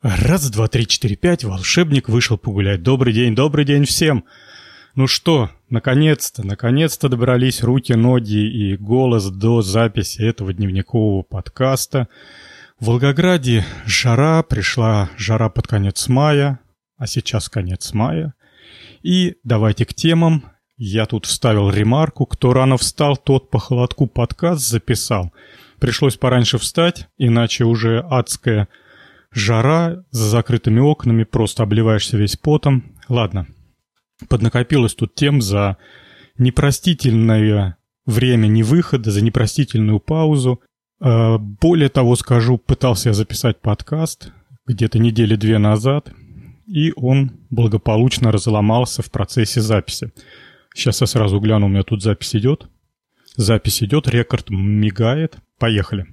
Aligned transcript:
Раз, 0.00 0.48
два, 0.50 0.68
три, 0.68 0.86
четыре, 0.86 1.16
пять, 1.16 1.42
волшебник 1.42 2.08
вышел 2.08 2.38
погулять. 2.38 2.84
Добрый 2.84 3.12
день, 3.12 3.34
добрый 3.34 3.64
день 3.64 3.84
всем! 3.84 4.24
Ну 4.94 5.08
что, 5.08 5.50
наконец-то, 5.70 6.46
наконец-то 6.46 7.08
добрались 7.08 7.64
руки, 7.64 7.94
ноги 7.94 8.36
и 8.36 8.76
голос 8.76 9.28
до 9.28 9.60
записи 9.60 10.22
этого 10.22 10.52
дневникового 10.52 11.22
подкаста. 11.22 12.06
В 12.78 12.86
Волгограде 12.86 13.64
жара, 13.86 14.44
пришла 14.44 15.10
жара 15.16 15.48
под 15.48 15.66
конец 15.66 16.06
мая, 16.06 16.60
а 16.96 17.08
сейчас 17.08 17.48
конец 17.48 17.92
мая. 17.92 18.34
И 19.02 19.34
давайте 19.42 19.84
к 19.84 19.94
темам. 19.94 20.44
Я 20.76 21.06
тут 21.06 21.26
вставил 21.26 21.70
ремарку. 21.70 22.24
Кто 22.24 22.52
рано 22.52 22.76
встал, 22.76 23.16
тот 23.16 23.50
по 23.50 23.58
холодку 23.58 24.06
подкаст 24.06 24.64
записал. 24.64 25.32
Пришлось 25.80 26.16
пораньше 26.16 26.56
встать, 26.58 27.08
иначе 27.16 27.64
уже 27.64 27.98
адская 27.98 28.68
Жара, 29.32 30.04
за 30.10 30.28
закрытыми 30.28 30.80
окнами, 30.80 31.24
просто 31.24 31.62
обливаешься 31.62 32.16
весь 32.16 32.36
потом. 32.36 32.84
Ладно, 33.08 33.46
поднакопилось 34.28 34.94
тут 34.94 35.14
тем 35.14 35.40
за 35.40 35.76
непростительное 36.38 37.76
время 38.06 38.46
невыхода, 38.46 39.10
за 39.10 39.22
непростительную 39.22 40.00
паузу. 40.00 40.62
А, 41.00 41.38
более 41.38 41.88
того 41.88 42.16
скажу, 42.16 42.58
пытался 42.58 43.10
я 43.10 43.12
записать 43.12 43.60
подкаст 43.60 44.32
где-то 44.66 44.98
недели 44.98 45.36
две 45.36 45.58
назад, 45.58 46.12
и 46.66 46.92
он 46.96 47.32
благополучно 47.50 48.30
разломался 48.32 49.02
в 49.02 49.10
процессе 49.10 49.60
записи. 49.60 50.12
Сейчас 50.74 51.00
я 51.00 51.06
сразу 51.06 51.40
гляну, 51.40 51.66
у 51.66 51.68
меня 51.68 51.82
тут 51.82 52.02
запись 52.02 52.36
идет. 52.36 52.68
Запись 53.36 53.82
идет, 53.82 54.08
рекорд 54.08 54.50
мигает. 54.50 55.38
Поехали. 55.58 56.06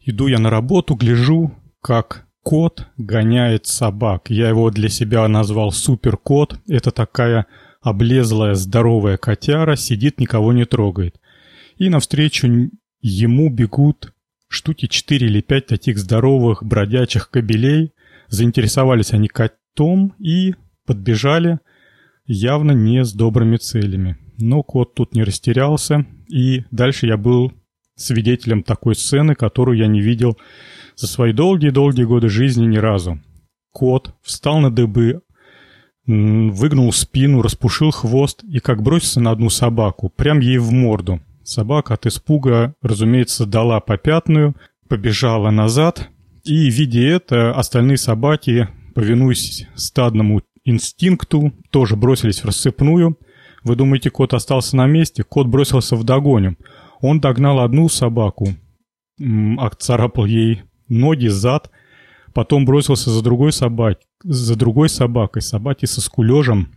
Иду 0.00 0.28
я 0.28 0.38
на 0.38 0.48
работу, 0.50 0.94
гляжу, 0.94 1.54
как 1.80 2.26
кот 2.42 2.86
гоняет 2.96 3.66
собак. 3.66 4.30
Я 4.30 4.48
его 4.48 4.70
для 4.70 4.88
себя 4.88 5.26
назвал 5.28 5.72
суперкот. 5.72 6.58
Это 6.68 6.90
такая 6.90 7.46
облезлая 7.80 8.54
здоровая 8.54 9.16
котяра, 9.16 9.76
сидит, 9.76 10.20
никого 10.20 10.52
не 10.52 10.64
трогает. 10.64 11.20
И 11.76 11.88
навстречу 11.88 12.70
ему 13.00 13.50
бегут 13.50 14.12
штуки 14.48 14.86
4 14.86 15.26
или 15.26 15.40
5 15.40 15.66
таких 15.66 15.98
здоровых 15.98 16.62
бродячих 16.64 17.30
кобелей. 17.30 17.92
Заинтересовались 18.28 19.12
они 19.12 19.28
котом 19.28 20.14
и 20.18 20.54
подбежали 20.86 21.58
явно 22.26 22.72
не 22.72 23.04
с 23.04 23.12
добрыми 23.12 23.56
целями. 23.56 24.18
Но 24.38 24.62
кот 24.62 24.94
тут 24.94 25.14
не 25.14 25.22
растерялся, 25.22 26.06
и 26.28 26.64
дальше 26.70 27.06
я 27.06 27.16
был 27.16 27.52
свидетелем 27.96 28.62
такой 28.62 28.94
сцены, 28.94 29.34
которую 29.34 29.76
я 29.76 29.86
не 29.86 30.00
видел 30.00 30.38
за 31.00 31.06
свои 31.06 31.32
долгие-долгие 31.32 32.04
годы 32.04 32.28
жизни 32.28 32.66
ни 32.66 32.76
разу. 32.76 33.18
Кот 33.72 34.14
встал 34.22 34.58
на 34.58 34.70
дыбы, 34.70 35.22
выгнул 36.06 36.92
спину, 36.92 37.40
распушил 37.40 37.90
хвост 37.90 38.44
и 38.44 38.58
как 38.58 38.82
бросился 38.82 39.20
на 39.20 39.30
одну 39.30 39.48
собаку, 39.48 40.10
прям 40.10 40.40
ей 40.40 40.58
в 40.58 40.72
морду. 40.72 41.20
Собака 41.42 41.94
от 41.94 42.04
испуга, 42.04 42.74
разумеется, 42.82 43.46
дала 43.46 43.80
попятную, 43.80 44.54
побежала 44.88 45.50
назад, 45.50 46.10
и, 46.44 46.68
видя 46.68 47.00
это, 47.00 47.52
остальные 47.54 47.96
собаки, 47.96 48.68
повинуясь 48.94 49.66
стадному 49.76 50.42
инстинкту, 50.64 51.54
тоже 51.70 51.96
бросились 51.96 52.40
в 52.40 52.44
рассыпную. 52.44 53.18
Вы 53.64 53.76
думаете, 53.76 54.10
кот 54.10 54.34
остался 54.34 54.76
на 54.76 54.86
месте? 54.86 55.22
Кот 55.22 55.46
бросился 55.46 55.96
в 55.96 56.04
догоню. 56.04 56.56
Он 57.00 57.20
догнал 57.20 57.60
одну 57.60 57.88
собаку, 57.88 58.48
царапал 59.78 60.26
ей 60.26 60.62
ноги, 60.90 61.28
зад, 61.28 61.70
потом 62.34 62.66
бросился 62.66 63.10
за 63.10 63.22
другой 63.22 63.52
собак, 63.52 64.00
за 64.22 64.56
другой 64.56 64.88
собакой. 64.88 65.40
Собаки 65.40 65.86
со 65.86 66.00
скулежем, 66.00 66.68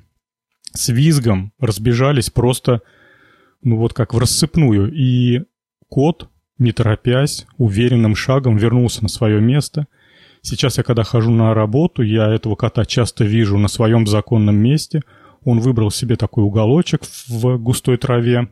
с 0.72 0.89
визгом 0.89 1.52
разбежались 1.59 2.30
просто, 2.30 2.81
ну 3.61 3.78
вот 3.78 3.94
как 3.94 4.13
в 4.13 4.18
рассыпную. 4.18 4.91
И 4.94 5.44
кот, 5.90 6.29
не 6.57 6.72
торопясь, 6.72 7.46
уверенным 7.57 8.16
шагом 8.16 8.57
вернулся 8.57 9.03
на 9.03 9.09
свое 9.09 9.41
место. 9.41 9.88
Сейчас 10.41 10.78
я, 10.78 10.84
когда 10.84 11.03
хожу 11.03 11.31
на 11.31 11.53
работу, 11.53 12.02
я 12.02 12.29
этого 12.29 12.56
кота 12.56 12.85
часто 12.85 13.23
вижу 13.23 13.57
на 13.57 13.68
своем 13.68 14.06
законном 14.07 14.57
месте. 14.57 15.02
Он 15.46 15.59
выбрал 15.59 15.91
себе 15.91 16.16
такой 16.16 16.44
уголочек 16.44 17.02
в 17.28 17.57
густой 17.57 17.97
траве, 17.97 18.50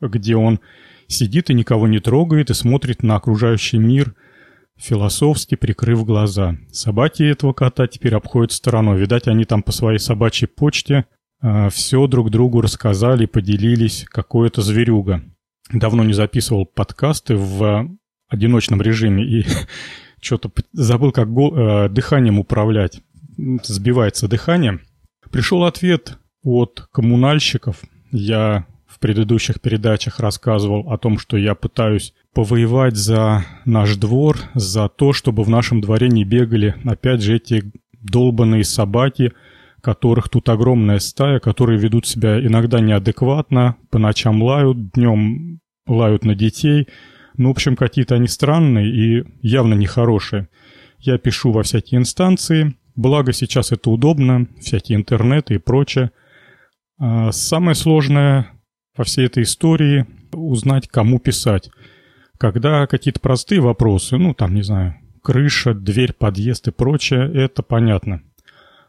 где 0.00 0.36
он 0.36 0.60
сидит 1.06 1.50
и 1.50 1.54
никого 1.54 1.86
не 1.86 1.98
трогает 1.98 2.50
и 2.50 2.54
смотрит 2.54 3.02
на 3.02 3.16
окружающий 3.16 3.78
мир– 3.78 4.14
философски 4.76 5.54
прикрыв 5.54 6.04
глаза. 6.04 6.56
Собаки 6.70 7.22
этого 7.22 7.52
кота 7.52 7.86
теперь 7.86 8.14
обходят 8.14 8.52
стороной. 8.52 8.98
Видать, 8.98 9.28
они 9.28 9.44
там 9.44 9.62
по 9.62 9.72
своей 9.72 9.98
собачьей 9.98 10.48
почте 10.48 10.94
э, 10.94 11.04
а, 11.40 11.70
все 11.70 12.06
друг 12.06 12.30
другу 12.30 12.60
рассказали, 12.60 13.26
поделились, 13.26 14.04
какое-то 14.08 14.62
зверюга. 14.62 15.22
Давно 15.72 16.04
не 16.04 16.12
записывал 16.12 16.66
подкасты 16.66 17.36
в 17.36 17.88
одиночном 18.28 18.82
режиме 18.82 19.24
и 19.24 19.46
что-то 20.20 20.50
забыл, 20.72 21.12
как 21.12 21.28
э, 21.28 21.88
дыханием 21.88 22.38
управлять. 22.38 23.00
Сбивается 23.62 24.28
дыхание. 24.28 24.80
Пришел 25.30 25.64
ответ 25.64 26.18
от 26.42 26.86
коммунальщиков. 26.92 27.82
Я 28.12 28.66
в 28.86 29.00
предыдущих 29.00 29.60
передачах 29.60 30.20
рассказывал 30.20 30.92
о 30.92 30.98
том, 30.98 31.18
что 31.18 31.36
я 31.36 31.54
пытаюсь 31.54 32.14
повоевать 32.34 32.96
за 32.96 33.44
наш 33.64 33.96
двор, 33.96 34.38
за 34.54 34.88
то, 34.88 35.12
чтобы 35.12 35.44
в 35.44 35.48
нашем 35.48 35.80
дворе 35.80 36.08
не 36.08 36.24
бегали, 36.24 36.74
опять 36.84 37.22
же, 37.22 37.36
эти 37.36 37.72
долбанные 38.00 38.64
собаки, 38.64 39.32
которых 39.80 40.28
тут 40.28 40.48
огромная 40.48 40.98
стая, 40.98 41.40
которые 41.40 41.78
ведут 41.78 42.06
себя 42.06 42.44
иногда 42.44 42.80
неадекватно, 42.80 43.76
по 43.90 43.98
ночам 43.98 44.42
лают, 44.42 44.92
днем 44.92 45.60
лают 45.86 46.24
на 46.24 46.34
детей. 46.34 46.88
Ну, 47.36 47.48
в 47.48 47.52
общем, 47.52 47.76
какие-то 47.76 48.14
они 48.14 48.26
странные 48.26 48.88
и 48.88 49.24
явно 49.42 49.74
нехорошие. 49.74 50.48
Я 50.98 51.18
пишу 51.18 51.52
во 51.52 51.62
всякие 51.62 52.00
инстанции, 52.00 52.76
благо 52.96 53.32
сейчас 53.32 53.72
это 53.72 53.90
удобно, 53.90 54.46
всякие 54.60 54.96
интернеты 54.96 55.54
и 55.54 55.58
прочее. 55.58 56.10
А 56.98 57.32
самое 57.32 57.74
сложное 57.74 58.48
во 58.96 59.04
всей 59.04 59.26
этой 59.26 59.42
истории 59.42 60.06
узнать, 60.32 60.88
кому 60.88 61.18
писать. 61.18 61.70
Когда 62.38 62.86
какие-то 62.86 63.20
простые 63.20 63.60
вопросы, 63.60 64.16
ну, 64.16 64.34
там, 64.34 64.54
не 64.54 64.62
знаю, 64.62 64.96
крыша, 65.22 65.74
дверь, 65.74 66.12
подъезд 66.12 66.68
и 66.68 66.72
прочее, 66.72 67.30
это 67.32 67.62
понятно. 67.62 68.22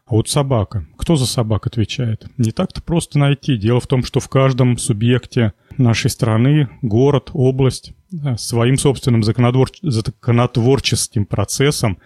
А 0.06 0.14
вот 0.14 0.28
собака. 0.28 0.86
Кто 0.96 1.16
за 1.16 1.26
собак 1.26 1.66
отвечает? 1.66 2.26
Не 2.36 2.52
так-то 2.52 2.80
просто 2.80 3.18
найти. 3.18 3.56
Дело 3.56 3.80
в 3.80 3.88
том, 3.88 4.04
что 4.04 4.20
в 4.20 4.28
каждом 4.28 4.78
субъекте 4.78 5.52
нашей 5.78 6.10
страны, 6.10 6.68
город, 6.80 7.30
область, 7.32 7.92
своим 8.36 8.78
собственным 8.78 9.24
законотвор... 9.24 9.68
законотворческим 9.82 11.26
процессом 11.26 11.98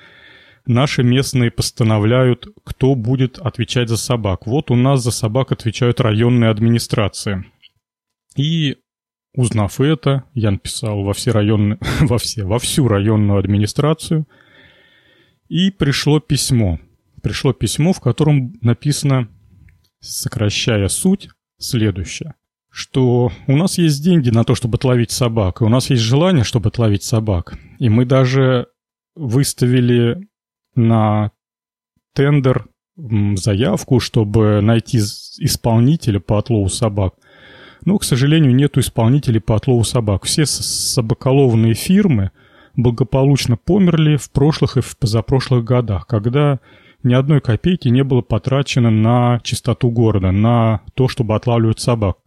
наши 0.65 1.03
местные 1.03 1.51
постановляют, 1.51 2.49
кто 2.65 2.95
будет 2.95 3.39
отвечать 3.39 3.91
за 3.91 3.99
собак. 3.99 4.47
Вот 4.47 4.71
у 4.71 4.77
нас 4.77 5.03
за 5.03 5.11
собак 5.11 5.53
отвечают 5.53 6.01
районные 6.01 6.51
администрации. 6.51 7.45
И 8.34 8.77
узнав 9.35 9.81
это, 9.81 10.25
я 10.35 10.51
написал 10.51 11.03
во 11.03 11.13
все 11.13 11.31
районные, 11.33 11.79
во 12.01 12.19
все, 12.19 12.45
во 12.45 12.59
всю 12.59 12.89
районную 12.89 13.39
администрацию, 13.39 14.27
и 15.49 15.71
пришло 15.71 16.21
письмо. 16.21 16.79
Пришло 17.23 17.53
письмо, 17.53 17.93
в 17.93 18.01
котором 18.01 18.55
написано, 18.63 19.29
сокращая 20.01 20.89
суть, 20.89 21.29
следующее 21.59 22.35
что 22.73 23.33
у 23.49 23.57
нас 23.57 23.79
есть 23.79 24.01
деньги 24.03 24.31
на 24.31 24.45
то, 24.45 24.55
чтобы 24.55 24.77
отловить 24.77 25.11
собак, 25.11 25.61
и 25.61 25.65
у 25.65 25.69
нас 25.69 25.91
есть 25.91 26.03
желание, 26.03 26.45
чтобы 26.45 26.69
отловить 26.69 27.03
собак. 27.03 27.59
И 27.81 27.89
мы 27.89 28.05
даже 28.05 28.69
выставили 29.17 30.29
на 30.77 31.33
тендер 32.15 32.69
заявку, 32.97 33.99
чтобы 33.99 34.60
найти 34.60 34.99
исполнителя 34.99 36.21
по 36.21 36.39
отлову 36.39 36.69
собак– 36.69 37.15
но, 37.84 37.98
к 37.98 38.04
сожалению, 38.04 38.54
нету 38.54 38.80
исполнителей 38.80 39.41
по 39.41 39.56
отлову 39.56 39.84
собак. 39.84 40.24
Все 40.24 40.47
собаколовные 40.47 41.74
фирмы 41.74 42.30
благополучно 42.77 43.56
померли 43.56 44.16
в 44.16 44.30
прошлых 44.30 44.77
и 44.77 44.80
в 44.80 44.97
позапрошлых 44.97 45.65
годах, 45.65 46.06
когда 46.06 46.60
ни 47.03 47.15
одной 47.15 47.41
копейки 47.41 47.88
не 47.88 48.04
было 48.04 48.21
потрачено 48.21 48.91
на 48.91 49.41
чистоту 49.42 49.91
города, 49.91 50.30
на 50.30 50.82
то, 50.94 51.09
чтобы 51.09 51.34
отлавливать 51.34 51.80
собак. 51.80 52.18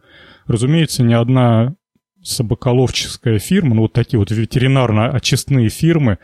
Разумеется, 0.46 1.02
ни 1.02 1.14
одна 1.14 1.74
собаколовческая 2.22 3.38
фирма, 3.38 3.74
ну 3.74 3.82
вот 3.82 3.92
такие 3.92 4.18
вот 4.18 4.30
ветеринарно-очистные 4.30 5.68
фирмы, 5.68 6.18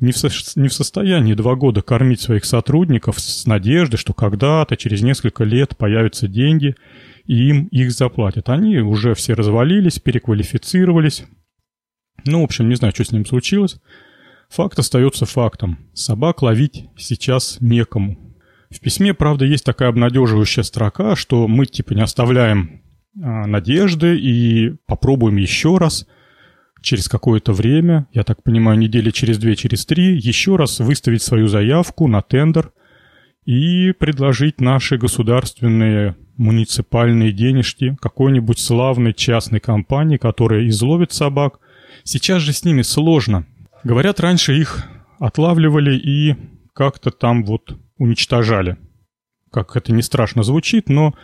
не 0.00 0.10
в, 0.10 0.16
со, 0.16 0.28
не 0.58 0.68
в 0.68 0.72
состоянии 0.72 1.34
два 1.34 1.54
года 1.54 1.80
кормить 1.80 2.20
своих 2.20 2.44
сотрудников 2.44 3.20
с 3.20 3.46
надеждой, 3.46 3.98
что 3.98 4.14
когда-то, 4.14 4.76
через 4.76 5.02
несколько 5.02 5.44
лет 5.44 5.76
появятся 5.76 6.26
деньги– 6.26 6.74
и 7.26 7.48
им 7.48 7.66
их 7.66 7.92
заплатят. 7.92 8.48
Они 8.48 8.78
уже 8.78 9.14
все 9.14 9.34
развалились, 9.34 9.98
переквалифицировались. 9.98 11.24
Ну, 12.24 12.40
в 12.40 12.44
общем, 12.44 12.68
не 12.68 12.74
знаю, 12.74 12.94
что 12.94 13.04
с 13.04 13.12
ним 13.12 13.26
случилось. 13.26 13.80
Факт 14.50 14.78
остается 14.78 15.26
фактом. 15.26 15.78
Собак 15.94 16.42
ловить 16.42 16.86
сейчас 16.96 17.58
некому. 17.60 18.36
В 18.70 18.80
письме, 18.80 19.14
правда, 19.14 19.44
есть 19.44 19.64
такая 19.64 19.88
обнадеживающая 19.88 20.62
строка, 20.62 21.16
что 21.16 21.48
мы 21.48 21.66
типа 21.66 21.92
не 21.94 22.02
оставляем 22.02 22.82
а, 23.20 23.46
надежды 23.46 24.18
и 24.18 24.74
попробуем 24.86 25.36
еще 25.36 25.76
раз 25.76 26.06
через 26.82 27.08
какое-то 27.08 27.52
время, 27.52 28.06
я 28.12 28.24
так 28.24 28.42
понимаю, 28.42 28.78
недели 28.78 29.10
через 29.10 29.38
две, 29.38 29.56
через 29.56 29.86
три, 29.86 30.18
еще 30.18 30.56
раз 30.56 30.80
выставить 30.80 31.22
свою 31.22 31.48
заявку 31.48 32.08
на 32.08 32.22
тендер 32.22 32.72
и 33.44 33.92
предложить 33.92 34.60
наши 34.60 34.96
государственные 34.98 36.16
муниципальные 36.36 37.32
денежки 37.32 37.96
какой-нибудь 38.00 38.58
славной 38.58 39.12
частной 39.12 39.60
компании, 39.60 40.16
которая 40.16 40.66
изловит 40.68 41.12
собак. 41.12 41.58
Сейчас 42.04 42.42
же 42.42 42.52
с 42.52 42.64
ними 42.64 42.82
сложно. 42.82 43.46
Говорят, 43.84 44.20
раньше 44.20 44.56
их 44.56 44.84
отлавливали 45.18 45.96
и 45.96 46.36
как-то 46.74 47.10
там 47.10 47.44
вот 47.44 47.76
уничтожали. 47.98 48.76
Как 49.50 49.76
это 49.76 49.92
не 49.92 50.02
страшно 50.02 50.42
звучит, 50.42 50.88
но 50.88 51.14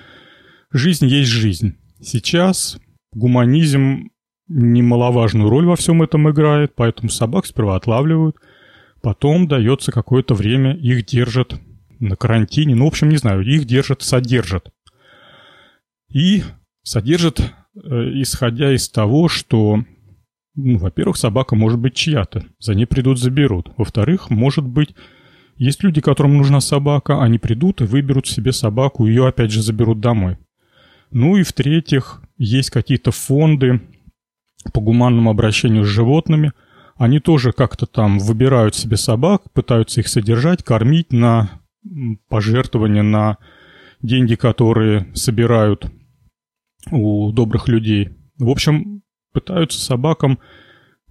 жизнь 0.72 1.06
есть 1.06 1.30
жизнь. 1.30 1.76
Сейчас 2.00 2.78
гуманизм 3.12 4.10
немаловажную 4.48 5.48
роль 5.48 5.66
во 5.66 5.76
всем 5.76 6.02
этом 6.02 6.30
играет, 6.30 6.74
поэтому 6.74 7.10
собак 7.10 7.46
сперва 7.46 7.76
отлавливают, 7.76 8.36
потом 9.02 9.46
дается 9.46 9.92
какое-то 9.92 10.34
время, 10.34 10.74
их 10.74 11.06
держат 11.06 11.60
на 12.00 12.16
карантине, 12.16 12.74
ну, 12.74 12.84
в 12.84 12.88
общем, 12.88 13.08
не 13.08 13.16
знаю, 13.16 13.42
их 13.42 13.64
держат, 13.64 14.02
содержат. 14.02 14.70
И 16.08 16.42
содержат, 16.82 17.40
э, 17.40 17.50
исходя 18.22 18.74
из 18.74 18.88
того, 18.88 19.28
что, 19.28 19.84
ну, 20.54 20.78
во-первых, 20.78 21.16
собака 21.16 21.54
может 21.56 21.78
быть 21.78 21.94
чья-то, 21.94 22.44
за 22.58 22.74
ней 22.74 22.86
придут, 22.86 23.18
заберут. 23.18 23.72
Во-вторых, 23.76 24.30
может 24.30 24.64
быть, 24.64 24.94
есть 25.56 25.82
люди, 25.82 26.00
которым 26.00 26.36
нужна 26.36 26.60
собака, 26.60 27.22
они 27.22 27.38
придут 27.38 27.80
и 27.80 27.84
выберут 27.84 28.28
себе 28.28 28.52
собаку, 28.52 29.06
ее 29.06 29.26
опять 29.26 29.50
же 29.50 29.60
заберут 29.60 30.00
домой. 30.00 30.38
Ну 31.10 31.36
и 31.36 31.42
в-третьих, 31.42 32.22
есть 32.36 32.70
какие-то 32.70 33.10
фонды 33.10 33.80
по 34.72 34.80
гуманному 34.80 35.30
обращению 35.30 35.84
с 35.84 35.88
животными. 35.88 36.52
Они 36.96 37.20
тоже 37.20 37.52
как-то 37.52 37.86
там 37.86 38.18
выбирают 38.18 38.74
себе 38.74 38.96
собак, 38.96 39.52
пытаются 39.52 40.00
их 40.00 40.08
содержать, 40.08 40.62
кормить 40.62 41.12
на 41.12 41.57
пожертвования, 42.28 43.02
на 43.02 43.38
деньги, 44.02 44.34
которые 44.34 45.08
собирают 45.14 45.90
у 46.90 47.32
добрых 47.32 47.68
людей. 47.68 48.10
В 48.38 48.50
общем, 48.50 49.02
пытаются 49.32 49.80
собакам 49.80 50.38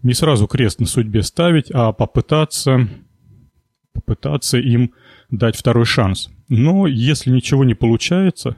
не 0.04 0.14
сразу 0.14 0.48
крест 0.48 0.80
на 0.80 0.86
судьбе 0.86 1.24
ставить, 1.24 1.72
а 1.72 1.92
попытаться, 1.92 2.88
попытаться 3.94 4.58
им 4.58 4.94
дать 5.30 5.58
второй 5.58 5.86
шанс. 5.86 6.30
Но 6.48 6.88
если 6.88 7.32
ничего 7.32 7.66
не 7.66 7.74
получается, 7.74 8.56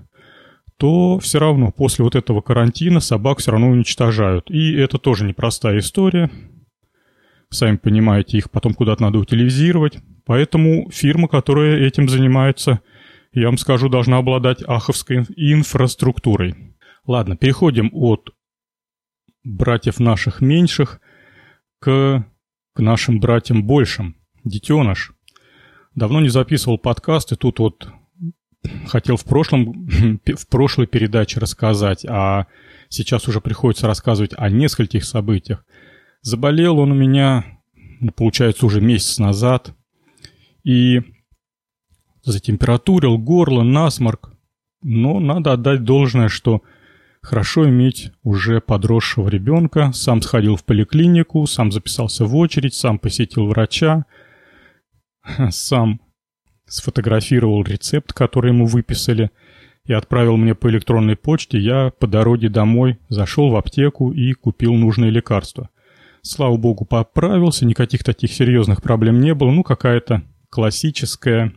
то 0.77 1.19
все 1.19 1.39
равно 1.39 1.71
после 1.71 2.03
вот 2.03 2.15
этого 2.15 2.41
карантина 2.41 2.99
собак 2.99 3.39
все 3.39 3.51
равно 3.51 3.69
уничтожают. 3.69 4.49
И 4.49 4.73
это 4.73 4.97
тоже 4.97 5.25
непростая 5.25 5.79
история. 5.79 6.29
Сами 7.49 7.77
понимаете, 7.77 8.37
их 8.37 8.51
потом 8.51 8.73
куда-то 8.73 9.01
надо 9.01 9.17
утилизировать. 9.17 9.99
Поэтому 10.29 10.91
фирма, 10.91 11.27
которая 11.27 11.79
этим 11.79 12.07
занимается, 12.07 12.81
я 13.33 13.47
вам 13.47 13.57
скажу, 13.57 13.89
должна 13.89 14.17
обладать 14.17 14.61
аховской 14.61 15.25
инфраструктурой. 15.35 16.75
Ладно, 17.07 17.35
переходим 17.35 17.89
от 17.91 18.29
братьев 19.43 19.99
наших 19.99 20.41
меньших 20.41 21.01
к, 21.79 22.23
к 22.75 22.79
нашим 22.79 23.19
братьям 23.19 23.63
большим. 23.63 24.17
Детеныш. 24.43 25.13
Давно 25.95 26.21
не 26.21 26.29
записывал 26.29 26.77
подкаст, 26.77 27.31
и 27.31 27.35
тут 27.35 27.57
вот 27.57 27.91
хотел 28.85 29.17
в 29.17 29.23
прошлом, 29.23 29.89
в 30.27 30.47
прошлой 30.47 30.85
передаче 30.85 31.39
рассказать, 31.39 32.05
а 32.07 32.45
сейчас 32.87 33.27
уже 33.27 33.41
приходится 33.41 33.87
рассказывать 33.87 34.33
о 34.37 34.47
нескольких 34.47 35.05
событиях. 35.05 35.65
Заболел 36.21 36.77
он 36.77 36.91
у 36.91 36.95
меня, 36.95 37.45
получается, 38.15 38.67
уже 38.67 38.79
месяц 38.79 39.17
назад, 39.17 39.73
и 40.69 41.01
затемпературил 42.23 43.17
горло, 43.17 43.63
насморк. 43.63 44.33
Но 44.81 45.19
надо 45.19 45.53
отдать 45.53 45.83
должное, 45.83 46.29
что 46.29 46.61
Хорошо 47.21 47.67
иметь 47.67 48.11
уже 48.23 48.61
подросшего 48.61 49.27
ребенка, 49.27 49.91
сам 49.93 50.21
сходил 50.21 50.55
в 50.55 50.63
поликлинику, 50.63 51.45
сам 51.47 51.71
записался 51.71 52.25
в 52.25 52.35
очередь, 52.35 52.73
сам 52.73 52.97
посетил 52.97 53.47
врача, 53.47 54.05
сам 55.49 55.99
сфотографировал 56.65 57.63
рецепт, 57.63 58.13
который 58.13 58.51
ему 58.51 58.65
выписали, 58.65 59.31
и 59.85 59.91
отправил 59.91 60.37
мне 60.37 60.55
по 60.55 60.69
электронной 60.69 61.17
почте. 61.17 61.59
Я 61.59 61.91
по 61.99 62.07
дороге 62.07 62.47
домой 62.47 62.99
зашел 63.09 63.49
в 63.49 63.57
аптеку 63.57 64.11
и 64.11 64.33
купил 64.33 64.73
нужные 64.75 65.11
лекарства. 65.11 65.69
Слава 66.21 66.57
богу, 66.57 66.85
поправился, 66.85 67.65
никаких 67.65 68.03
таких 68.03 68.31
серьезных 68.31 68.81
проблем 68.81 69.19
не 69.19 69.33
было. 69.33 69.51
Ну, 69.51 69.63
какая-то 69.63 70.23
классическая 70.49 71.53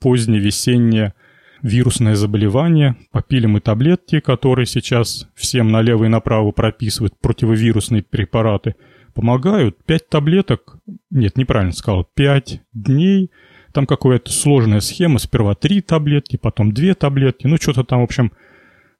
поздневесенняя 0.00 1.14
вирусное 1.62 2.16
заболевание. 2.16 2.96
Попили 3.10 3.46
мы 3.46 3.60
таблетки, 3.60 4.20
которые 4.20 4.66
сейчас 4.66 5.28
всем 5.34 5.70
налево 5.70 6.04
и 6.04 6.08
направо 6.08 6.50
прописывают, 6.50 7.18
противовирусные 7.20 8.02
препараты. 8.02 8.74
Помогают. 9.14 9.84
Пять 9.84 10.08
таблеток, 10.08 10.78
нет, 11.10 11.36
неправильно 11.36 11.72
сказал, 11.72 12.04
пять 12.04 12.62
дней. 12.72 13.30
Там 13.72 13.86
какая-то 13.86 14.30
сложная 14.32 14.80
схема. 14.80 15.18
Сперва 15.18 15.54
три 15.54 15.80
таблетки, 15.80 16.36
потом 16.36 16.72
две 16.72 16.94
таблетки. 16.94 17.46
Ну, 17.46 17.56
что-то 17.56 17.84
там, 17.84 18.00
в 18.00 18.04
общем, 18.04 18.32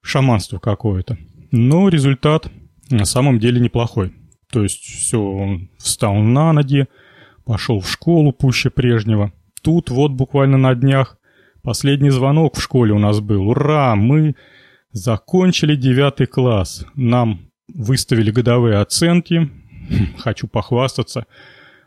шаманство 0.02 0.58
какое-то. 0.58 1.19
Но 1.50 1.88
результат 1.88 2.50
на 2.90 3.04
самом 3.04 3.38
деле 3.38 3.60
неплохой. 3.60 4.12
То 4.50 4.62
есть 4.62 4.82
все, 4.82 5.19
он 5.19 5.70
встал 5.78 6.14
на 6.16 6.52
ноги, 6.52 6.86
пошел 7.44 7.80
в 7.80 7.88
школу 7.88 8.32
пуще 8.32 8.70
прежнего. 8.70 9.32
Тут 9.62 9.90
вот 9.90 10.12
буквально 10.12 10.58
на 10.58 10.74
днях 10.74 11.18
Последний 11.62 12.10
звонок 12.10 12.56
в 12.56 12.60
школе 12.60 12.92
у 12.92 12.98
нас 12.98 13.20
был. 13.20 13.48
Ура! 13.48 13.94
Мы 13.94 14.34
закончили 14.90 15.76
девятый 15.76 16.26
класс. 16.26 16.84
Нам 16.96 17.52
выставили 17.72 18.32
годовые 18.32 18.78
оценки. 18.78 19.48
Хочу 20.18 20.48
похвастаться. 20.48 21.26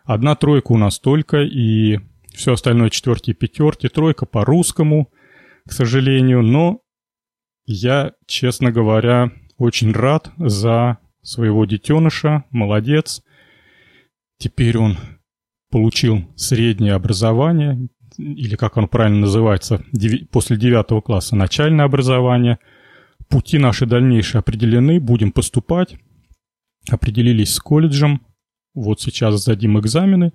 Одна 0.06 0.36
тройка 0.36 0.72
у 0.72 0.78
нас 0.78 1.00
только, 1.00 1.42
и 1.42 2.00
все 2.34 2.54
остальное 2.54 2.90
четверки 2.90 3.32
и 3.32 3.34
пятерки. 3.34 3.90
Тройка 3.90 4.26
по-русскому, 4.26 5.12
к 5.68 5.74
сожалению. 5.74 6.42
Но 6.42 6.80
я, 7.66 8.14
честно 8.28 8.72
говоря, 8.72 9.34
очень 9.58 9.92
рад 9.92 10.32
за 10.38 11.00
своего 11.22 11.66
детеныша. 11.66 12.46
Молодец. 12.50 13.22
Теперь 14.38 14.78
он 14.78 14.98
получил 15.76 16.24
среднее 16.38 16.94
образование, 16.94 17.90
или 18.18 18.56
как 18.56 18.78
оно 18.78 18.88
правильно 18.88 19.20
называется, 19.20 19.84
после 20.32 20.56
девятого 20.56 21.02
класса 21.02 21.36
начальное 21.36 21.84
образование. 21.84 22.60
Пути 23.28 23.58
наши 23.58 23.86
дальнейшие 23.86 24.40
определены, 24.40 25.02
будем 25.02 25.34
поступать. 25.34 25.98
Определились 26.90 27.54
с 27.54 27.60
колледжем. 27.60 28.22
Вот 28.74 29.02
сейчас 29.02 29.42
сдадим 29.42 29.78
экзамены. 29.78 30.32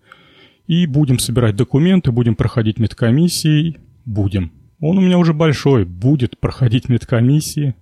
И 0.66 0.85
будем 0.85 1.18
собирать 1.18 1.56
документы, 1.56 2.12
будем 2.12 2.37
проходить 2.37 2.78
медкомиссии. 2.78 3.78
Будем. 4.04 4.52
Он 4.78 4.99
у 4.99 5.00
меня 5.00 5.16
уже 5.16 5.32
большой, 5.32 5.87
будет 5.87 6.38
проходить 6.38 6.90
медкомиссии. 6.90 7.75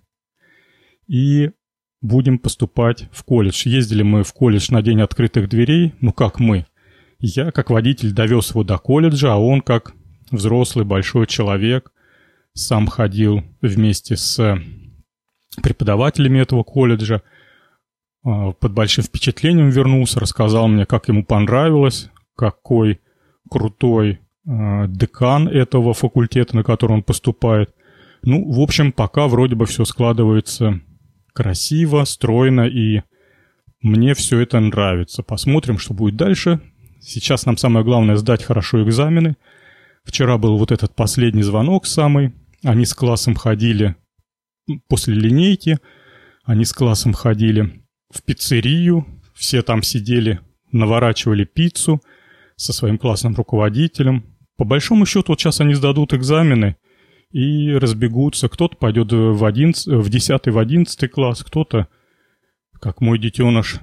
И 1.08 1.50
будем 2.02 2.38
поступать 2.38 3.08
в 3.10 3.24
колледж. 3.24 3.66
Ездили 3.66 4.04
мы 4.04 4.22
в 4.22 4.32
колледж 4.32 4.68
на 4.70 4.80
день 4.80 5.00
открытых 5.00 5.48
дверей. 5.48 5.94
Ну 6.00 6.12
как 6.12 6.38
мы? 6.38 6.64
Я, 7.20 7.50
как 7.50 7.70
водитель, 7.70 8.12
довез 8.12 8.50
его 8.50 8.62
до 8.62 8.78
колледжа, 8.78 9.34
а 9.34 9.38
он, 9.38 9.60
как 9.60 9.92
взрослый 10.30 10.84
большой 10.84 11.26
человек, 11.26 11.92
сам 12.52 12.87
ходил 12.87 13.42
вместе 13.60 14.16
с 14.16 14.58
преподавателями 15.62 16.38
этого 16.38 16.62
колледжа, 16.62 17.22
а, 18.25 18.52
под 18.52 18.72
большим 18.72 19.04
впечатлением 19.04 19.70
вернулся, 19.70 20.20
рассказал 20.20 20.68
мне, 20.68 20.87
как 20.87 21.08
ему 21.08 21.25
понравилось, 21.25 22.10
какой 22.37 23.00
крутой 23.50 24.20
а, 24.46 24.87
декан 24.87 25.48
этого 25.48 25.94
факультета, 25.94 26.54
на 26.54 26.62
который 26.62 26.92
он 26.92 27.02
поступает. 27.02 27.75
Ну, 28.22 28.50
в 28.50 28.60
общем, 28.60 28.92
пока 28.92 29.26
вроде 29.28 29.54
бы 29.54 29.66
все 29.66 29.84
складывается 29.84 30.80
красиво, 31.32 32.04
стройно, 32.04 32.62
и 32.62 33.02
мне 33.80 34.14
все 34.14 34.40
это 34.40 34.58
нравится. 34.58 35.22
Посмотрим, 35.22 35.78
что 35.78 35.94
будет 35.94 36.16
дальше. 36.16 36.60
Сейчас 37.00 37.46
нам 37.46 37.56
самое 37.56 37.84
главное 37.84 38.16
сдать 38.16 38.42
хорошо 38.42 38.82
экзамены. 38.82 39.36
Вчера 40.04 40.38
был 40.38 40.56
вот 40.58 40.72
этот 40.72 40.94
последний 40.94 41.42
звонок 41.42 41.86
самый. 41.86 42.34
Они 42.64 42.84
с 42.84 42.94
классом 42.94 43.34
ходили 43.34 43.96
после 44.88 45.14
линейки. 45.14 45.78
Они 46.44 46.64
с 46.64 46.72
классом 46.72 47.12
ходили 47.12 47.84
в 48.10 48.22
пиццерию. 48.22 49.06
Все 49.34 49.62
там 49.62 49.82
сидели, 49.82 50.40
наворачивали 50.72 51.44
пиццу. 51.44 52.00
со 52.56 52.72
своим 52.72 52.98
классным 52.98 53.36
руководителем. 53.36 54.24
По 54.56 54.64
большому 54.64 55.06
счету, 55.06 55.26
вот 55.28 55.40
сейчас 55.40 55.60
они 55.60 55.74
сдадут 55.74 56.12
экзамены 56.12 56.76
и 57.30 57.72
разбегутся. 57.72 58.48
Кто-то 58.48 58.76
пойдет 58.76 59.12
в, 59.12 59.44
11, 59.44 59.86
в 59.86 60.08
10 60.08 60.46
в 60.48 60.58
11 60.58 61.10
класс, 61.10 61.44
кто-то, 61.44 61.86
как 62.80 63.00
мой 63.00 63.20
детеныш, 63.20 63.80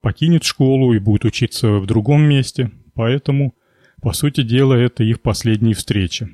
покинет 0.00 0.44
школу 0.44 0.92
и 0.92 0.98
будет 0.98 1.24
учиться 1.24 1.72
в 1.72 1.86
другом 1.86 2.22
месте. 2.22 2.70
Поэтому, 2.94 3.54
по 4.00 4.12
сути 4.12 4.42
дела, 4.42 4.74
это 4.74 5.04
их 5.04 5.20
последние 5.20 5.74
встречи. 5.74 6.28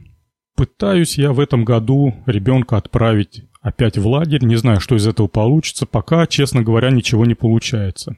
Пытаюсь 0.57 1.19
я 1.19 1.33
в 1.33 1.40
этом 1.40 1.64
году 1.64 2.14
ребенка 2.26 2.76
отправить 2.76 3.45
опять 3.62 3.97
в 3.97 4.07
лагерь. 4.07 4.45
Не 4.45 4.57
знаю, 4.57 4.81
что 4.81 4.97
из 4.97 5.07
этого 5.07 5.28
получится. 5.28 5.87
Пока, 5.87 6.26
честно 6.26 6.62
говоря, 6.62 6.90
ничего 6.90 7.25
не 7.25 7.35
получается. 7.35 8.16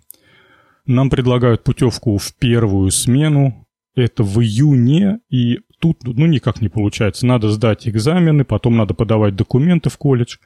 Нам 0.86 1.10
предлагают 1.10 1.64
путевку 1.64 2.18
в 2.18 2.34
первую 2.36 2.90
смену. 2.90 3.66
Это 3.94 4.24
в 4.24 4.40
июне, 4.40 5.20
и 5.30 5.60
тут 5.78 6.02
ну 6.02 6.26
никак 6.26 6.60
не 6.60 6.68
получается. 6.68 7.26
Надо 7.26 7.48
сдать 7.50 7.86
экзамены, 7.86 8.44
потом 8.44 8.76
надо 8.76 8.92
подавать 8.92 9.36
документы 9.36 9.88
в 9.88 9.98
колледж. 9.98 10.38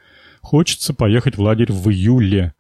Хочется 0.42 0.92
поехать 0.92 1.38
в 1.38 1.40
лагерь 1.40 1.72
в 1.72 1.88
июле. 1.88 2.52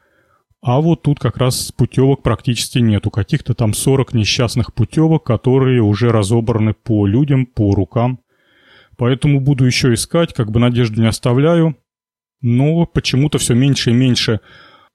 А 0.60 0.80
вот 0.80 1.02
тут 1.02 1.20
как 1.20 1.36
раз 1.36 1.70
путевок 1.72 2.22
практически 2.22 2.78
нету. 2.78 3.10
Каких-то 3.10 3.54
там 3.54 3.74
40 3.74 4.14
несчастных 4.14 4.74
путевок, 4.74 5.24
которые 5.24 5.82
уже 5.82 6.10
разобраны 6.10 6.74
по 6.74 7.06
людям, 7.06 7.46
по 7.46 7.74
рукам. 7.74 8.20
Поэтому 8.96 9.40
буду 9.40 9.64
еще 9.64 9.94
искать, 9.94 10.34
как 10.34 10.50
бы 10.50 10.58
надежду 10.58 11.00
не 11.00 11.06
оставляю. 11.06 11.76
Но 12.40 12.86
почему-то 12.86 13.38
все 13.38 13.54
меньше 13.54 13.90
и 13.90 13.94
меньше 13.94 14.40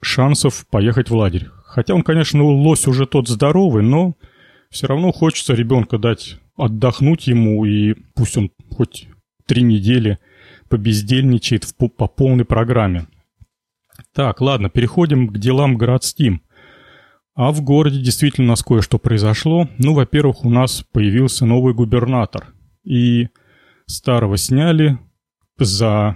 шансов 0.02 0.66
поехать 0.70 1.10
в 1.10 1.16
лагерь. 1.16 1.48
Хотя 1.66 1.96
он, 1.96 2.04
конечно, 2.04 2.44
лось 2.44 2.88
уже 2.88 3.06
тот 3.06 3.30
здоровый, 3.30 3.84
но 3.84 4.16
все 4.70 4.88
равно 4.88 5.12
хочется 5.12 5.54
ребенка 5.54 5.98
дать 5.98 6.40
отдохнуть 6.56 7.28
ему, 7.28 7.66
и 7.66 7.96
пусть 8.16 8.38
он 8.38 8.52
хоть 8.70 9.08
три 9.46 9.64
недели 9.64 10.20
побездельничает 10.70 11.64
в, 11.64 11.74
по 11.74 12.08
полной 12.08 12.46
программе. 12.46 13.08
Так, 14.14 14.42
ладно, 14.42 14.70
переходим 14.70 15.28
к 15.28 15.38
делам 15.40 15.76
городским. 15.76 16.44
А 17.36 17.52
в 17.52 17.62
городе 17.62 18.00
действительно 18.00 18.48
у 18.48 18.50
нас 18.52 18.64
кое-что 18.64 19.00
произошло. 19.00 19.68
Ну, 19.80 19.96
во-первых, 19.96 20.46
у 20.46 20.50
нас 20.52 20.86
появился 20.92 21.46
новый 21.48 21.74
губернатор. 21.74 22.54
И 22.84 23.30
старого 23.88 24.38
сняли 24.38 25.00
за... 25.58 26.16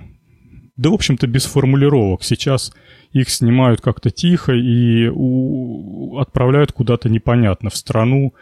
Да, 0.75 0.91
в 0.91 0.93
общем-то, 0.93 1.25
без 1.25 1.45
формулировок. 1.45 2.23
Сейчас 2.23 2.71
их 3.11 3.31
снимают 3.31 3.81
как-то 3.81 4.11
тихо 4.11 4.53
и 4.53 5.07
у... 5.11 6.19
отправляют 6.19 6.71
куда-то 6.71 7.09
непонятно, 7.09 7.71
в 7.71 7.75
страну 7.75 8.35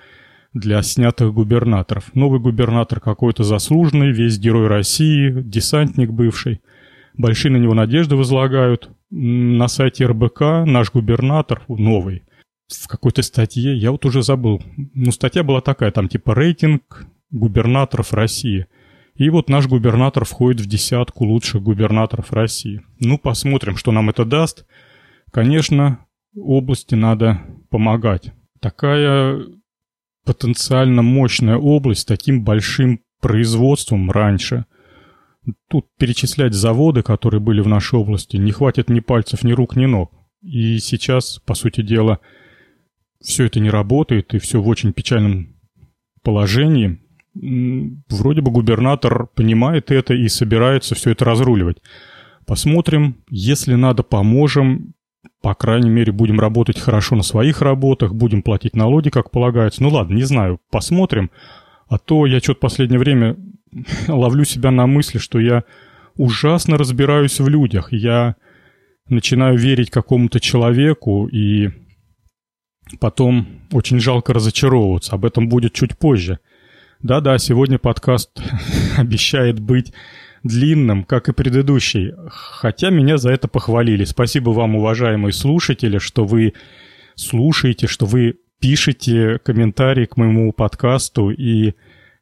для 0.53 0.81
снятых 0.81 1.33
губернаторов. 1.33 2.13
Новый 2.13 2.41
губернатор 2.41 3.00
какой-то 3.00 3.43
заслуженный, 3.43 4.12
весь 4.12 4.38
герой 4.38 4.67
России, 4.67 5.31
десантник 5.31 6.12
бывший. 6.12 6.62
Большие 7.17 7.53
на 7.53 7.57
него 7.57 7.74
надежды 7.74 8.17
возлагают 8.17 8.89
на 9.17 9.69
сайте 9.69 10.05
РБК 10.05 10.41
наш 10.65 10.91
губернатор, 10.91 11.63
новый, 11.69 12.24
в 12.67 12.88
какой-то 12.88 13.22
статье, 13.22 13.77
я 13.77 13.91
вот 13.91 14.05
уже 14.05 14.22
забыл, 14.22 14.62
ну, 14.75 15.12
статья 15.12 15.41
была 15.41 15.62
такая, 15.62 15.91
там 15.91 16.10
типа 16.10 16.36
рейтинг 16.36 17.05
губернаторов 17.31 18.12
России. 18.12 18.67
И 19.15 19.29
вот 19.29 19.50
наш 19.50 19.67
губернатор 19.67 20.25
входит 20.25 20.60
в 20.60 20.67
десятку 20.67 21.24
лучших 21.24 21.63
губернаторов 21.63 22.34
России. 22.34 22.81
Ну, 23.00 23.17
посмотрим, 23.17 23.77
что 23.77 23.93
нам 23.93 24.10
это 24.10 24.25
даст. 24.25 24.65
Конечно, 25.31 26.05
области 26.36 26.95
надо 26.95 27.39
помогать. 27.69 28.34
Такая 28.60 29.41
потенциально 30.25 31.01
мощная 31.01 31.55
область 31.55 32.01
с 32.01 32.05
таким 32.05 32.43
большим 32.43 33.00
производством 33.22 34.12
раньше– 34.12 34.65
Тут 35.70 35.86
перечислять 35.98 36.54
заводы, 36.54 37.04
которые 37.04 37.40
были 37.40 37.62
в 37.62 37.68
нашей 37.68 38.00
области, 38.00 38.38
не 38.38 38.52
хватит 38.52 38.90
ни 38.90 39.00
пальцев, 39.00 39.44
ни 39.44 39.52
рук, 39.52 39.75
ни 39.75 39.86
ног. 39.86 40.12
И 40.42 40.80
сейчас, 40.80 41.40
по 41.46 41.56
сути 41.56 41.82
дела, 41.82 42.20
все 43.22 43.46
это 43.46 43.60
не 43.60 43.70
работает, 43.70 44.34
и 44.34 44.40
все 44.40 44.62
в 44.62 44.68
очень 44.68 44.94
печальном 44.94 45.56
положении. 46.24 47.00
Вроде 48.10 48.42
бы 48.42 48.52
губернатор 48.52 49.28
понимает 49.28 49.92
это 49.92 50.14
и 50.14 50.28
собирается 50.28 50.96
все 50.96 51.12
это 51.12 51.25
разруливать. 51.25 51.78
Посмотрим, 52.46 53.24
если 53.30 53.75
надо, 53.75 54.04
поможем. 54.04 54.94
По 55.42 55.54
крайней 55.54 55.90
мере, 55.90 56.12
будем 56.12 56.40
работать 56.40 56.80
хорошо 56.80 57.16
на 57.16 57.24
своих 57.24 57.62
работах, 57.62 58.14
будем 58.14 58.42
платить 58.42 58.75
налоги, 58.75 59.10
как 59.10 59.32
полагается. 59.32 59.84
Ну 59.84 59.90
ладно, 59.90 60.16
не 60.16 60.24
знаю, 60.24 60.60
посмотрим. 60.72 61.30
А 61.88 61.98
то 62.00 62.25
я 62.25 62.40
что-то 62.40 62.62
последнее 62.62 63.00
время 63.00 63.36
ловлю 64.08 64.46
себя 64.46 64.72
на 64.72 64.88
мысли, 64.88 65.17
что 65.17 65.39
я 65.39 65.63
ужасно 66.15 66.77
разбираюсь 66.77 67.39
в 67.39 67.48
людях. 67.48 67.91
Я 67.91 68.36
начинаю 69.10 69.58
верить 69.58 69.89
какому-то 69.89 70.39
человеку, 70.39 71.27
и 71.27 71.70
потом 73.00 73.48
очень 73.72 74.00
жалко 74.00 74.34
разочаровываться. 74.34 75.13
Об 75.13 75.25
этом 75.25 75.50
будет 75.50 75.74
чуть 75.74 75.98
позже. 75.98 76.39
Да-да, 77.01 77.38
сегодня 77.38 77.77
подкаст 77.77 78.32
обещает 78.98 79.60
быть 79.60 79.94
длинным, 80.44 81.03
как 81.03 81.27
и 81.27 81.34
предыдущий. 81.34 82.13
Хотя 82.29 82.89
меня 82.89 83.17
за 83.17 83.32
это 83.32 83.48
похвалили. 83.48 84.05
Спасибо 84.05 84.51
вам, 84.51 84.75
уважаемые 84.75 85.34
слушатели, 85.34 85.98
что 85.98 86.25
вы 86.25 86.53
слушаете, 87.15 87.88
что 87.88 88.05
вы 88.05 88.36
пишете 88.60 89.39
комментарии 89.44 90.05
к 90.05 90.17
моему 90.17 90.51
подкасту. 90.53 91.32
И 91.32 91.74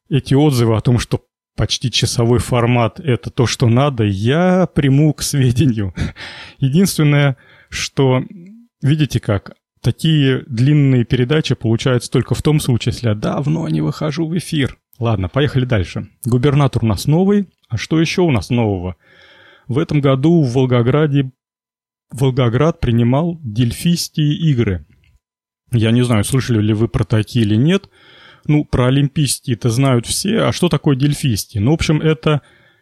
эти 0.09 0.33
отзывы 0.33 0.75
о 0.75 0.81
том, 0.81 0.99
что 0.99 1.21
почти 1.55 1.91
часовой 1.91 2.39
формат— 2.39 2.99
это 3.03 3.29
то, 3.29 3.45
что 3.45 3.67
надо, 3.67 4.03
я 4.03 4.67
приму 4.67 5.13
к 5.13 5.21
сведению. 5.21 5.93
Единственное, 6.59 7.37
что, 7.69 8.23
видите 8.81 9.19
как, 9.19 9.55
такие 9.81 10.43
длинные 10.47 11.03
передачи 11.05 11.55
получаются 11.55 12.11
только 12.11 12.35
в 12.35 12.41
том 12.41 12.59
случае, 12.59 12.93
если 12.93 13.09
я 13.09 13.15
давно 13.15 13.67
не 13.69 13.81
выхожу 13.81 14.27
в 14.27 14.37
эфир. 14.37 14.77
Ладно, 14.99 15.29
поехали 15.29 15.65
дальше. 15.65 16.09
Губернатор 16.25 16.83
у 16.83 16.87
нас 16.87 17.07
новый. 17.07 17.49
А 17.67 17.77
что 17.77 17.99
еще 17.99 18.21
у 18.21 18.31
нас 18.31 18.49
нового? 18.49 18.95
В 19.67 19.79
этом 19.79 20.01
году 20.01 20.43
в 20.43 20.53
Волгограде 20.53 21.31
Волгоград 22.11 22.79
принимал 22.79 23.39
дельфийские 23.41 24.35
игры. 24.35 24.85
Я 25.71 25.89
не 25.89 26.03
знаю, 26.03 26.23
слышали 26.23 26.61
ли 26.61 26.73
вы 26.73 26.87
про 26.87 27.03
такие 27.03 27.43
или 27.43 27.55
нет— 27.55 27.89
ну, 28.47 28.65
про 28.65 28.87
олимпийские-то 28.87 29.69
знают 29.69 30.05
все, 30.05 30.43
а 30.43 30.51
что 30.51 30.69
такое 30.69 30.95
дельфийские? 30.95 31.61
Ну, 31.61 31.71
в 31.71 31.75
общем, 31.75 32.01
это 32.01 32.41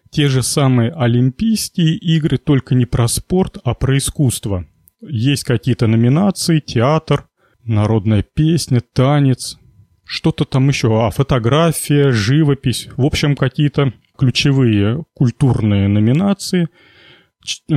те 0.10 0.28
же 0.28 0.44
самые 0.44 0.92
олимпийские 0.92 1.96
игры, 1.96 2.38
только 2.38 2.76
не 2.76 2.86
про 2.86 3.08
спорт, 3.08 3.58
а 3.64 3.74
про 3.74 3.98
искусство. 3.98 4.66
Есть 5.02 5.44
какие-то 5.44 5.88
номинации, 5.88 6.60
театр, 6.60 7.28
народная 7.64 8.24
песня, 8.24 8.82
танец, 8.82 9.58
что-то 10.04 10.46
там 10.46 10.68
еще, 10.68 11.06
а 11.06 11.10
фотография, 11.12 12.12
живопись, 12.12 12.90
в 12.98 13.06
общем, 13.06 13.36
какие-то 13.36 13.94
ключевые 14.18 15.06
культурные 15.14 15.88
номинации. 15.88 16.68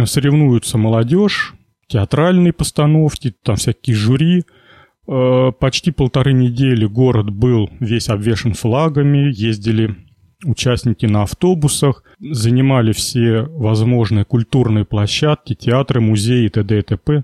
Соревнуются 0.05 0.77
молодежь, 0.77 1.55
театральные 1.87 2.53
постановки, 2.53 3.35
там 3.43 3.57
всякие 3.57 3.97
жюри– 3.97 4.45
Э, 4.55 4.64
почти 5.07 5.91
полторы 5.91 6.33
недели 6.33 6.87
город 6.87 7.31
был 7.31 7.69
весь 7.81 8.09
обвешен 8.09 8.55
флагами, 8.55 9.33
ездили 9.35 9.97
участники 10.45 11.07
на 11.07 11.23
автобусах, 11.23 12.05
занимали 12.21 12.93
все 12.93 13.43
возможные 13.43 14.25
культурные 14.25 14.85
площадки, 14.85 15.55
театры, 15.55 16.01
музеи 16.01 16.49
т.д. 16.49 16.79
и 16.79 16.83
т.п. 16.83 17.23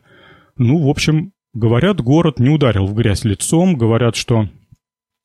Ну, 0.56 0.78
в 0.78 0.88
общем, 0.88 1.32
говорят, 1.54 2.00
город 2.00 2.38
не 2.38 2.50
ударил 2.50 2.86
в 2.86 2.94
грязь 2.94 3.24
лицом, 3.24 3.76
говорят, 3.76 4.16
что 4.16 4.48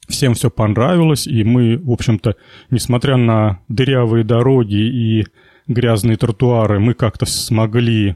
всем 0.08 0.34
все 0.34 0.50
понравилось, 0.50 1.28
и 1.28 1.44
мы, 1.44 1.78
в 1.78 1.92
общем-то, 1.92 2.36
несмотря 2.70 3.18
на 3.18 3.60
дырявые 3.68 4.24
дороги 4.24 4.76
и 4.76 5.26
грязные 5.68 6.16
тротуары, 6.16 6.80
мы 6.80 6.94
как-то 6.94 7.26
смогли 7.26 8.16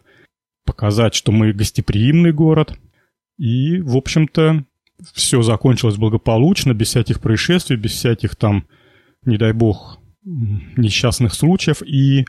показать, 0.65 1.15
что 1.15 1.31
мы 1.31 1.51
гостеприимный 1.51 2.31
город– 2.31 2.77
и, 3.39 3.79
в 3.79 3.95
общем-то, 3.95 4.65
все 5.13 5.41
закончилось 5.41 5.95
благополучно, 5.95 6.73
без 6.73 6.89
всяких 6.89 7.21
происшествий, 7.21 7.77
без 7.77 7.91
всяких 7.91 8.35
там, 8.35 8.67
не 9.23 9.37
дай 9.37 9.53
бог, 9.53 9.97
несчастных 10.25 11.33
случаев. 11.33 11.81
И 11.81 12.19
э, 12.21 12.25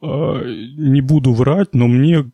не 0.00 1.00
буду 1.00 1.32
врать, 1.32 1.74
но 1.74 1.88
мне 1.88 2.30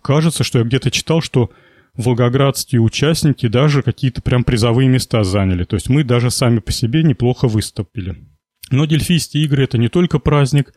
кажется, 0.00 0.44
что 0.44 0.60
я 0.60 0.64
где-то 0.64 0.92
читал, 0.92 1.20
что 1.22 1.50
волгоградские 1.96 2.80
участники 2.80 3.48
даже 3.48 3.82
какие-то 3.82 4.22
прям 4.22 4.44
призовые 4.44 4.88
места 4.88 5.24
заняли. 5.24 5.64
То 5.64 5.74
есть 5.74 5.88
мы 5.88 6.04
даже 6.04 6.30
сами 6.30 6.60
по 6.60 6.70
себе 6.70 7.02
неплохо 7.02 7.48
выступили. 7.48 8.16
Но 8.70 8.86
Дельфийские 8.86 9.44
игры— 9.44 9.64
это 9.64 9.76
не 9.76 9.88
только 9.88 10.20
праздник. 10.20 10.72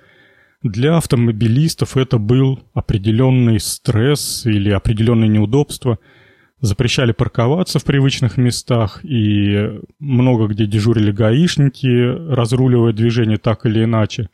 Для 0.64 0.98
автомобилистов 0.98 1.98
это 1.98 2.18
был 2.18 2.64
определенный 2.74 3.60
стресс 3.60 4.48
или 4.48 4.72
определенное 4.72 5.28
неудобство— 5.28 6.00
запрещали 6.64 7.12
парковаться 7.12 7.78
в 7.78 7.84
привычных 7.84 8.38
местах, 8.38 9.04
и 9.04 9.82
много 10.00 10.48
где 10.48 10.66
дежурили 10.66 11.12
гаишники, 11.12 12.32
разруливая 12.34 12.94
движение 12.94 13.38
так 13.38 13.66
или 13.66 13.84
иначе. 13.84 14.30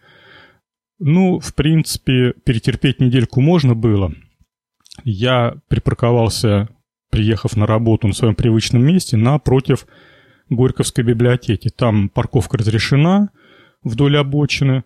Ну, 0.99 1.39
в 1.39 1.55
принципе, 1.55 2.35
перетерпеть 2.45 3.01
недельку 3.01 3.41
можно 3.41 3.73
было. 3.73 4.13
Я 5.03 5.55
припарковался, 5.69 6.69
приехав 7.09 7.57
на 7.57 7.65
работу 7.65 8.07
на 8.07 8.13
своем 8.13 8.35
привычном 8.35 8.83
месте, 8.83 9.17
напротив 9.17 9.87
Горьковской 10.49 11.03
библиотеки. 11.03 11.69
Там 11.69 12.09
парковка 12.09 12.59
разрешена 12.59 13.29
вдоль 13.83 14.17
обочины, 14.17 14.83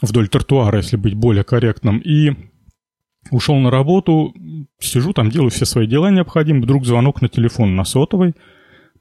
вдоль 0.00 0.28
тротуара, 0.28 0.76
если 0.76 0.96
быть 0.96 1.14
более 1.14 1.42
корректным. 1.42 1.98
И 1.98 2.30
ушел 3.30 3.56
на 3.56 3.70
работу, 3.70 4.34
сижу 4.78 5.12
там, 5.12 5.30
делаю 5.30 5.50
все 5.50 5.64
свои 5.64 5.86
дела 5.86 6.10
необходимые, 6.10 6.62
вдруг 6.62 6.84
звонок 6.84 7.22
на 7.22 7.28
телефон 7.28 7.76
на 7.76 7.84
сотовой, 7.84 8.34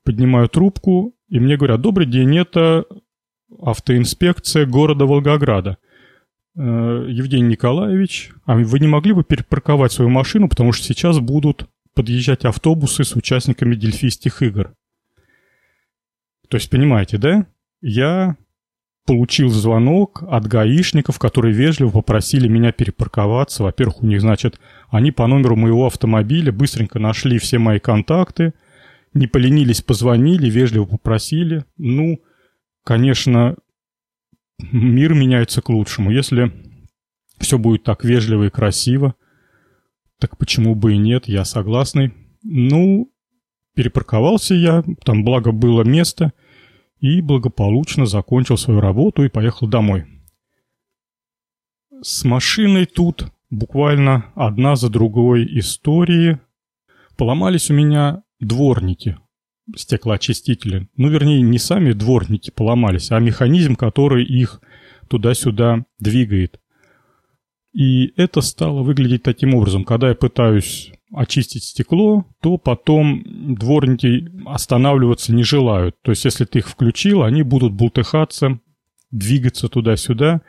поднимаю 0.04 0.50
трубку, 0.50 1.16
и 1.30 1.40
мне 1.40 1.58
говорят, 1.58 1.82
добрый 1.82 2.06
день, 2.06 2.38
это 2.38 2.86
автоинспекция 3.62 4.66
города 4.66 5.06
Волгограда. 5.06 5.78
Э, 6.58 7.06
Евгений 7.10 7.50
Николаевич, 7.50 8.32
а 8.46 8.56
вы 8.56 8.80
не 8.80 8.88
могли 8.88 9.14
бы 9.14 9.24
перепарковать 9.24 9.92
свою 9.92 10.10
машину, 10.10 10.48
потому 10.48 10.72
что 10.72 10.86
сейчас 10.86 11.20
будут 11.20 11.68
подъезжать 11.94 12.46
автобусы 12.46 13.04
с 13.04 13.16
участниками 13.16 13.76
дельфийских 13.76 14.42
игр. 14.42 14.74
То 16.50 16.58
есть, 16.58 16.70
понимаете, 16.70 17.18
да? 17.18 17.48
Я 17.82 18.38
получил 19.06 19.50
звонок 19.50 20.24
от 20.28 20.48
гаишников, 20.48 21.20
которые 21.20 21.54
вежливо 21.54 21.92
попросили 21.92 22.48
меня 22.48 22.72
перепарковаться. 22.72 23.64
Во-первых, 23.64 24.02
у 24.02 24.08
них, 24.08 24.22
значит, 24.22 24.60
они 24.90 25.12
по 25.12 25.28
номеру 25.28 25.56
моего 25.56 25.86
автомобиля 25.86 26.52
быстренько 26.52 27.00
нашли 27.00 27.38
все 27.38 27.60
мои 27.60 27.80
контакты, 27.80 28.54
не 29.14 29.28
поленились, 29.28 29.82
позвонили, 29.82 30.50
вежливо 30.50 30.86
попросили. 30.86 31.66
Ну, 31.78 32.20
конечно, 32.84 33.56
мир 34.60 35.14
меняется 35.14 35.62
к 35.62 35.70
лучшему. 35.70 36.10
Если 36.10 36.52
все 37.38 37.60
будет 37.60 37.84
так 37.84 38.04
вежливо 38.04 38.46
и 38.46 38.50
красиво, 38.50 39.14
так 40.20 40.38
почему 40.38 40.74
бы 40.74 40.94
и 40.94 40.98
нет, 40.98 41.28
я 41.28 41.46
согласный. 41.46 42.12
Ну, 42.42 43.12
перепарковался 43.76 44.56
я, 44.56 44.84
там 45.04 45.24
благо 45.24 45.52
было 45.52 45.84
место– 45.84 46.34
и 47.06 47.22
благополучно 47.22 48.08
закончил 48.08 48.58
свою 48.58 48.80
работу 48.80 49.24
и 49.24 49.30
поехал 49.30 49.68
домой. 49.68 50.06
С 52.02 52.24
машиной 52.24 52.88
тут 52.88 53.28
буквально 53.52 54.32
одна 54.34 54.76
за 54.76 54.90
другой 54.90 55.46
истории. 55.60 56.40
Поломались 57.16 57.70
у 57.70 57.76
меня 57.76 58.24
дворники, 58.40 59.20
стеклоочистители. 59.76 60.90
Ну, 60.98 61.10
вернее, 61.10 61.42
не 61.42 61.60
сами 61.60 61.94
дворники 61.94 62.50
поломались, 62.50 63.12
а 63.12 63.20
механизм, 63.20 63.76
который 63.76 64.26
их 64.26 64.60
туда-сюда 65.08 65.86
двигает. 66.00 66.60
И 67.72 68.14
это 68.18 68.42
стало 68.42 68.82
выглядеть 68.82 69.22
таким 69.22 69.54
образом. 69.54 69.84
Когда 69.84 70.10
я 70.10 70.16
пытаюсь 70.16 70.92
очистить 71.12 71.64
стекло, 71.64 72.26
то 72.42 72.58
потом 72.58 73.24
дворники 73.56 74.30
останавливаться 74.46 75.34
не 75.34 75.44
желают. 75.44 75.96
То 76.02 76.12
есть, 76.12 76.26
если 76.26 76.46
ты 76.46 76.60
их 76.60 76.68
включил, 76.68 77.24
они 77.24 77.44
будут 77.44 77.74
бултыхаться, 77.74 78.60
двигаться 79.12 79.68
туда-сюда. 79.70 80.42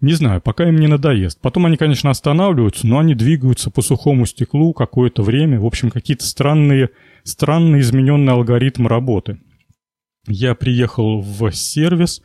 Не 0.00 0.12
знаю, 0.12 0.40
пока 0.42 0.68
им 0.68 0.76
не 0.76 0.86
надоест. 0.86 1.40
Потом 1.40 1.66
они, 1.66 1.76
конечно, 1.76 2.10
останавливаются, 2.10 2.86
но 2.86 2.98
они 2.98 3.14
двигаются 3.14 3.70
по 3.70 3.80
сухому 3.80 4.26
стеклу 4.26 4.74
какое-то 4.74 5.22
время. 5.22 5.58
В 5.58 5.66
общем, 5.66 5.90
какие-то 5.90 6.26
странные, 6.26 6.90
странные 7.22 7.80
измененные 7.80 8.34
алгоритмы 8.34 8.88
работы. 8.88 9.40
Я 10.26 10.54
приехал 10.54 11.20
в 11.20 11.50
сервис, 11.52 12.22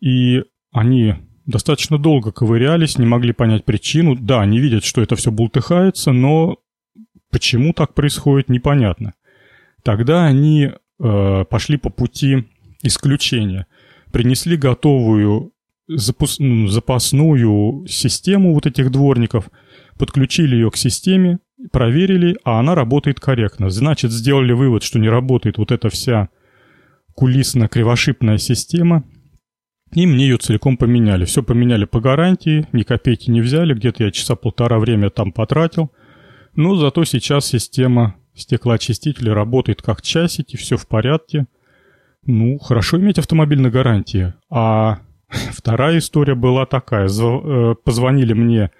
и 0.00 0.44
они 0.72 1.14
достаточно 1.46 1.98
долго 1.98 2.32
ковырялись, 2.32 2.98
не 2.98 3.06
могли 3.06 3.32
понять 3.32 3.64
причину. 3.64 4.16
Да, 4.16 4.42
они 4.42 4.58
видят, 4.58 4.84
что 4.84 5.00
это 5.00 5.16
все 5.16 5.30
бултыхается, 5.30 6.12
но 6.12 6.58
почему 7.30 7.72
так 7.72 7.94
происходит, 7.94 8.48
непонятно. 8.48 9.14
Тогда 9.82 10.24
они 10.24 10.72
э, 10.98 11.44
пошли 11.48 11.76
по 11.76 11.90
пути 11.90 12.44
исключения. 12.82 13.66
Принесли 14.12 14.56
готовую 14.56 15.52
запас, 15.88 16.38
ну, 16.40 16.66
запасную 16.66 17.86
систему 17.86 18.52
вот 18.52 18.66
этих 18.66 18.90
дворников, 18.90 19.48
подключили 19.98 20.56
ее 20.56 20.70
к 20.70 20.76
системе, 20.76 21.38
проверили, 21.70 22.36
а 22.44 22.58
она 22.58 22.74
работает 22.74 23.20
корректно. 23.20 23.70
Значит, 23.70 24.10
сделали 24.10 24.52
вывод, 24.52 24.82
что 24.82 24.98
не 24.98 25.08
работает 25.08 25.58
вот 25.58 25.70
эта 25.70 25.88
вся 25.88 26.28
кулисно-кривошипная 27.14 28.38
система– 28.38 29.04
и 29.92 30.06
мне 30.06 30.26
ее 30.26 30.36
целиком 30.36 30.76
поменяли. 30.76 31.24
Все 31.24 31.42
поменяли 31.42 31.84
по 31.84 32.00
гарантии, 32.00 32.66
ни 32.72 32.82
копейки 32.82 33.30
не 33.30 33.40
взяли, 33.40 33.74
где-то 33.74 34.04
я 34.04 34.10
часа 34.10 34.34
полтора 34.34 34.78
время 34.78 35.10
там 35.10 35.32
потратил. 35.32 35.92
Но 36.54 36.76
зато 36.76 37.04
сейчас 37.04 37.46
система 37.46 38.16
стеклоочистителя 38.34 39.34
работает 39.34 39.82
как 39.82 40.02
часики, 40.02 40.56
все 40.56 40.76
в 40.76 40.86
порядке. 40.86 41.46
Ну, 42.24 42.58
хорошо 42.58 42.98
иметь 42.98 43.18
автомобиль 43.18 43.60
на 43.60 43.70
гарантии. 43.70 44.34
А 44.50 44.98
вторая 45.28 45.98
история 45.98 46.34
была 46.34 46.66
такая. 46.66 47.08
Э, 47.08 47.74
позвонили 47.82 48.32
мне 48.32 48.70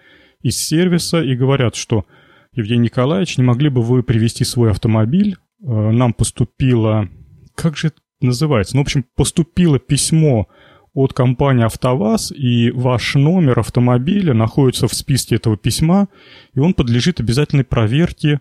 из 0.43 0.59
сервиса 0.59 1.23
и 1.23 1.35
говорят, 1.35 1.77
что 1.77 2.07
Евгений 2.53 2.85
Николаевич, 2.85 3.39
не 3.39 3.45
могли 3.45 3.69
бы 3.69 3.83
вы 3.83 4.03
привезти 4.03 4.45
свой 4.45 4.71
автомобиль? 4.71 5.37
Э, 5.63 5.91
нам 5.91 6.13
поступило... 6.13 7.09
Как 7.55 7.77
же 7.77 7.89
это 7.89 7.97
называется? 8.21 8.77
Ну, 8.77 8.83
в 8.83 8.87
общем, 8.87 9.05
поступило 9.15 9.79
письмо 9.79 10.49
от 10.97 11.13
компании 11.13 11.67
«АвтоВАЗ», 11.67 12.33
и 12.33 12.71
ваш 12.71 13.17
номер 13.17 13.59
автомобиля 13.59 14.33
находится 14.33 14.89
в 14.89 14.95
списке 14.95 15.37
этого 15.37 15.59
письма, 15.59 16.09
и 16.55 16.59
он 16.59 16.73
подлежит 16.73 17.21
обязательной 17.21 17.65
проверке. 17.65 18.41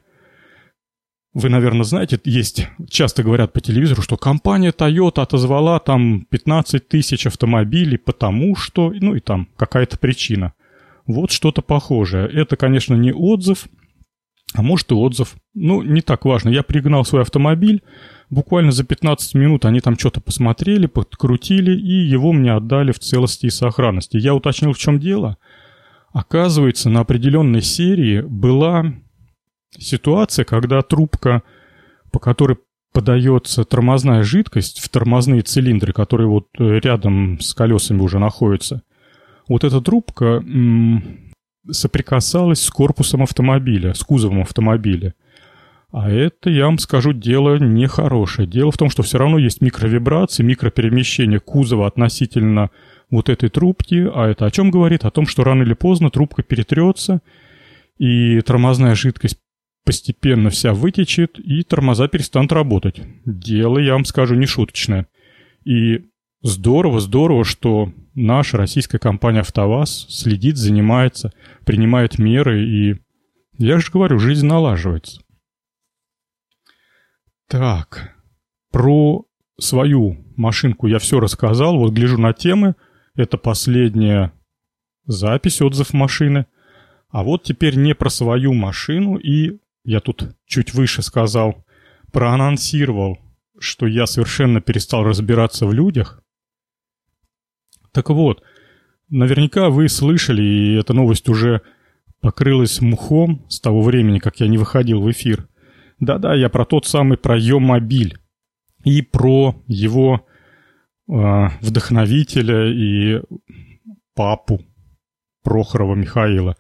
Вы, 1.34 1.50
наверное, 1.50 1.84
знаете, 1.84 2.18
есть, 2.24 2.70
часто 2.90 3.24
говорят 3.24 3.52
по 3.52 3.60
телевизору, 3.60 4.02
что 4.02 4.16
компания 4.16 4.72
Toyota 4.72 5.22
отозвала 5.22 5.80
там 5.80 6.26
15 6.30 6.88
тысяч 6.88 7.28
автомобилей, 7.28 7.98
потому 7.98 8.56
что, 8.56 8.94
ну 9.02 9.16
и 9.16 9.20
там 9.20 9.50
какая-то 9.58 9.98
причина. 9.98 10.54
Вот 11.06 11.32
что-то 11.32 11.62
похожее. 11.62 12.30
Это, 12.30 12.56
конечно, 12.56 12.96
не 12.96 13.12
отзыв, 13.12 13.68
а 14.54 14.62
может 14.62 14.92
и 14.92 14.94
отзыв. 14.94 15.36
Ну, 15.54 15.82
не 15.82 16.00
так 16.00 16.24
важно. 16.24 16.48
Я 16.48 16.64
пригнал 16.64 17.04
свой 17.04 17.24
автомобиль, 17.24 17.84
Буквально 18.30 18.72
за 18.72 18.84
15 18.84 19.36
минут 19.36 19.66
они 19.66 19.80
там 19.82 19.98
что-то 19.98 20.20
посмотрели, 20.20 20.88
подкрутили, 20.88 21.76
и 21.76 21.94
его 21.94 22.34
мне 22.34 22.54
отдали 22.54 22.92
в 22.92 23.00
целости 23.00 23.46
и 23.46 23.52
сохранности. 23.52 24.18
Я 24.18 24.34
уточнил, 24.34 24.74
в 24.74 24.78
чем 24.78 25.00
дело. 25.00 25.38
Оказывается, 26.12 26.90
на 26.90 27.02
определенной 27.02 27.62
серии 27.62 28.22
была 28.22 28.94
ситуация, 29.78 30.46
когда 30.46 30.82
трубка, 30.82 31.44
по 32.12 32.20
которой 32.20 32.58
подается 32.94 33.66
тормозная 33.66 34.24
жидкость 34.24 34.80
в 34.80 34.88
тормозные 34.90 35.42
цилиндры, 35.42 35.92
которые 35.92 36.30
вот 36.30 36.48
э, 36.58 36.80
рядом 36.80 37.40
с 37.42 37.54
колесами 37.54 38.02
уже 38.02 38.20
находятся, 38.20 38.84
вот 39.50 39.66
эта 39.66 39.82
трубка 39.82 40.26
м- 40.26 41.34
соприкасалась 41.70 42.62
с 42.62 42.70
корпусом 42.70 43.24
автомобиля, 43.24 43.94
с 43.94 44.02
кузовом 44.02 44.42
автомобиля. 44.42 45.14
А 45.98 46.12
это, 46.12 46.50
я 46.50 46.66
вам 46.66 46.78
скажу, 46.78 47.14
дело 47.14 47.58
нехорошее. 47.58 48.46
Дело 48.46 48.70
в 48.70 48.78
том, 48.78 48.90
что 48.90 49.02
все 49.02 49.18
равно 49.18 49.38
есть 49.38 49.62
микровибрации, 49.62 50.44
микроперемещение 50.44 51.40
кузова 51.40 51.88
относительно 51.88 52.70
вот 53.10 53.30
этой 53.30 53.48
трубки. 53.48 54.06
А 54.14 54.28
это 54.28 54.46
о 54.46 54.52
чем 54.52 54.72
говорит? 54.72 55.06
О 55.06 55.12
том, 55.12 55.26
что 55.26 55.46
рано 55.46 55.64
или 55.64 55.74
поздно 55.74 56.10
трубка 56.10 56.44
перетрется, 56.44 57.22
и 57.98 58.42
тормозная 58.42 58.94
жидкость 58.94 59.38
постепенно 59.86 60.50
вся 60.50 60.74
вытечет, 60.74 61.40
и 61.40 61.64
тормоза 61.64 62.10
перестанут 62.10 62.52
работать. 62.52 63.00
Дело, 63.26 63.80
я 63.80 63.94
вам 63.94 64.04
скажу, 64.04 64.36
не 64.36 64.48
шуточное. 64.48 65.08
И 65.64 66.08
здорово, 66.42 67.00
здорово, 67.00 67.46
что 67.46 67.94
наша 68.16 68.58
российская 68.58 69.00
компания 69.00 69.40
«АвтоВАЗ» 69.40 70.08
следит, 70.10 70.58
занимается, 70.58 71.32
принимает 71.66 72.20
меры, 72.20 72.66
и 72.66 72.96
я 73.58 73.80
же 73.80 73.92
говорю, 73.94 74.20
жизнь 74.20 74.46
налаживается. 74.46 75.22
Так, 77.48 78.16
про 78.72 79.26
свою 79.60 80.18
машинку 80.36 80.88
я 80.88 81.00
все 81.00 81.20
рассказал. 81.20 81.78
Вот 81.78 81.94
гляжу 81.94 82.18
на 82.18 82.34
темы. 82.34 82.76
Это 83.16 83.38
последняя 83.38 84.34
запись, 85.06 85.62
отзыв 85.62 85.94
машины. 85.94 86.48
А 87.10 87.24
вот 87.24 87.44
теперь 87.44 87.76
не 87.76 87.94
про 87.96 88.10
свою 88.10 88.54
машину. 88.54 89.18
И 89.18 89.60
я 89.84 90.00
тут 90.00 90.36
чуть 90.46 90.74
выше 90.74 91.02
сказал, 91.02 91.64
проанонсировал, 92.12 93.18
что 93.60 93.88
я 93.88 94.08
совершенно 94.08 94.60
перестал 94.60 95.04
разбираться 95.04 95.66
в 95.66 95.74
людях. 95.74 96.22
Так 97.92 98.10
вот, 98.10 98.44
наверняка 99.10 99.70
вы 99.70 99.88
слышали, 99.88 100.42
и 100.42 100.74
эта 100.76 100.94
новость 100.94 101.30
уже 101.30 101.62
покрылась 102.20 102.82
мухом 102.82 103.46
с 103.48 103.62
того 103.62 103.82
времени, 103.82 104.20
как 104.20 104.40
я 104.40 104.48
не 104.48 104.58
выходил 104.58 105.02
в 105.02 105.10
эфир. 105.10 105.48
Да-да, 106.00 106.34
я 106.36 106.50
про 106.50 106.66
тот 106.66 106.86
самый 106.86 107.18
проем 107.18 107.64
мобиль 107.64 108.18
и 108.84 109.02
про 109.02 109.56
его 109.68 110.26
э, 111.08 111.14
вдохновителя 111.62 112.68
и 112.72 113.22
папу 114.14 114.62
Прохорова 115.44 115.96
Михаила. 115.96 116.56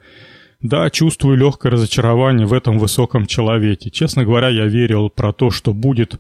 Да, 0.61 0.89
чувствую 0.89 1.37
легкое 1.37 1.71
разочарование 1.71 2.47
в 2.47 2.53
этом 2.53 2.79
высоком 2.79 3.25
человеке. 3.25 3.89
Честно 3.91 4.23
говоря, 4.23 4.49
я 4.49 4.65
верил 4.65 5.09
про 5.09 5.33
то, 5.33 5.51
что 5.51 5.73
будет 5.73 6.19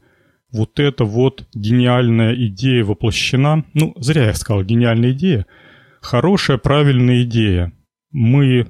вот 0.51 0.79
эта 0.79 1.05
вот 1.05 1.47
гениальная 1.53 2.35
идея 2.47 2.83
воплощена. 2.83 3.65
Ну, 3.73 3.93
зря 3.97 4.25
я 4.25 4.33
сказал 4.33 4.63
гениальная 4.63 5.11
идея. 5.11 5.45
Хорошая, 6.01 6.57
правильная 6.57 7.23
идея. 7.23 7.73
Мы, 8.11 8.67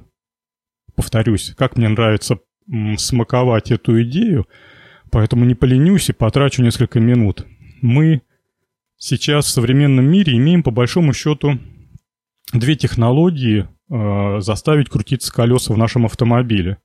повторюсь, 0.94 1.54
как 1.56 1.76
мне 1.76 1.88
нравится 1.88 2.38
смаковать 2.96 3.70
эту 3.70 4.02
идею, 4.02 4.46
поэтому 5.10 5.44
не 5.44 5.54
поленюсь 5.54 6.08
и 6.08 6.12
потрачу 6.12 6.62
несколько 6.62 7.00
минут. 7.00 7.46
Мы 7.82 8.22
сейчас 8.96 9.46
в 9.46 9.50
современном 9.50 10.06
мире 10.06 10.36
имеем 10.36 10.62
по 10.62 10.70
большому 10.70 11.12
счету 11.12 11.58
две 12.52 12.76
технологии 12.76 13.68
э, 13.90 14.40
заставить 14.40 14.88
крутиться 14.88 15.32
колеса 15.32 15.72
в 15.74 15.78
нашем 15.78 16.06
автомобиле. 16.06 16.78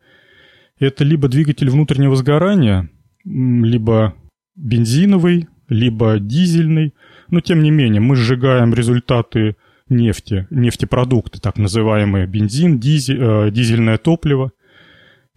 Это 0.80 1.04
либо 1.04 1.28
двигатель 1.28 1.70
внутреннего 1.70 2.16
сгорания, 2.16 2.90
либо 3.24 4.16
бензиновый, 4.56 5.48
либо 5.70 6.20
дизельный. 6.20 6.94
Но 7.30 7.40
тем 7.40 7.62
не 7.64 7.72
менее 7.72 8.02
мы 8.02 8.16
сжигаем 8.16 8.74
результаты 8.74 9.56
нефти, 9.90 10.48
нефтепродукты, 10.50 11.40
так 11.40 11.58
называемые 11.58 12.26
бензин, 12.26 12.80
дизель, 12.80 13.20
э, 13.22 13.52
дизельное 13.52 13.98
топливо. 13.98 14.52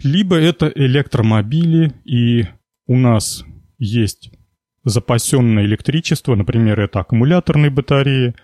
Либо 0.05 0.37
это 0.37 0.71
электромобили, 0.75 1.93
и 2.05 2.47
у 2.87 2.97
нас 2.99 3.43
есть 3.79 4.31
запасенное 4.85 5.65
электричество, 5.65 6.35
например, 6.35 6.79
это 6.79 7.01
аккумуляторные 7.01 7.71
батареи, 7.71 8.35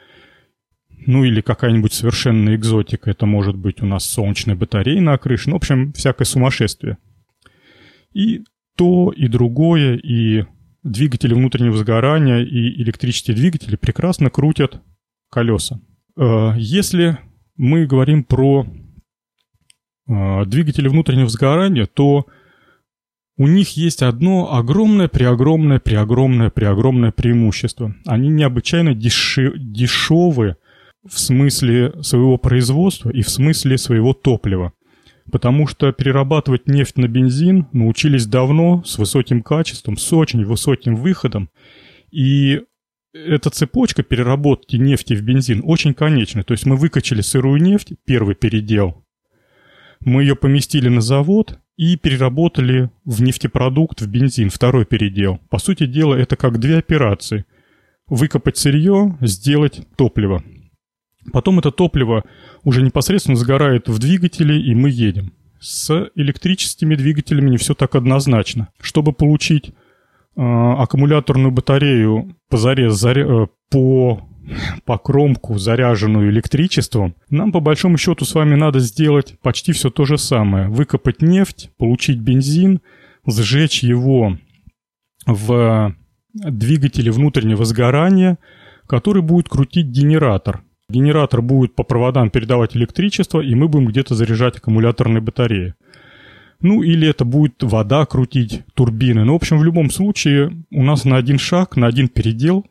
ну 1.07 1.23
или 1.23 1.42
какая-нибудь 1.42 1.92
совершенная 1.92 2.57
экзотика, 2.57 3.11
это 3.11 3.27
может 3.27 3.57
быть 3.57 3.83
у 3.83 3.87
нас 3.87 4.07
солнечная 4.07 4.55
батарея 4.55 5.03
на 5.03 5.18
крыше, 5.18 5.51
ну, 5.51 5.57
в 5.57 5.59
общем, 5.59 5.92
всякое 5.92 6.25
сумасшествие. 6.25 6.96
И 8.14 8.42
то, 8.75 9.12
и 9.14 9.29
другое, 9.29 9.96
и 9.96 10.46
двигатели 10.83 11.35
внутреннего 11.35 11.77
сгорания, 11.77 12.38
и 12.38 12.83
электрические 12.83 13.37
двигатели 13.37 13.77
прекрасно 13.77 14.31
крутят 14.31 14.81
колеса. 15.31 15.79
Э, 16.16 16.55
если 16.57 17.18
мы 17.57 17.87
говорим 17.87 18.25
про 18.25 18.66
двигатели 20.46 20.88
внутреннего 20.88 21.29
сгорания, 21.29 21.87
то 21.87 22.27
у 23.37 23.46
них 23.46 23.77
есть 23.77 24.03
одно 24.03 24.55
огромное, 24.55 25.09
преогромное, 25.09 25.79
преогромное, 25.79 26.51
преогромное 26.51 27.12
преимущество. 27.12 27.94
Они 28.05 28.29
необычайно 28.29 28.90
деши- 28.90 29.57
дешевые 29.57 30.57
в 31.09 31.18
смысле 31.18 31.94
своего 32.03 32.37
производства 32.37 33.09
и 33.11 33.23
в 33.23 33.31
смысле 33.31 33.79
своего 33.79 34.12
топлива. 34.12 34.73
Потому 35.33 35.66
что 35.68 35.92
перерабатывать 35.92 36.66
нефть 36.66 36.99
на 36.99 37.07
бензин 37.07 37.68
научились 37.73 38.27
давно, 38.27 38.83
с 38.85 38.99
высоким 38.99 39.42
качеством, 39.42 39.96
с 39.96 40.12
очень 40.12 40.44
высоким 40.44 40.96
выходом. 40.96 41.49
И 42.11 42.61
эта 43.14 43.49
цепочка 43.51 44.03
переработки 44.03 44.77
нефти 44.77 45.14
в 45.14 45.23
бензин 45.23 45.62
очень 45.64 45.94
конечна. 45.94 46.42
То 46.42 46.53
есть 46.53 46.66
мы 46.66 46.77
выкачали 46.77 47.20
сырую 47.20 47.62
нефть, 47.62 47.92
первый 48.05 48.35
передел, 48.35 49.05
мы 50.04 50.22
ее 50.22 50.34
поместили 50.34 50.88
на 50.88 51.00
завод 51.00 51.58
и 51.76 51.96
переработали 51.96 52.90
в 53.04 53.22
нефтепродукт, 53.22 54.00
в 54.00 54.08
бензин, 54.08 54.50
второй 54.50 54.84
передел. 54.84 55.40
По 55.50 55.58
сути 55.58 55.86
дела, 55.86 56.14
это 56.14 56.36
как 56.36 56.58
две 56.58 56.78
операции. 56.78 57.44
Выкопать 58.06 58.56
сырье, 58.56 59.16
сделать 59.20 59.86
топливо. 59.96 60.42
Потом 61.32 61.58
это 61.58 61.70
топливо 61.70 62.24
уже 62.64 62.82
непосредственно 62.82 63.36
сгорает 63.36 63.88
в 63.88 63.98
двигателе, 63.98 64.60
и 64.60 64.74
мы 64.74 64.90
едем. 64.90 65.32
С 65.60 66.10
электрическими 66.14 66.94
двигателями 66.94 67.50
не 67.50 67.56
все 67.58 67.74
так 67.74 67.94
однозначно. 67.94 68.68
Чтобы 68.80 69.12
получить 69.12 69.68
э, 69.68 69.72
аккумуляторную 70.36 71.50
батарею 71.50 72.36
позарез, 72.48 72.94
заря, 72.94 73.26
э, 73.26 73.46
по, 73.70 74.26
по 74.85 74.98
кромку, 74.98 75.59
заряженную 75.59 76.31
электричеством, 76.31 77.14
нам 77.29 77.53
по 77.53 77.61
большому 77.61 77.98
счету 77.98 78.24
с 78.24 78.35
вами 78.35 78.55
надо 78.55 78.81
сделать 78.81 79.37
почти 79.42 79.72
все 79.72 79.90
то 79.90 80.05
же 80.05 80.18
самое. 80.18 80.68
Выкопать 80.68 81.22
нефть, 81.22 81.70
получить 81.76 82.18
бензин, 82.18 82.81
сжечь 83.26 83.83
его 83.83 84.38
в 85.26 85.94
двигателе 86.33 87.11
внутреннего 87.11 87.64
сгорания, 87.64 88.38
который 88.87 89.22
будет 89.22 89.48
крутить 89.48 89.87
генератор. 89.87 90.62
Генератор 90.88 91.42
будет 91.42 91.74
по 91.74 91.85
проводам 91.85 92.31
передавать 92.31 92.76
электричество, 92.76 93.40
и 93.40 93.55
мы 93.55 93.68
будем 93.68 93.87
где-то 93.87 94.14
заряжать 94.14 94.57
аккумуляторные 94.57 95.20
батареи. 95.20 95.74
Ну, 96.61 96.83
или 96.83 97.09
это 97.09 97.24
будет 97.24 97.62
вода 97.62 98.05
крутить, 98.05 98.62
турбины. 98.74 99.24
Ну, 99.24 99.33
в 99.33 99.37
общем, 99.37 99.59
в 99.59 99.64
любом 99.64 99.90
случае, 99.90 100.64
у 100.70 100.83
нас 100.83 101.05
на 101.05 101.16
один 101.16 101.38
шаг, 101.38 101.76
на 101.76 101.87
один 101.87 102.09
передел 102.09 102.66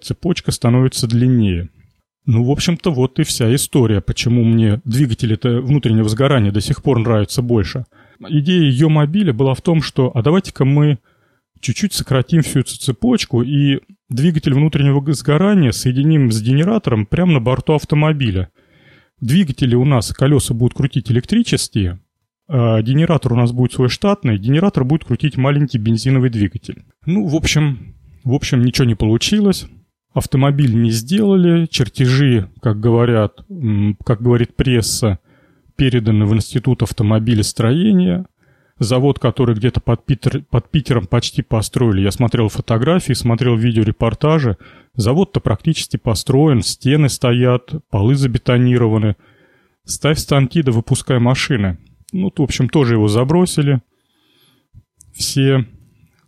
цепочка 0.00 0.50
становится 0.52 1.06
длиннее. 1.06 1.68
Ну, 2.24 2.44
в 2.44 2.50
общем-то, 2.50 2.92
вот 2.92 3.18
и 3.18 3.24
вся 3.24 3.52
история, 3.54 4.00
почему 4.00 4.44
мне 4.44 4.80
двигатель 4.84 5.32
это 5.32 5.60
внутреннего 5.60 6.08
сгорания 6.08 6.52
до 6.52 6.60
сих 6.60 6.82
пор 6.82 7.00
нравится 7.00 7.42
больше. 7.42 7.84
Идея 8.28 8.62
ее 8.62 8.88
мобиля 8.88 9.32
была 9.32 9.54
в 9.54 9.60
том, 9.60 9.82
что 9.82 10.12
а 10.14 10.22
давайте-ка 10.22 10.64
мы 10.64 10.98
чуть-чуть 11.60 11.92
сократим 11.92 12.42
всю 12.42 12.60
эту 12.60 12.78
цепочку 12.78 13.42
и 13.42 13.80
двигатель 14.08 14.54
внутреннего 14.54 15.12
сгорания 15.12 15.72
соединим 15.72 16.30
с 16.30 16.40
генератором 16.40 17.06
прямо 17.06 17.32
на 17.32 17.40
борту 17.40 17.74
автомобиля. 17.74 18.50
Двигатели 19.20 19.74
у 19.74 19.84
нас, 19.84 20.12
колеса 20.12 20.54
будут 20.54 20.76
крутить 20.76 21.10
электрические, 21.10 22.00
а 22.48 22.82
генератор 22.82 23.32
у 23.32 23.36
нас 23.36 23.52
будет 23.52 23.72
свой 23.72 23.88
штатный, 23.88 24.38
генератор 24.38 24.84
будет 24.84 25.04
крутить 25.04 25.36
маленький 25.36 25.78
бензиновый 25.78 26.30
двигатель. 26.30 26.84
Ну, 27.06 27.26
в 27.26 27.34
общем, 27.34 27.96
в 28.24 28.34
общем, 28.34 28.62
ничего 28.62 28.86
не 28.86 28.94
получилось. 28.94 29.66
Автомобиль 30.12 30.74
не 30.74 30.90
сделали, 30.90 31.66
чертежи, 31.66 32.50
как 32.60 32.80
говорят, 32.80 33.44
как 34.04 34.20
говорит 34.20 34.54
пресса, 34.54 35.18
переданы 35.76 36.26
в 36.26 36.34
Институт 36.34 36.82
автомобилестроения. 36.82 38.26
Завод, 38.78 39.18
который 39.18 39.54
где-то 39.54 39.80
под, 39.80 40.04
Питер, 40.04 40.42
под 40.50 40.70
Питером 40.70 41.06
почти 41.06 41.42
построили. 41.42 42.00
Я 42.00 42.10
смотрел 42.10 42.48
фотографии, 42.48 43.12
смотрел 43.12 43.56
видеорепортажи. 43.56 44.56
Завод-то 44.96 45.40
практически 45.40 45.96
построен, 45.96 46.62
стены 46.62 47.08
стоят, 47.08 47.72
полы 47.90 48.14
забетонированы. 48.14 49.16
Ставь 49.84 50.18
станки 50.18 50.62
да 50.62 50.72
выпускай 50.72 51.18
машины. 51.18 51.78
Ну, 52.12 52.32
в 52.34 52.42
общем, 52.42 52.68
тоже 52.68 52.94
его 52.94 53.08
забросили. 53.08 53.80
Все 55.14 55.66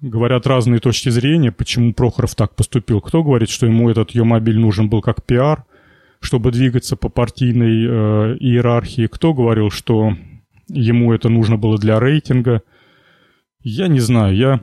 говорят 0.08 0.46
разные 0.46 0.80
точки 0.80 1.08
зрения, 1.08 1.50
почему 1.50 1.94
Прохоров 1.94 2.34
так 2.34 2.54
поступил. 2.54 3.00
Кто 3.00 3.22
говорит, 3.22 3.48
что 3.48 3.66
ему 3.66 3.90
этот 3.90 4.10
Йомобиль 4.10 4.58
нужен 4.58 4.88
был 4.88 5.00
как 5.00 5.24
пиар, 5.24 5.64
чтобы 6.20 6.52
двигаться 6.52 6.96
по 6.96 7.08
партийной 7.08 7.84
э, 7.84 8.36
иерархии. 8.38 9.06
Кто 9.06 9.32
говорил, 9.32 9.70
что 9.70 10.14
ему 10.68 11.12
это 11.12 11.28
нужно 11.28 11.56
было 11.56 11.78
для 11.78 11.98
рейтинга. 11.98 12.62
Я 13.60 13.88
не 13.88 14.00
знаю, 14.00 14.36
я, 14.36 14.60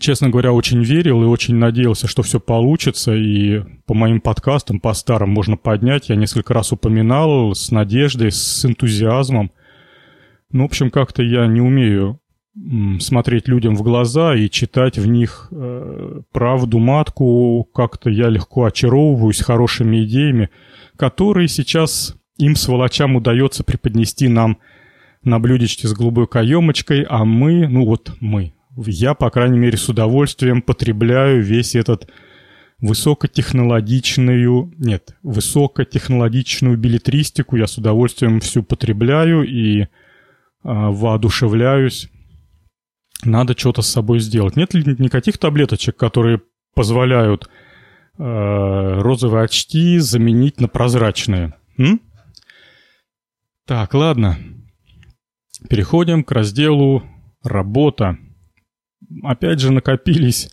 честно 0.00 0.30
говоря, 0.30 0.52
очень 0.52 0.82
верил 0.82 1.22
и 1.22 1.26
очень 1.26 1.54
надеялся, 1.54 2.08
что 2.08 2.22
все 2.22 2.40
получится, 2.40 3.14
и 3.14 3.62
по 3.86 3.94
моим 3.94 4.20
подкастам, 4.20 4.80
по 4.80 4.92
старым 4.94 5.30
можно 5.30 5.56
поднять, 5.56 6.08
я 6.08 6.16
несколько 6.16 6.54
раз 6.54 6.72
упоминал 6.72 7.54
с 7.54 7.70
надеждой, 7.70 8.32
с 8.32 8.64
энтузиазмом. 8.64 9.52
Ну, 10.50 10.64
в 10.64 10.66
общем, 10.66 10.90
как-то 10.90 11.22
я 11.22 11.46
не 11.46 11.60
умею 11.60 12.20
смотреть 13.00 13.48
людям 13.48 13.74
в 13.74 13.82
глаза 13.82 14.34
и 14.34 14.50
читать 14.50 14.98
в 14.98 15.06
них 15.06 15.48
э, 15.50 16.20
правду 16.32 16.78
матку. 16.78 17.66
Как-то 17.74 18.10
я 18.10 18.28
легко 18.28 18.64
очаровываюсь 18.64 19.40
хорошими 19.40 20.04
идеями, 20.04 20.50
которые 20.96 21.48
сейчас 21.48 22.16
им, 22.36 22.56
сволочам, 22.56 23.16
удается 23.16 23.64
преподнести 23.64 24.28
нам 24.28 24.58
на 25.22 25.38
блюдечке 25.38 25.88
с 25.88 25.92
голубой 25.92 26.26
каемочкой, 26.26 27.06
а 27.08 27.24
мы, 27.24 27.68
ну 27.68 27.84
вот 27.84 28.12
мы, 28.20 28.54
я, 28.76 29.14
по 29.14 29.30
крайней 29.30 29.58
мере, 29.58 29.76
с 29.76 29.88
удовольствием 29.88 30.62
потребляю 30.62 31.42
весь 31.42 31.74
этот 31.74 32.08
высокотехнологичную, 32.80 34.72
нет, 34.78 35.14
высокотехнологичную 35.22 36.78
билетристику 36.78 37.56
я 37.56 37.66
с 37.66 37.76
удовольствием 37.76 38.40
всю 38.40 38.62
потребляю 38.62 39.42
и 39.42 39.88
а, 40.62 40.90
воодушевляюсь. 40.90 42.10
Надо 43.24 43.56
что-то 43.56 43.82
с 43.82 43.88
собой 43.88 44.20
сделать. 44.20 44.56
Нет 44.56 44.74
ли 44.74 44.96
никаких 44.98 45.38
таблеточек, 45.38 45.96
которые 45.96 46.40
позволяют 46.74 47.50
э, 48.18 49.00
розовые 49.00 49.44
очки 49.44 49.98
заменить 49.98 50.60
на 50.60 50.68
прозрачные? 50.68 51.54
М? 51.78 52.00
Так, 53.66 53.94
ладно. 53.94 54.38
Переходим 55.68 56.24
к 56.24 56.32
разделу 56.32 57.02
«Работа». 57.42 58.18
Опять 59.22 59.60
же 59.60 59.72
накопились 59.72 60.50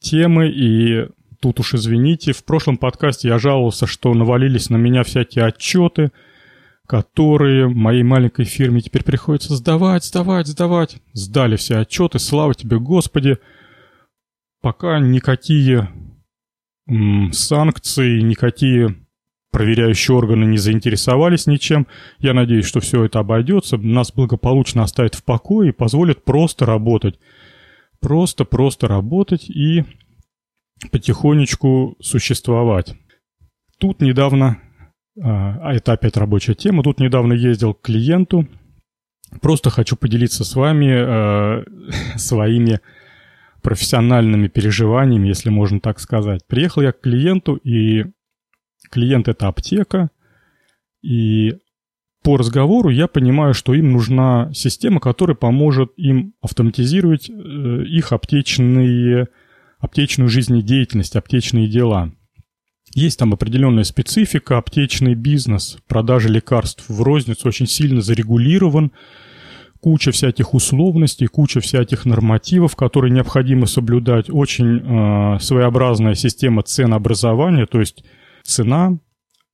темы, 0.00 0.48
и 0.48 1.08
тут 1.40 1.60
уж 1.60 1.74
извините, 1.74 2.32
в 2.32 2.44
прошлом 2.44 2.76
подкасте 2.76 3.28
я 3.28 3.38
жаловался, 3.38 3.86
что 3.86 4.12
навалились 4.14 4.68
на 4.68 4.76
меня 4.76 5.04
всякие 5.04 5.46
отчеты, 5.46 6.10
которые 6.90 7.68
моей 7.68 8.02
маленькой 8.02 8.46
фирме 8.46 8.80
теперь 8.80 9.04
приходится 9.04 9.54
сдавать, 9.54 10.04
сдавать, 10.04 10.48
сдавать. 10.48 10.96
Сдали 11.12 11.54
все 11.54 11.76
отчеты, 11.76 12.18
слава 12.18 12.52
тебе, 12.52 12.80
Господи. 12.80 13.38
Пока 14.60 14.98
никакие 14.98 15.88
м, 16.88 17.32
санкции, 17.32 18.20
никакие 18.22 18.96
проверяющие 19.52 20.16
органы 20.16 20.46
не 20.46 20.58
заинтересовались 20.58 21.46
ничем. 21.46 21.86
Я 22.18 22.34
надеюсь, 22.34 22.66
что 22.66 22.80
все 22.80 23.04
это 23.04 23.20
обойдется, 23.20 23.76
нас 23.76 24.10
благополучно 24.10 24.82
оставят 24.82 25.14
в 25.14 25.22
покое 25.22 25.68
и 25.68 25.72
позволят 25.72 26.24
просто 26.24 26.66
работать. 26.66 27.20
Просто-просто 28.00 28.88
работать 28.88 29.48
и 29.48 29.84
потихонечку 30.90 31.94
существовать. 32.00 32.96
Тут 33.78 34.00
недавно, 34.00 34.60
а, 35.22 35.58
а 35.62 35.74
это 35.74 35.92
опять 35.92 36.16
рабочая 36.16 36.54
тема, 36.54 36.82
тут 36.82 37.00
недавно 37.00 37.32
ездил 37.32 37.74
к 37.74 37.82
клиенту. 37.82 38.48
Просто 39.40 39.70
хочу 39.70 39.96
поделиться 39.96 40.44
с 40.44 40.54
вами 40.54 40.86
э, 40.90 41.64
своими 42.16 42.80
профессиональными 43.62 44.48
переживаниями, 44.48 45.28
если 45.28 45.50
можно 45.50 45.80
так 45.80 46.00
сказать. 46.00 46.46
Приехал 46.46 46.82
я 46.82 46.92
к 46.92 47.00
клиенту, 47.00 47.56
и 47.56 48.06
клиент 48.90 49.28
это 49.28 49.48
аптека, 49.48 50.10
и 51.02 51.58
по 52.22 52.36
разговору 52.36 52.90
я 52.90 53.06
понимаю, 53.06 53.54
что 53.54 53.72
им 53.74 53.92
нужна 53.92 54.50
система, 54.52 55.00
которая 55.00 55.34
поможет 55.34 55.92
им 55.96 56.34
автоматизировать 56.42 57.30
э, 57.30 57.32
их 57.32 58.12
аптечные, 58.12 59.28
аптечную 59.78 60.28
жизнедеятельность, 60.28 61.16
аптечные 61.16 61.68
дела. 61.68 62.12
Есть 62.94 63.18
там 63.18 63.32
определенная 63.32 63.84
специфика, 63.84 64.58
аптечный 64.58 65.14
бизнес, 65.14 65.78
продажа 65.86 66.28
лекарств 66.28 66.84
в 66.88 67.02
розницу 67.02 67.46
очень 67.46 67.66
сильно 67.66 68.00
зарегулирован, 68.00 68.92
куча 69.80 70.10
всяких 70.10 70.54
условностей, 70.54 71.26
куча 71.28 71.60
всяких 71.60 72.04
нормативов, 72.04 72.74
которые 72.76 73.12
необходимо 73.12 73.66
соблюдать, 73.66 74.28
очень 74.28 74.78
э, 74.78 75.38
своеобразная 75.40 76.14
система 76.14 76.62
ценообразования, 76.62 77.66
то 77.66 77.78
есть 77.80 78.04
цена 78.42 78.98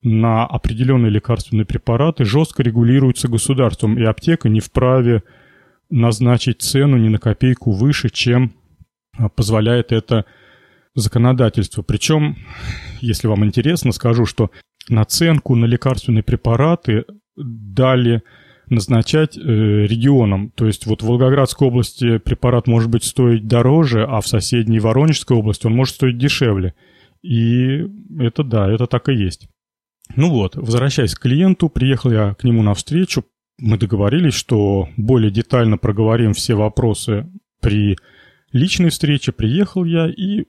на 0.03 0.47
определенные 0.47 1.11
лекарственные 1.11 1.67
препараты 1.67 2.25
жестко 2.25 2.63
регулируется 2.63 3.29
государством, 3.29 3.99
и 3.99 4.05
аптека 4.05 4.49
не 4.49 4.61
вправе 4.61 5.23
назначить 5.91 6.63
цену 6.63 6.97
ни 6.97 7.09
на 7.09 7.19
копейку 7.19 7.73
выше, 7.73 8.09
чем 8.09 8.55
а, 9.17 9.29
позволяет 9.29 9.93
это 9.93 10.25
законодательство. 10.97 11.83
Причем, 11.83 12.37
если 13.01 13.29
вам 13.29 13.45
интересно, 13.45 13.93
скажу, 13.93 14.27
что 14.27 14.51
наценку 14.89 15.55
на 15.55 15.67
лекарственные 15.67 16.23
препараты 16.23 17.05
дали 17.37 18.23
назначать 18.69 19.37
э, 19.37 19.41
регионам. 19.41 20.51
То 20.51 20.67
есть 20.67 20.87
вот 20.87 21.03
в 21.03 21.07
Волгоградской 21.07 21.69
области 21.69 22.19
препарат 22.19 22.67
может 22.67 22.91
быть 22.91 23.05
стоить 23.05 23.47
дороже, 23.47 24.05
а 24.05 24.21
в 24.21 24.27
соседней 24.27 24.81
Воронежской 24.81 25.37
области 25.37 25.67
он 25.67 25.75
может 25.75 25.95
стоить 25.95 26.19
дешевле. 26.19 26.75
И 27.23 27.85
это 28.19 28.43
да, 28.43 28.71
это 28.71 28.87
так 28.87 29.09
и 29.09 29.15
есть. 29.15 29.49
Ну 30.15 30.31
вот, 30.31 30.57
возвращаясь 30.57 31.15
к 31.15 31.21
клиенту, 31.21 31.69
приехал 31.69 32.11
я 32.11 32.35
к 32.35 32.45
нему 32.45 32.63
навстречу. 32.63 33.25
Мы 33.59 33.79
договорились, 33.79 34.35
что 34.35 34.89
более 34.97 35.31
детально 35.31 35.79
проговорим 35.79 36.35
все 36.35 36.55
вопросы 36.55 37.27
при 37.61 37.97
личной 38.53 38.91
встрече. 38.91 39.33
Приехал 39.33 39.85
я 39.85 40.09
и 40.09 40.45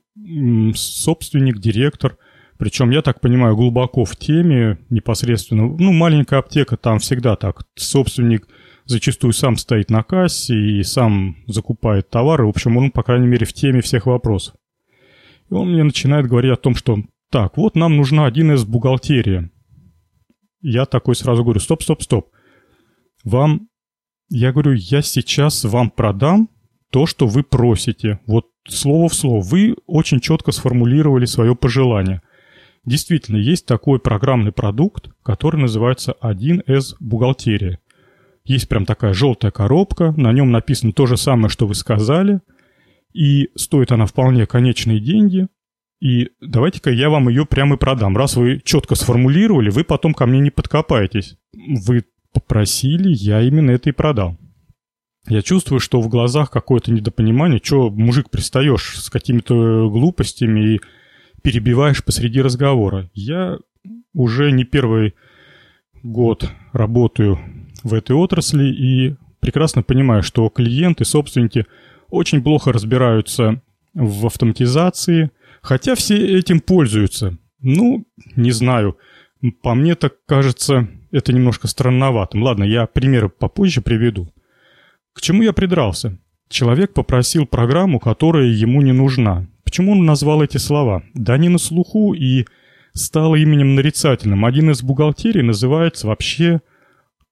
собственник, 0.75 1.60
директор, 1.60 2.17
причем, 2.58 2.89
я 2.89 3.01
так 3.01 3.21
понимаю, 3.21 3.56
глубоко 3.56 4.03
в 4.03 4.15
теме 4.15 4.80
непосредственно. 4.89 5.67
Ну, 5.67 5.93
маленькая 5.93 6.39
аптека, 6.39 6.75
там 6.75 6.99
всегда 6.99 7.36
так. 7.36 7.67
Собственник 7.75 8.47
зачастую 8.86 9.34
сам 9.34 9.58
стоит 9.58 9.91
на 9.91 10.01
кассе 10.01 10.56
и 10.56 10.84
сам 10.84 11.38
закупает 11.45 12.10
товары. 12.10 12.45
В 12.45 12.49
общем, 12.49 12.77
он, 12.77 12.91
по 12.91 13.03
крайней 13.03 13.27
мере, 13.27 13.45
в 13.45 13.53
теме 13.53 13.82
всех 13.82 14.08
вопросов. 14.08 14.56
И 15.49 15.53
он 15.53 15.71
мне 15.71 15.84
начинает 15.84 16.27
говорить 16.27 16.51
о 16.51 16.58
том, 16.58 16.75
что 16.75 16.97
так, 17.30 17.58
вот 17.58 17.75
нам 17.75 17.95
нужна 17.95 18.25
один 18.25 18.51
из 18.51 18.63
бухгалтерия. 18.65 19.51
Я 20.62 20.86
такой 20.86 21.15
сразу 21.15 21.43
говорю, 21.43 21.60
стоп, 21.60 21.84
стоп, 21.84 22.01
стоп. 22.01 22.30
Вам, 23.23 23.67
я 24.30 24.51
говорю, 24.51 24.73
я 24.73 25.01
сейчас 25.01 25.63
вам 25.63 25.91
продам 25.91 26.49
то, 26.91 27.06
что 27.06 27.27
вы 27.27 27.43
просите. 27.43 28.19
Вот 28.25 28.45
слово 28.67 29.10
в 29.10 29.13
слово. 29.13 29.41
Вы 29.41 29.75
очень 29.86 30.19
четко 30.19 30.51
сформулировали 30.51 31.25
свое 31.25 31.56
пожелание. 31.56 32.21
Действительно, 32.86 33.38
есть 33.38 33.65
такой 33.65 33.99
программный 33.99 34.51
продукт, 34.51 35.10
который 35.23 35.60
называется 35.60 36.15
1С 36.21 36.95
бухгалтерия. 36.99 37.80
Есть 38.45 38.69
прям 38.69 38.86
такая 38.86 39.13
желтая 39.13 39.51
коробка, 39.51 40.13
на 40.15 40.32
нем 40.32 40.51
написано 40.51 40.93
то 40.93 41.06
же 41.06 41.17
самое, 41.17 41.49
что 41.49 41.67
вы 41.67 41.75
сказали– 41.75 42.41
и 43.17 43.49
стоит 43.56 43.91
она 43.91 44.06
вполне 44.06 44.45
конечные 44.45 44.99
деньги. 44.99 45.47
И 45.99 46.30
давайте-ка 46.39 46.91
я 46.91 47.10
вам 47.10 47.30
ее 47.30 47.47
прямо 47.47 47.75
и 47.75 47.80
продам. 47.80 48.15
Раз 48.15 48.36
вы 48.36 48.62
четко 48.63 48.93
сформулировали, 48.93 49.71
вы 49.71 49.84
потом 49.84 50.13
ко 50.13 50.27
мне 50.27 50.39
не 50.39 50.51
подкопаетесь. 50.51 51.36
Вы 51.53 52.03
попросили, 52.32 53.10
я 53.10 53.41
именно 53.41 53.71
это 53.71 53.89
и 53.89 53.93
продал. 53.93 54.38
Я 55.28 55.42
чувствую, 55.42 55.80
что 55.80 56.02
в 56.02 56.08
глазах 56.08 56.50
какое-то 56.50 56.92
недопонимание. 56.92 57.60
Че, 57.60 57.90
мужик, 57.90 58.30
пристаешь 58.30 58.98
с 58.98 59.10
какими-то 59.10 59.90
глупостями 59.90 60.76
и 60.76 60.82
перебиваешь 61.42 62.04
посреди 62.04 62.42
разговора. 62.42 63.10
Я 63.13 63.58
уже 64.13 64.52
не 64.52 64.63
первый 64.63 65.16
год 66.04 66.50
работаю 66.72 67.40
в 67.84 67.94
этой 67.94 68.16
отрасли 68.16 68.66
и 68.66 69.16
прекрасно 69.40 69.84
понимаю, 69.84 70.24
что 70.24 70.48
клиенты, 70.50 71.06
собственники– 71.06 71.66
очень 72.10 72.42
плохо 72.42 72.72
разбираются 72.72 73.62
в 73.94 74.26
автоматизации, 74.26 75.32
хотя 75.62 75.96
все 75.96 76.38
этим 76.38 76.60
пользуются. 76.60 77.38
Ну, 77.60 78.06
не 78.36 78.52
знаю. 78.52 78.98
По 79.62 79.74
мне 79.74 79.96
так 79.96 80.13
кажется, 80.26 80.88
это 81.12 81.34
немножко 81.34 81.68
странноватым. 81.68 82.44
Ладно, 82.44 82.63
я 82.63 82.86
примеры 82.86 83.30
попозже 83.30 83.82
приведу. 83.82 84.32
К 85.17 85.21
чему 85.21 85.41
я 85.41 85.51
придрался? 85.51 86.19
Человек 86.47 86.93
попросил 86.93 87.47
программу, 87.47 87.99
которая 87.99 88.45
ему 88.45 88.84
не 88.84 88.91
нужна. 88.91 89.47
Почему 89.63 89.93
он 89.93 90.06
назвал 90.06 90.43
эти 90.43 90.58
слова? 90.58 91.01
Да 91.15 91.34
они 91.34 91.49
на 91.49 91.58
слуху 91.58 92.13
и 92.13 92.45
стало 92.93 93.36
именем 93.36 93.73
нарицательным. 93.73 94.45
Один 94.45 94.69
из 94.69 94.84
бухгалтерий 94.84 95.41
называется 95.41 96.06
вообще 96.06 96.62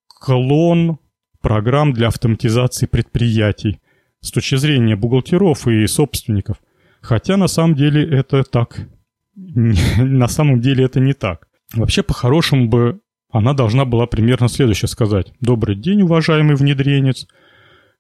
клон 0.08 0.98
программ 1.42 1.94
для 1.94 2.08
автоматизации 2.08 2.88
предприятий 2.88 3.80
с 4.20 4.32
точки 4.32 4.56
зрения 4.56 4.96
бухгалтеров 4.96 5.68
и 5.68 5.86
собственников. 5.86 6.58
Хотя 7.02 7.38
на 7.38 7.48
самом 7.48 7.76
деле 7.76 8.04
это 8.04 8.42
так. 8.44 8.80
На 9.36 10.28
самом 10.28 10.60
деле 10.60 10.86
это 10.86 11.00
не 11.00 11.14
так. 11.14 11.48
Вообще, 11.76 12.02
по-хорошему 12.02 12.68
бы 12.68 13.02
она 13.32 13.54
должна 13.54 13.86
была 13.86 14.08
примерно 14.08 14.48
следующее 14.48 14.90
сказать. 14.90 15.34
«Добрый 15.40 15.76
день, 15.76 16.02
уважаемый 16.02 16.56
внедренец. 16.56 17.28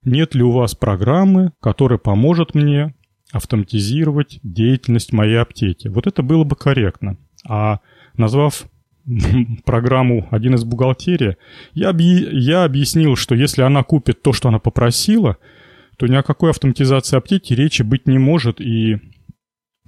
Нет 0.05 0.35
ли 0.35 0.43
у 0.43 0.51
вас 0.51 0.75
программы, 0.75 1.51
которая 1.61 1.99
поможет 1.99 2.55
мне 2.55 2.95
автоматизировать 3.31 4.39
деятельность 4.43 5.11
моей 5.11 5.39
аптеки?» 5.39 5.87
Вот 5.87 6.07
это 6.07 6.23
было 6.23 6.43
бы 6.43 6.55
корректно. 6.55 7.17
А 7.47 7.79
назвав 8.15 8.65
программу 9.65 10.27
«Один 10.31 10.55
из 10.55 10.63
бухгалтерия», 10.63 11.37
я, 11.73 11.89
объ... 11.89 12.03
я 12.03 12.63
объяснил, 12.63 13.15
что 13.15 13.35
если 13.35 13.61
она 13.61 13.83
купит 13.83 14.21
то, 14.21 14.31
что 14.31 14.49
она 14.49 14.59
попросила– 14.59 15.37
то 15.97 16.07
ни 16.07 16.15
о 16.15 16.23
какой 16.23 16.49
автоматизации 16.49 17.17
аптеки 17.17 17.53
речи 17.53 17.81
быть 17.81 18.07
не 18.07 18.17
может, 18.17 18.59
и, 18.59 18.97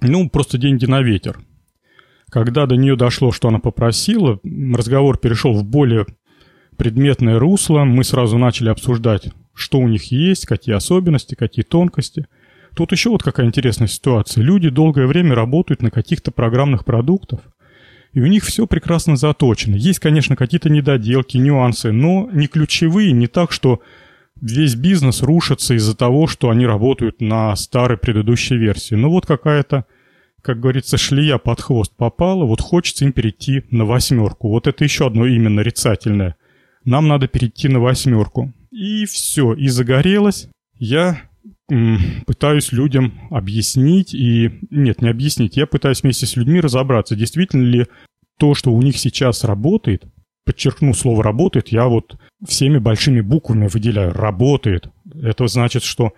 ну, 0.00 0.28
просто 0.28 0.58
деньги 0.58 0.86
на 0.86 1.02
ветер. 1.02 1.38
Когда 2.30 2.66
до 2.66 2.76
нее 2.76 2.96
дошло, 2.96 3.32
что 3.32 3.48
она 3.48 3.58
попросила, 3.58 4.38
разговор 4.74 5.18
перешел 5.18 5.54
в 5.54 5.64
более 5.64 6.06
предметное 6.76 7.38
русло, 7.38 7.84
мы 7.84 8.04
сразу 8.04 8.38
начали 8.38 8.68
обсуждать, 8.68 9.30
что 9.58 9.78
у 9.78 9.88
них 9.88 10.12
есть, 10.12 10.46
какие 10.46 10.74
особенности, 10.74 11.34
какие 11.34 11.64
тонкости. 11.64 12.26
Тут 12.74 12.92
еще 12.92 13.10
вот 13.10 13.22
какая 13.22 13.46
интересная 13.46 13.88
ситуация. 13.88 14.42
Люди 14.42 14.68
долгое 14.68 15.06
время 15.06 15.34
работают 15.34 15.82
на 15.82 15.90
каких-то 15.90 16.30
программных 16.30 16.84
продуктах, 16.84 17.40
и 18.12 18.20
у 18.20 18.26
них 18.26 18.44
все 18.44 18.66
прекрасно 18.66 19.16
заточено. 19.16 19.74
Есть, 19.74 19.98
конечно, 19.98 20.36
какие-то 20.36 20.70
недоделки, 20.70 21.36
нюансы, 21.36 21.92
но 21.92 22.28
не 22.32 22.46
ключевые, 22.46 23.12
не 23.12 23.26
так, 23.26 23.52
что 23.52 23.80
весь 24.40 24.76
бизнес 24.76 25.22
рушится 25.22 25.74
из-за 25.74 25.96
того, 25.96 26.26
что 26.26 26.50
они 26.50 26.66
работают 26.66 27.20
на 27.20 27.54
старой 27.56 27.98
предыдущей 27.98 28.56
версии. 28.56 28.94
Ну 28.94 29.10
вот 29.10 29.26
какая-то, 29.26 29.84
как 30.42 30.60
говорится, 30.60 30.96
шлия 30.96 31.38
под 31.38 31.60
хвост 31.60 31.92
попала, 31.96 32.44
вот 32.44 32.60
хочется 32.60 33.04
им 33.04 33.12
перейти 33.12 33.64
на 33.70 33.84
восьмерку. 33.84 34.48
Вот 34.48 34.66
это 34.66 34.84
еще 34.84 35.06
одно 35.06 35.26
имя 35.26 35.50
нарицательное. 35.50 36.36
Нам 36.84 37.08
надо 37.08 37.26
перейти 37.26 37.68
на 37.68 37.80
восьмерку. 37.80 38.52
И 38.70 39.04
все, 39.06 39.54
и 39.54 39.68
загорелось. 39.68 40.48
Я 40.74 41.22
пытаюсь 42.26 42.72
людям 42.72 43.20
объяснить 43.30 44.14
и... 44.14 44.50
Нет, 44.70 45.02
не 45.02 45.08
объяснить. 45.08 45.56
Я 45.56 45.66
пытаюсь 45.66 46.02
вместе 46.02 46.26
с 46.26 46.36
людьми 46.36 46.60
разобраться, 46.60 47.16
действительно 47.16 47.64
ли 47.64 47.86
то, 48.38 48.54
что 48.54 48.72
у 48.72 48.80
них 48.80 48.96
сейчас 48.96 49.44
работает, 49.44 50.04
подчеркну 50.48 50.94
слово 50.94 51.22
«работает», 51.22 51.68
я 51.68 51.88
вот 51.88 52.16
всеми 52.46 52.78
большими 52.78 53.20
буквами 53.20 53.68
выделяю 53.68 54.14
«работает». 54.14 54.88
Это 55.22 55.46
значит, 55.46 55.82
что 55.82 56.14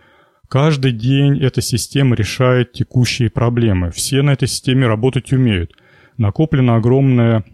каждый 0.49 0.93
день 0.93 1.43
эта 1.43 1.61
система 1.61 2.15
решает 2.15 2.73
текущие 2.73 3.29
проблемы. 3.29 3.91
Все 3.91 4.23
на 4.23 4.31
этой 4.31 4.47
системе 4.47 4.87
работать 4.87 5.33
умеют. 5.33 5.73
Накоплена 6.17 6.77
огромная 6.77 7.45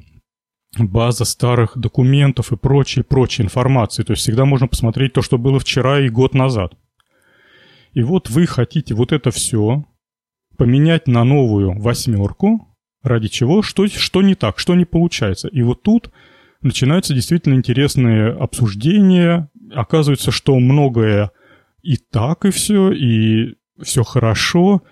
база 0.78 1.24
старых 1.24 1.76
документов 1.76 2.52
и 2.52 2.56
прочей, 2.56 3.02
прочей 3.02 3.42
информации. 3.42 4.02
То 4.02 4.12
есть 4.12 4.22
всегда 4.22 4.44
можно 4.44 4.68
посмотреть 4.68 5.12
то, 5.12 5.22
что 5.22 5.38
было 5.38 5.58
вчера 5.58 6.00
и 6.00 6.08
год 6.08 6.34
назад. 6.34 6.74
И 7.92 8.02
вот 8.02 8.28
вы 8.28 8.46
хотите 8.46 8.94
вот 8.94 9.12
это 9.12 9.30
все 9.30 9.84
поменять 10.56 11.06
на 11.06 11.24
новую 11.24 11.78
восьмерку, 11.78 12.76
ради 13.02 13.28
чего, 13.28 13.62
что, 13.62 13.86
что 13.86 14.22
не 14.22 14.34
так, 14.34 14.58
что 14.58 14.74
не 14.74 14.84
получается. 14.84 15.48
И 15.48 15.62
вот 15.62 15.82
тут 15.82 16.10
начинаются 16.60 17.14
действительно 17.14 17.54
интересные 17.54 18.30
обсуждения. 18.30 19.48
Оказывается, 19.72 20.30
что 20.30 20.58
многое 20.58 21.30
и 21.82 21.96
так, 21.96 22.44
и 22.44 22.50
все, 22.50 22.92
и 22.92 23.54
все 23.82 24.02
хорошо, 24.02 24.82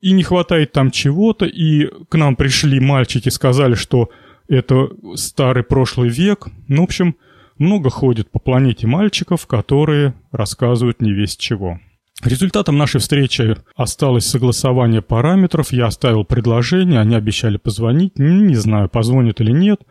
и 0.00 0.12
не 0.12 0.22
хватает 0.22 0.72
там 0.72 0.90
чего-то, 0.90 1.46
и 1.46 1.86
к 2.08 2.14
нам 2.16 2.36
пришли 2.36 2.80
мальчики, 2.80 3.28
сказали, 3.28 3.74
что 3.74 4.10
это 4.50 4.90
старый 5.14 5.62
прошлый 5.62 6.10
век. 6.10 6.48
Ну, 6.66 6.82
в 6.82 6.84
общем, 6.84 7.16
много 7.56 7.88
ходит 7.88 8.30
по 8.30 8.40
планете 8.40 8.86
мальчиков, 8.86 9.46
которые 9.46 10.14
рассказывают 10.32 11.00
не 11.00 11.12
весь 11.12 11.36
чего. 11.36 11.78
Результатом 12.24 12.76
нашей 12.76 13.00
встречи 13.00 13.56
осталось 13.76 14.26
согласование 14.26 15.02
параметров. 15.02 15.72
Я 15.72 15.86
оставил 15.86 16.24
предложение, 16.24 17.00
они 17.00 17.14
обещали 17.14 17.56
позвонить. 17.56 18.18
Не 18.18 18.56
знаю, 18.56 18.88
позвонят 18.88 19.40
или 19.40 19.52
нет. 19.52 19.82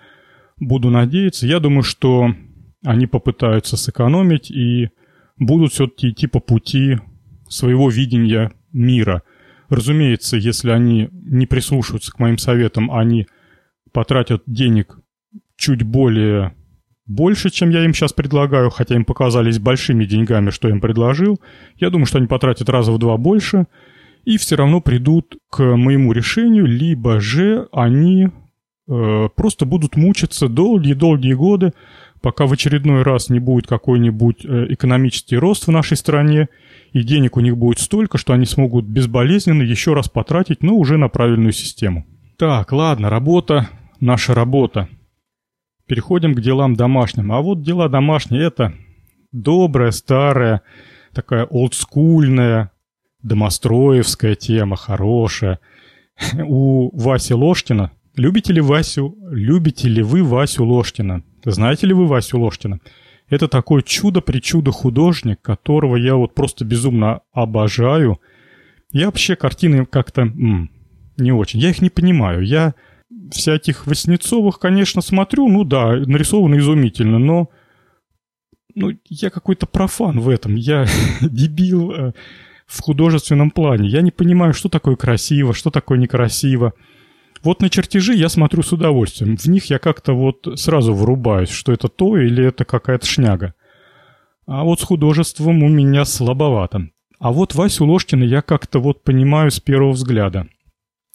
Буду 0.57 0.89
надеяться. 0.89 1.47
Я 1.47 1.59
думаю, 1.59 1.83
что 1.83 2.35
они 2.85 3.07
попытаются 3.07 3.77
сэкономить 3.77 4.51
и 4.51 4.89
будут 5.37 5.71
все-таки 5.71 6.09
идти 6.09 6.27
по 6.27 6.39
пути 6.39 6.97
своего 7.47 7.89
видения 7.89 8.51
мира. 8.73 9.23
Разумеется, 9.69 10.35
если 10.35 10.71
они 10.71 11.09
не 11.11 11.45
прислушаются 11.45 12.11
к 12.11 12.19
моим 12.19 12.37
советам, 12.37 12.91
они 12.91 13.27
потратят 13.91 14.43
денег 14.45 14.97
чуть 15.57 15.83
более 15.83 16.53
больше, 17.05 17.49
чем 17.49 17.71
я 17.71 17.83
им 17.83 17.93
сейчас 17.93 18.13
предлагаю, 18.13 18.69
хотя 18.69 18.95
им 18.95 19.03
показались 19.03 19.57
большими 19.59 20.05
деньгами, 20.05 20.51
что 20.51 20.67
я 20.67 20.75
им 20.75 20.79
предложил. 20.79 21.41
Я 21.77 21.89
думаю, 21.89 22.05
что 22.05 22.19
они 22.19 22.27
потратят 22.27 22.69
раза 22.69 22.91
в 22.91 22.99
два 22.99 23.17
больше 23.17 23.65
и 24.25 24.37
все 24.37 24.55
равно 24.55 24.79
придут 24.79 25.37
к 25.49 25.63
моему 25.63 26.11
решению, 26.11 26.65
либо 26.65 27.19
же 27.19 27.67
они 27.71 28.27
э, 28.87 29.29
просто 29.35 29.65
будут 29.65 29.95
мучиться 29.95 30.47
долгие-долгие 30.47 31.33
годы, 31.33 31.73
пока 32.21 32.45
в 32.45 32.53
очередной 32.53 33.01
раз 33.03 33.29
не 33.29 33.39
будет 33.39 33.65
какой-нибудь 33.65 34.45
э, 34.45 34.67
экономический 34.69 35.37
рост 35.37 35.65
в 35.65 35.71
нашей 35.71 35.97
стране, 35.97 36.49
и 36.91 37.01
денег 37.01 37.37
у 37.37 37.39
них 37.39 37.57
будет 37.57 37.79
столько, 37.79 38.17
что 38.17 38.33
они 38.33 38.45
смогут 38.45 38.85
безболезненно 38.85 39.63
еще 39.63 39.93
раз 39.93 40.09
потратить, 40.09 40.61
но 40.61 40.75
уже 40.75 40.97
на 40.97 41.07
правильную 41.07 41.53
систему. 41.53 42.05
Так, 42.37 42.71
ладно, 42.71 43.09
работа, 43.09 43.69
наша 43.99 44.33
работа– 44.33 44.87
Переходим 45.89 46.35
к 46.35 46.41
делам 46.41 46.75
домашним. 46.75 47.31
А 47.31 47.41
вот 47.41 47.63
дела 47.63 47.89
домашние– 47.89 48.43
это 48.45 48.75
добрая, 49.31 49.89
старая, 49.89 50.61
такая 51.13 51.45
олдскульная, 51.45 52.69
домостроевская 53.23 54.35
тема, 54.35 54.75
хорошая. 54.75 55.59
У 56.45 56.95
Васи 56.95 57.33
Ложкина. 57.33 57.91
Любите 58.15 58.53
ли 58.53 58.61
Васю, 58.61 59.17
любите 59.31 59.89
ли 59.89 60.03
вы 60.03 60.21
Васю 60.21 60.63
Ложкина? 60.63 61.23
Знаете 61.43 61.87
ли 61.87 61.95
вы 61.95 62.05
Васю 62.05 62.39
Ложкина? 62.39 62.81
Это 63.27 63.47
такой 63.47 63.81
чудо-причудо 63.81 64.71
художник, 64.71 65.41
которого 65.41 65.95
я 65.95 66.13
вот 66.15 66.35
просто 66.35 66.65
безумно 66.65 67.21
обожаю. 67.31 68.19
Я 68.91 69.07
вообще 69.07 69.35
картины 69.35 69.87
как-то 69.87 70.31
не 71.17 71.31
очень. 71.31 71.59
Я 71.59 71.71
их 71.71 71.81
не 71.81 71.89
понимаю. 71.89 72.45
Я 72.45 72.75
всяких 73.31 73.87
Васнецовых, 73.87 74.59
конечно, 74.59 75.01
смотрю, 75.01 75.47
ну 75.47 75.63
да, 75.63 75.95
нарисовано 75.95 76.57
изумительно, 76.59 77.19
но 77.19 77.49
ну, 78.75 78.91
я 79.09 79.29
какой-то 79.29 79.65
профан 79.65 80.19
в 80.19 80.29
этом, 80.29 80.55
я 80.55 80.85
дебил 81.21 81.91
э, 81.91 82.13
в 82.65 82.81
художественном 82.81 83.51
плане. 83.51 83.89
Я 83.89 84.01
не 84.01 84.11
понимаю, 84.11 84.53
что 84.53 84.69
такое 84.69 84.95
красиво, 84.95 85.53
что 85.53 85.71
такое 85.71 85.97
некрасиво. 85.97 86.73
Вот 87.41 87.61
на 87.61 87.69
чертежи 87.69 88.13
я 88.13 88.29
смотрю 88.29 88.63
с 88.63 88.71
удовольствием. 88.71 89.37
В 89.37 89.45
них 89.45 89.65
я 89.65 89.79
как-то 89.79 90.13
вот 90.13 90.47
сразу 90.55 90.93
врубаюсь, 90.93 91.49
что 91.49 91.71
это 91.71 91.87
то 91.87 92.17
или 92.17 92.45
это 92.45 92.65
какая-то 92.65 93.05
шняга. 93.05 93.53
А 94.45 94.63
вот 94.63 94.81
с 94.81 94.83
художеством 94.83 95.63
у 95.63 95.69
меня 95.69 96.05
слабовато. 96.05 96.89
А 97.19 97.31
вот 97.31 97.55
Васю 97.55 97.85
Ложкина 97.85 98.23
я 98.23 98.41
как-то 98.41 98.79
вот 98.79 99.03
понимаю 99.03 99.51
с 99.51 99.59
первого 99.59 99.91
взгляда– 99.91 100.47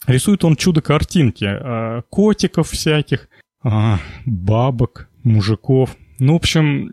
Рисует 0.06 0.44
он 0.44 0.56
чудо-картинки. 0.56 1.44
Э, 1.44 2.02
котиков 2.10 2.70
всяких, 2.70 3.28
а, 3.62 3.98
бабок, 4.26 5.08
мужиков. 5.22 5.96
Ну, 6.18 6.34
в 6.34 6.36
общем, 6.36 6.92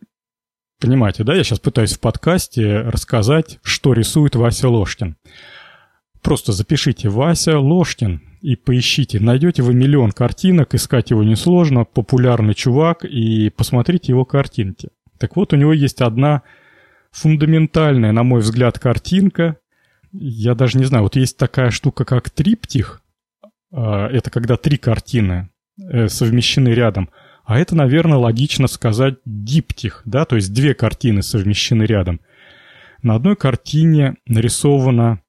понимаете, 0.79 1.23
да, 1.23 1.35
я 1.35 1.43
сейчас 1.43 1.59
пытаюсь 1.59 1.93
в 1.93 1.99
подкасте 1.99 2.81
рассказать, 2.81 3.59
что 3.61 3.93
рисует 3.93 4.35
Вася 4.35 4.69
Ложкин. 4.69 5.17
Просто 6.21 6.51
запишите 6.51 7.09
«Вася 7.09 7.57
Ложкин» 7.57 8.21
и 8.41 8.55
поищите. 8.55 9.19
Найдете 9.19 9.63
вы 9.63 9.73
миллион 9.73 10.11
картинок, 10.11 10.75
искать 10.75 11.09
его 11.09 11.23
несложно, 11.23 11.83
популярный 11.83 12.53
чувак, 12.53 13.03
и 13.05 13.49
посмотрите 13.49 14.11
его 14.11 14.23
картинки. 14.23 14.89
Так 15.17 15.35
вот, 15.35 15.51
у 15.53 15.55
него 15.55 15.73
есть 15.73 16.01
одна 16.01 16.43
фундаментальная, 17.11 18.11
на 18.11 18.23
мой 18.23 18.41
взгляд, 18.41 18.79
картинка. 18.79 19.57
Я 20.11 20.55
даже 20.55 20.77
не 20.77 20.85
знаю, 20.85 21.03
вот 21.03 21.15
есть 21.15 21.37
такая 21.37 21.71
штука, 21.71 22.05
как 22.05 22.29
триптих, 22.29 23.00
это 23.79 24.29
когда 24.29 24.57
три 24.57 24.77
картины 24.77 25.49
э, 25.81 26.07
совмещены 26.07 26.69
рядом. 26.69 27.09
А 27.45 27.59
это, 27.59 27.75
наверное, 27.75 28.17
логично 28.17 28.67
сказать 28.67 29.15
диптих, 29.25 30.03
да, 30.05 30.25
то 30.25 30.35
есть 30.35 30.53
две 30.53 30.73
картины 30.73 31.23
совмещены 31.23 31.83
рядом. 31.83 32.21
На 33.01 33.15
одной 33.15 33.35
картине 33.35 34.15
нарисована 34.27 35.21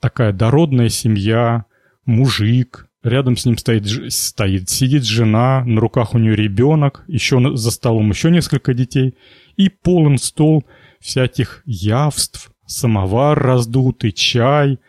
такая 0.00 0.32
дородная 0.32 0.90
семья, 0.90 1.64
мужик, 2.04 2.88
рядом 3.02 3.36
с 3.36 3.46
ним 3.46 3.56
стоит, 3.56 4.12
стоит, 4.12 4.68
сидит 4.68 5.04
жена, 5.04 5.64
на 5.64 5.80
руках 5.80 6.14
у 6.14 6.18
нее 6.18 6.36
ребенок, 6.36 7.04
еще 7.06 7.56
за 7.56 7.70
столом 7.70 8.10
еще 8.10 8.30
несколько 8.30 8.74
детей, 8.74 9.16
и 9.56 9.70
полон 9.70 10.18
стол 10.18 10.64
всяких 11.00 11.62
явств, 11.64 12.50
самовар 12.66 13.38
раздутый, 13.38 14.12
чай– 14.12 14.78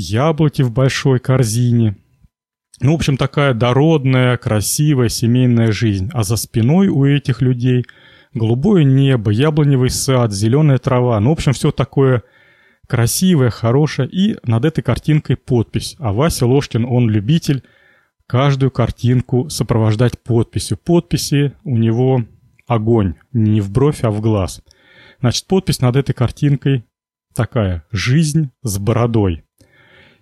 яблоки 0.00 0.62
в 0.62 0.72
большой 0.72 1.18
корзине. 1.18 1.96
Ну, 2.80 2.92
в 2.92 2.94
общем, 2.94 3.16
такая 3.16 3.52
дородная, 3.52 4.36
красивая 4.38 5.08
семейная 5.08 5.70
жизнь. 5.70 6.10
А 6.12 6.22
за 6.22 6.36
спиной 6.36 6.88
у 6.88 7.04
этих 7.04 7.42
людей 7.42 7.84
голубое 8.32 8.84
небо, 8.84 9.30
яблоневый 9.30 9.90
сад, 9.90 10.32
зеленая 10.32 10.78
трава. 10.78 11.20
Ну, 11.20 11.30
в 11.30 11.32
общем, 11.32 11.52
все 11.52 11.70
такое 11.72 12.22
красивое, 12.88 13.50
хорошее. 13.50 14.08
И 14.08 14.36
над 14.44 14.64
этой 14.64 14.82
картинкой 14.82 15.36
подпись. 15.36 15.96
А 15.98 16.12
Вася 16.12 16.46
Ложкин, 16.46 16.86
он 16.86 17.10
любитель 17.10 17.62
каждую 18.26 18.70
картинку 18.70 19.50
сопровождать 19.50 20.18
подписью. 20.18 20.78
Подписи 20.78 21.52
у 21.64 21.76
него 21.76 22.24
огонь. 22.66 23.14
Не 23.32 23.60
в 23.60 23.70
бровь, 23.70 24.04
а 24.04 24.10
в 24.10 24.20
глаз. 24.20 24.62
Значит, 25.20 25.46
подпись 25.46 25.80
над 25.80 25.96
этой 25.96 26.14
картинкой 26.14 26.84
такая. 27.34 27.84
«Жизнь 27.90 28.50
с 28.62 28.78
бородой». 28.78 29.44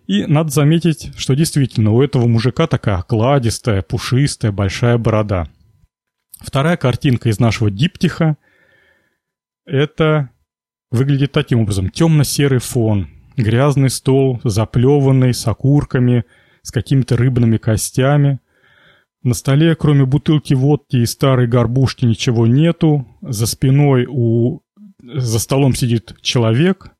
И 0.08 0.24
надо 0.24 0.50
заметить, 0.50 1.12
что 1.18 1.34
действительно 1.34 1.92
у 1.92 2.02
этого 2.02 2.26
мужика 2.26 2.66
такая 2.66 2.96
окладистая, 2.96 3.82
пушистая, 3.82 4.50
большая 4.50 4.96
борода. 4.96 5.48
Вторая 6.40 6.78
картинка 6.78 7.28
из 7.28 7.38
нашего 7.38 7.70
диптиха– 7.70 8.38
это 9.66 10.30
выглядит 10.90 11.32
таким 11.32 11.60
образом. 11.60 11.90
Темно-серый 11.90 12.58
фон, 12.58 13.08
грязный 13.36 13.90
стол, 13.90 14.40
заплеванный, 14.44 15.34
с 15.34 15.46
окурками, 15.46 16.24
с 16.62 16.70
какими-то 16.70 17.18
рыбными 17.18 17.58
костями. 17.58 18.40
На 19.22 19.34
столе, 19.34 19.74
кроме 19.74 20.06
бутылки 20.06 20.54
водки 20.54 20.96
и 20.96 21.04
старой 21.04 21.46
горбушки, 21.46 22.06
ничего 22.06 22.46
нету. 22.46 23.06
За 23.20 23.46
спиной 23.46 24.06
у... 24.08 24.62
За 25.02 25.38
столом 25.38 25.74
сидит 25.74 26.16
человек 26.22 26.92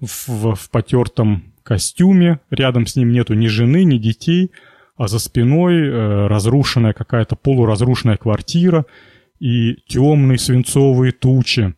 в, 0.00 0.56
в 0.56 0.70
потертом 0.70 1.47
костюме, 1.68 2.40
рядом 2.48 2.86
с 2.86 2.96
ним 2.96 3.12
нету 3.12 3.34
ни 3.34 3.46
жены, 3.46 3.84
ни 3.84 3.98
детей, 3.98 4.52
а 4.96 5.06
за 5.06 5.18
спиной 5.18 5.74
э, 5.86 6.26
разрушенная 6.26 6.94
какая-то 6.94 7.36
полуразрушенная 7.36 8.16
квартира, 8.16 8.86
и 9.38 9.74
темные 9.86 10.38
свинцовые 10.38 11.12
тучи, 11.12 11.74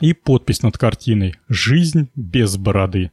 и 0.00 0.12
подпись 0.12 0.62
над 0.62 0.76
картиной 0.76 1.36
«Жизнь 1.48 2.10
без 2.14 2.58
бороды». 2.58 3.12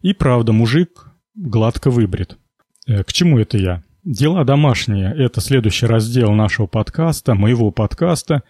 И 0.00 0.14
правда, 0.14 0.52
мужик 0.52 1.10
гладко 1.34 1.90
выбрит. 1.90 2.38
Э, 2.86 3.04
к 3.04 3.12
чему 3.12 3.38
это 3.38 3.58
я? 3.58 3.84
Дела 4.02 4.44
домашние– 4.44 5.14
это 5.18 5.42
следующий 5.42 5.86
раздел 5.86 6.32
нашего 6.32 6.66
подкаста, 6.66 7.34
моего 7.34 7.70
подкаста. 7.70 8.44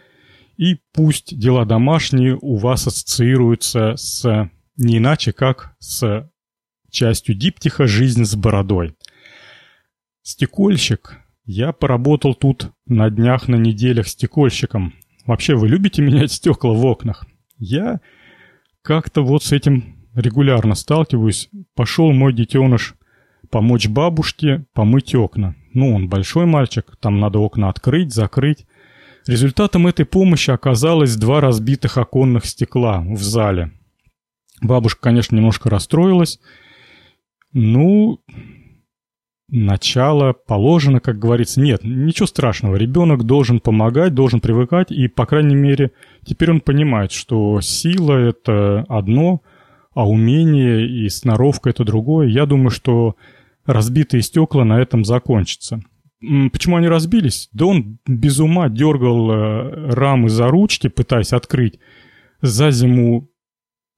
И 0.56 0.76
пусть 0.94 1.36
дела 1.36 1.64
домашние 1.64 2.38
у 2.40 2.56
вас 2.56 2.86
ассоциируются 2.86 3.96
с 3.96 4.48
не 4.76 4.98
иначе, 4.98 5.32
как 5.32 5.74
с 5.80 6.30
частью 6.90 7.34
диптиха 7.34 7.86
«Жизнь 7.86 8.24
с 8.24 8.34
бородой». 8.34 8.94
Стекольщик. 10.22 11.18
Я 11.44 11.72
поработал 11.72 12.34
тут 12.34 12.72
на 12.86 13.08
днях, 13.10 13.48
на 13.48 13.56
неделях 13.56 14.08
стекольщиком. 14.08 14.94
Вообще, 15.24 15.54
вы 15.54 15.68
любите 15.68 16.02
менять 16.02 16.32
стекла 16.32 16.72
в 16.72 16.84
окнах? 16.84 17.24
Я 17.58 18.00
как-то 18.82 19.22
вот 19.22 19.44
с 19.44 19.52
этим 19.52 20.08
регулярно 20.14 20.74
сталкиваюсь. 20.74 21.48
Пошел 21.74 22.12
мой 22.12 22.32
детеныш 22.32 22.94
помочь 23.50 23.88
бабушке 23.88 24.64
помыть 24.72 25.14
окна. 25.14 25.54
Ну, 25.72 25.94
он 25.94 26.08
большой 26.08 26.46
мальчик, 26.46 26.96
там 27.00 27.20
надо 27.20 27.38
окна 27.38 27.68
открыть, 27.68 28.12
закрыть. 28.12 28.66
Результатом 29.26 29.86
этой 29.86 30.04
помощи 30.04 30.50
оказалось 30.50 31.16
два 31.16 31.40
разбитых 31.40 31.98
оконных 31.98 32.46
стекла 32.46 33.00
в 33.00 33.22
зале. 33.22 33.72
Бабушка, 34.60 35.00
конечно, 35.02 35.36
немножко 35.36 35.68
расстроилась. 35.68 36.40
Ну, 37.58 38.20
начало 39.48 40.34
положено, 40.34 41.00
как 41.00 41.18
говорится. 41.18 41.58
Нет, 41.58 41.84
ничего 41.84 42.26
страшного. 42.26 42.76
Ребенок 42.76 43.24
должен 43.24 43.60
помогать, 43.60 44.12
должен 44.12 44.40
привыкать. 44.40 44.92
И, 44.92 45.08
по 45.08 45.24
крайней 45.24 45.54
мере, 45.54 45.92
теперь 46.22 46.50
он 46.50 46.60
понимает, 46.60 47.12
что 47.12 47.62
сила– 47.62 48.12
это 48.28 48.84
одно, 48.90 49.40
а 49.94 50.06
умение 50.06 50.86
и 50.86 51.08
сноровка– 51.08 51.70
это 51.70 51.82
другое. 51.84 52.28
Я 52.28 52.44
думаю, 52.44 52.68
что 52.68 53.16
разбитые 53.64 54.20
стекла 54.20 54.66
на 54.66 54.78
этом 54.78 55.02
закончатся. 55.06 55.80
Почему 56.52 56.76
они 56.76 56.88
разбились? 56.88 57.48
Да 57.52 57.64
он 57.64 57.98
без 58.06 58.38
ума 58.38 58.68
дергал 58.68 59.30
э, 59.30 59.94
рамы 59.94 60.28
за 60.28 60.48
ручки, 60.48 60.88
пытаясь 60.88 61.32
открыть 61.32 61.78
за 62.42 62.70
зиму 62.70 63.30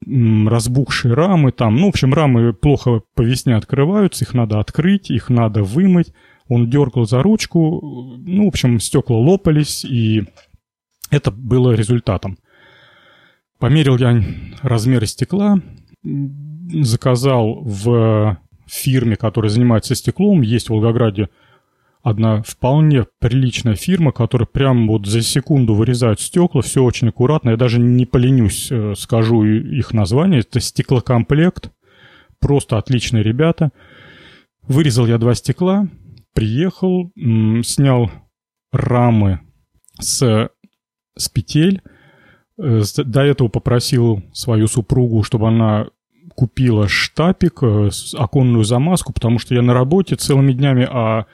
разбухшие 0.07 1.15
рамы 1.15 1.53
там. 1.53 1.77
Ну, 1.77 1.87
в 1.87 1.89
общем, 1.91 2.15
рамы 2.15 2.53
плохо 2.53 3.03
по 3.15 3.23
весне 3.23 3.57
открываются, 3.57 4.25
их 4.25 4.35
надо 4.35 4.61
открыть, 4.61 5.11
их 5.11 5.29
надо 5.29 5.63
вымыть. 5.63 6.13
Он 6.49 6.71
дергал 6.71 7.07
за 7.07 7.23
ручку, 7.23 8.17
ну, 8.19 8.45
в 8.47 8.49
общем, 8.49 8.81
стекла 8.81 9.19
лопались, 9.19 9.85
и 9.85 10.25
это 11.11 11.31
было 11.31 11.73
результатом. 11.73 12.39
Померил 13.59 13.99
я 13.99 14.23
размеры 14.63 15.07
стекла, 15.07 15.61
заказал 16.03 17.61
в 17.65 18.39
фирме, 18.67 19.17
которая 19.17 19.51
занимается 19.51 19.95
стеклом, 19.95 20.43
есть 20.43 20.69
в 20.69 20.71
Волгограде 20.71 21.29
одна 22.03 22.43
вполне 22.43 23.07
приличная 23.19 23.75
фирма, 23.75 24.13
которая 24.13 24.47
прям 24.47 24.87
вот 24.89 25.07
за 25.07 25.23
секунду 25.23 25.75
вырезает 25.75 26.21
стекла, 26.21 26.63
все 26.63 26.83
очень 26.83 27.09
аккуратно. 27.09 27.51
Я 27.51 27.57
даже 27.57 27.81
не 27.81 28.07
поленюсь, 28.07 28.69
э, 28.71 28.95
скажу 28.97 29.45
их 29.45 29.93
название. 29.93 30.41
Это 30.41 30.61
стеклокомплект. 30.61 31.71
Просто 32.41 32.79
отличные 32.79 33.23
ребята. 33.23 33.71
Вырезал 34.63 35.07
я 35.07 35.19
два 35.19 35.35
стекла, 35.35 35.89
приехал, 36.35 37.11
снял 37.63 38.11
рамы 38.71 39.41
с, 39.99 40.51
с 41.17 41.29
петель. 41.29 41.83
Э, 42.61 42.83
до 42.97 43.23
этого 43.23 43.49
попросил 43.49 44.23
свою 44.33 44.67
супругу, 44.69 45.23
чтобы 45.23 45.49
она 45.49 45.89
купила 46.35 46.87
штапик, 46.87 47.63
э, 47.63 47.91
оконную 48.15 48.63
замазку, 48.63 49.13
потому 49.13 49.39
что 49.39 49.55
я 49.55 49.63
на 49.63 49.75
работе 49.75 50.15
целыми 50.15 50.53
днями, 50.53 50.87
а 50.89 51.27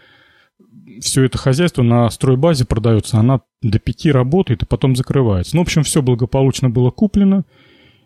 все 1.00 1.24
это 1.24 1.38
хозяйство 1.38 1.82
на 1.82 2.08
стройбазе 2.10 2.64
продается, 2.64 3.18
она 3.18 3.40
до 3.62 3.78
пяти 3.78 4.10
работает 4.10 4.62
и 4.62 4.66
потом 4.66 4.96
закрывается. 4.96 5.56
Ну, 5.56 5.62
в 5.62 5.64
общем, 5.64 5.82
все 5.82 6.02
благополучно 6.02 6.70
было 6.70 6.90
куплено, 6.90 7.44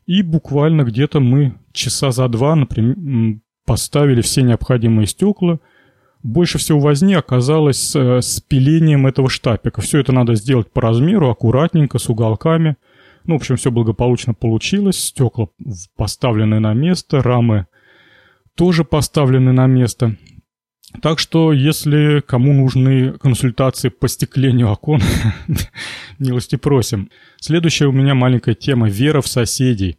и 0.07 0.23
буквально 0.23 0.83
где-то 0.83 1.21
мы 1.21 1.55
часа 1.73 2.11
за 2.11 2.29
два, 2.29 2.55
например, 2.55 3.41
поставили 3.67 4.23
все 4.23 4.43
необходимые 4.43 5.07
стекла. 5.07 5.61
Больше 6.23 6.59
всего 6.59 6.81
возни 6.81 7.15
оказалось 7.15 7.91
с, 7.91 7.97
э, 7.97 8.23
с 8.23 8.41
пилением 8.41 9.07
этого 9.07 9.29
штапика. 9.29 9.81
Все 9.83 10.01
это 10.01 10.13
надо 10.13 10.35
сделать 10.35 10.73
по 10.73 10.81
размеру, 10.81 11.31
аккуратненько, 11.31 11.99
с 11.99 12.09
уголками. 12.09 12.77
Ну, 13.25 13.35
в 13.35 13.37
общем, 13.37 13.57
все 13.57 13.71
благополучно 13.71 14.35
получилось. 14.35 14.99
Стекла 14.99 15.49
поставлены 15.97 16.59
на 16.59 16.73
место, 16.73 17.23
рамы 17.23 17.67
тоже 18.59 18.85
поставлены 18.85 19.53
на 19.53 19.67
место. 19.67 20.17
Так 21.03 21.19
что, 21.19 21.53
если 21.53 22.21
кому 22.27 22.53
нужны 22.55 23.13
консультации 23.13 23.91
по 23.91 24.09
стеклению 24.09 24.71
окон, 24.71 25.01
милости 26.19 26.57
просим. 26.57 27.11
Следующая 27.41 27.87
у 27.87 27.93
меня 27.93 28.15
маленькая 28.15 28.55
тема– 28.55 28.89
вера 28.91 29.21
в 29.21 29.29
соседей. 29.29 29.99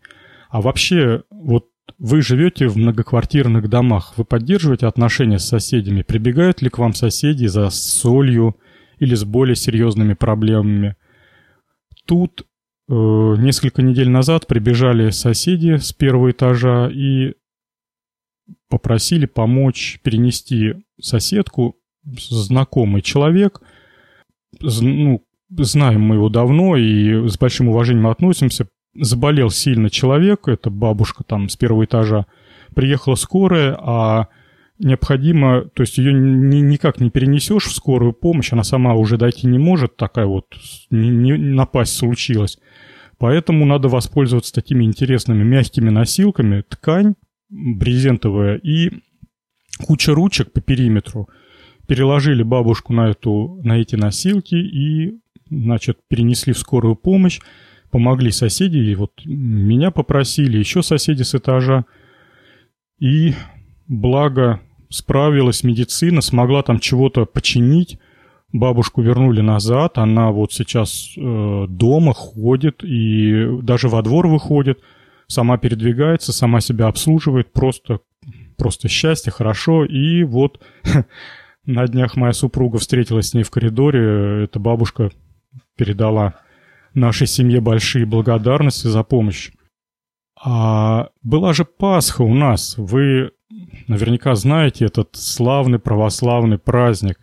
А 0.49 0.61
вообще, 0.61 1.23
вот 1.29 1.67
вы 1.99 2.21
живете 2.21 2.67
в 2.67 2.77
многоквартирных 2.77 3.69
домах, 3.69 4.13
вы 4.17 4.25
поддерживаете 4.25 4.87
отношения 4.87 5.37
с 5.37 5.47
соседями? 5.47 6.01
Прибегают 6.01 6.61
ли 6.61 6.69
к 6.69 6.79
вам 6.79 6.93
соседи 6.93 7.45
за 7.45 7.69
солью 7.69 8.57
или 8.97 9.15
с 9.15 9.23
более 9.23 9.55
серьезными 9.55 10.13
проблемами? 10.13 10.95
Тут 12.05 12.41
э, 12.89 12.93
несколько 12.93 13.81
недель 13.81 14.09
назад 14.09 14.47
прибежали 14.47 15.11
соседи 15.11 15.77
с 15.77 15.93
первого 15.93 16.31
этажа 16.31 16.89
и 16.91 17.33
попросили 18.69 19.25
помочь 19.25 19.99
перенести 20.03 20.75
соседку, 20.99 21.77
знакомый 22.03 23.01
человек, 23.01 23.61
ну, 24.61 25.23
знаем 25.49 26.01
мы 26.01 26.15
его 26.15 26.29
давно 26.29 26.75
и 26.75 27.27
с 27.27 27.37
большим 27.37 27.69
уважением 27.69 28.07
относимся. 28.07 28.67
Заболел 28.95 29.49
сильно 29.49 29.89
человек, 29.89 30.47
это 30.47 30.69
бабушка 30.69 31.23
там 31.23 31.49
с 31.49 31.55
первого 31.55 31.85
этажа, 31.85 32.25
приехала 32.73 33.15
скорая, 33.15 33.77
а 33.79 34.27
необходимо, 34.79 35.65
то 35.73 35.83
есть 35.83 35.97
ее 35.97 36.13
ни, 36.13 36.57
никак 36.57 36.99
не 36.99 37.09
перенесешь 37.09 37.65
в 37.65 37.75
скорую 37.75 38.13
помощь, 38.13 38.51
она 38.51 38.63
сама 38.63 38.95
уже 38.95 39.17
дойти 39.17 39.47
не 39.47 39.59
может, 39.59 39.95
такая 39.95 40.25
вот 40.25 40.45
не, 40.89 41.09
не, 41.09 41.33
напасть 41.33 41.95
случилась. 41.95 42.57
Поэтому 43.17 43.65
надо 43.65 43.89
воспользоваться 43.89 44.53
такими 44.53 44.85
интересными 44.85 45.43
мягкими 45.43 45.89
носилками, 45.89 46.63
ткань, 46.67 47.15
брезентовая 47.49 48.57
и 48.57 48.91
куча 49.85 50.13
ручек 50.13 50.51
по 50.51 50.61
периметру. 50.61 51.29
Переложили 51.87 52.43
бабушку 52.43 52.93
на, 52.93 53.09
эту, 53.09 53.59
на 53.63 53.79
эти 53.79 53.95
носилки 53.95 54.55
и, 54.55 55.19
значит, 55.49 55.99
перенесли 56.07 56.53
в 56.53 56.59
скорую 56.59 56.95
помощь. 56.95 57.39
Помогли 57.89 58.29
соседи, 58.29 58.77
и 58.77 58.93
вот 58.93 59.13
меня 59.25 59.89
попросили, 59.89 60.59
еще 60.59 60.83
соседи 60.83 61.23
с 61.23 61.33
этажа. 61.33 61.85
И 62.99 63.33
благо 63.87 64.61
справилась 64.89 65.63
медицина, 65.63 66.21
смогла 66.21 66.61
там 66.61 66.79
чего-то 66.79 67.25
починить. 67.25 67.97
Бабушку 68.51 69.01
вернули 69.01 69.41
назад, 69.41 69.97
она 69.97 70.31
вот 70.31 70.53
сейчас 70.53 71.13
э, 71.17 71.65
дома 71.67 72.13
ходит 72.13 72.83
и 72.83 73.59
даже 73.61 73.87
во 73.87 74.01
двор 74.03 74.27
выходит– 74.27 74.79
сама 75.29 75.57
передвигается, 75.57 76.33
сама 76.33 76.59
себя 76.59 76.87
обслуживает, 76.87 77.53
просто, 77.53 77.99
просто 78.57 78.89
счастье, 78.89 79.31
хорошо. 79.31 79.85
И 79.85 80.23
вот 80.23 80.61
на 81.65 81.87
днях 81.87 82.17
моя 82.17 82.33
супруга 82.33 82.79
встретилась 82.79 83.29
с 83.29 83.33
ней 83.33 83.43
в 83.43 83.51
коридоре, 83.51 84.43
эта 84.43 84.59
бабушка 84.59 85.11
передала 85.77 86.33
нашей 86.93 87.27
семье 87.27 87.61
большие 87.61 88.05
благодарности 88.05 88.87
за 88.87 89.03
помощь. 89.03 89.51
А 90.41 91.09
была 91.21 91.53
же 91.53 91.63
Пасха 91.63 92.23
у 92.23 92.33
нас. 92.33 92.75
Вы 92.77 93.31
наверняка 93.87 94.35
знаете 94.35 94.85
этот 94.85 95.09
славный 95.13 95.79
православный 95.79 96.57
праздник. 96.57 97.19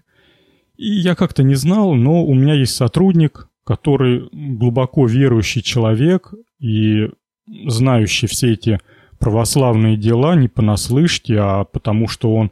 И 0.76 0.90
я 0.90 1.14
как-то 1.14 1.42
не 1.42 1.54
знал, 1.54 1.94
но 1.94 2.24
у 2.24 2.34
меня 2.34 2.54
есть 2.54 2.76
сотрудник, 2.76 3.48
который 3.64 4.28
глубоко 4.30 5.06
верующий 5.06 5.62
человек, 5.62 6.32
и 6.60 7.08
знающий 7.46 8.26
все 8.26 8.52
эти 8.52 8.80
православные 9.18 9.96
дела 9.96 10.34
не 10.34 10.48
понаслышке, 10.48 11.38
а 11.38 11.64
потому 11.64 12.08
что 12.08 12.34
он, 12.34 12.50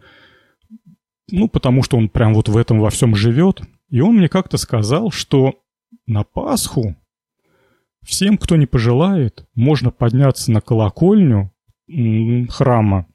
ну, 1.31 1.49
потому 1.49 1.83
что 1.83 1.97
он 1.97 2.09
прям 2.09 2.35
вот 2.35 2.49
в 2.49 2.57
этом 2.57 2.81
во 2.81 2.91
всем 2.91 3.15
живет. 3.15 3.63
И 3.91 4.01
он 4.01 4.17
мне 4.17 4.29
как-то 4.29 4.57
сказал, 4.57 5.11
что 5.11 5.61
на 6.07 6.25
Пасху 6.25 6.97
всем, 8.03 8.39
кто 8.39 8.57
не 8.57 8.67
пожелает, 8.67 9.47
можно 9.55 9.91
подняться 9.91 10.51
на 10.51 10.61
колокольню 10.61 11.53
храма 12.49 13.07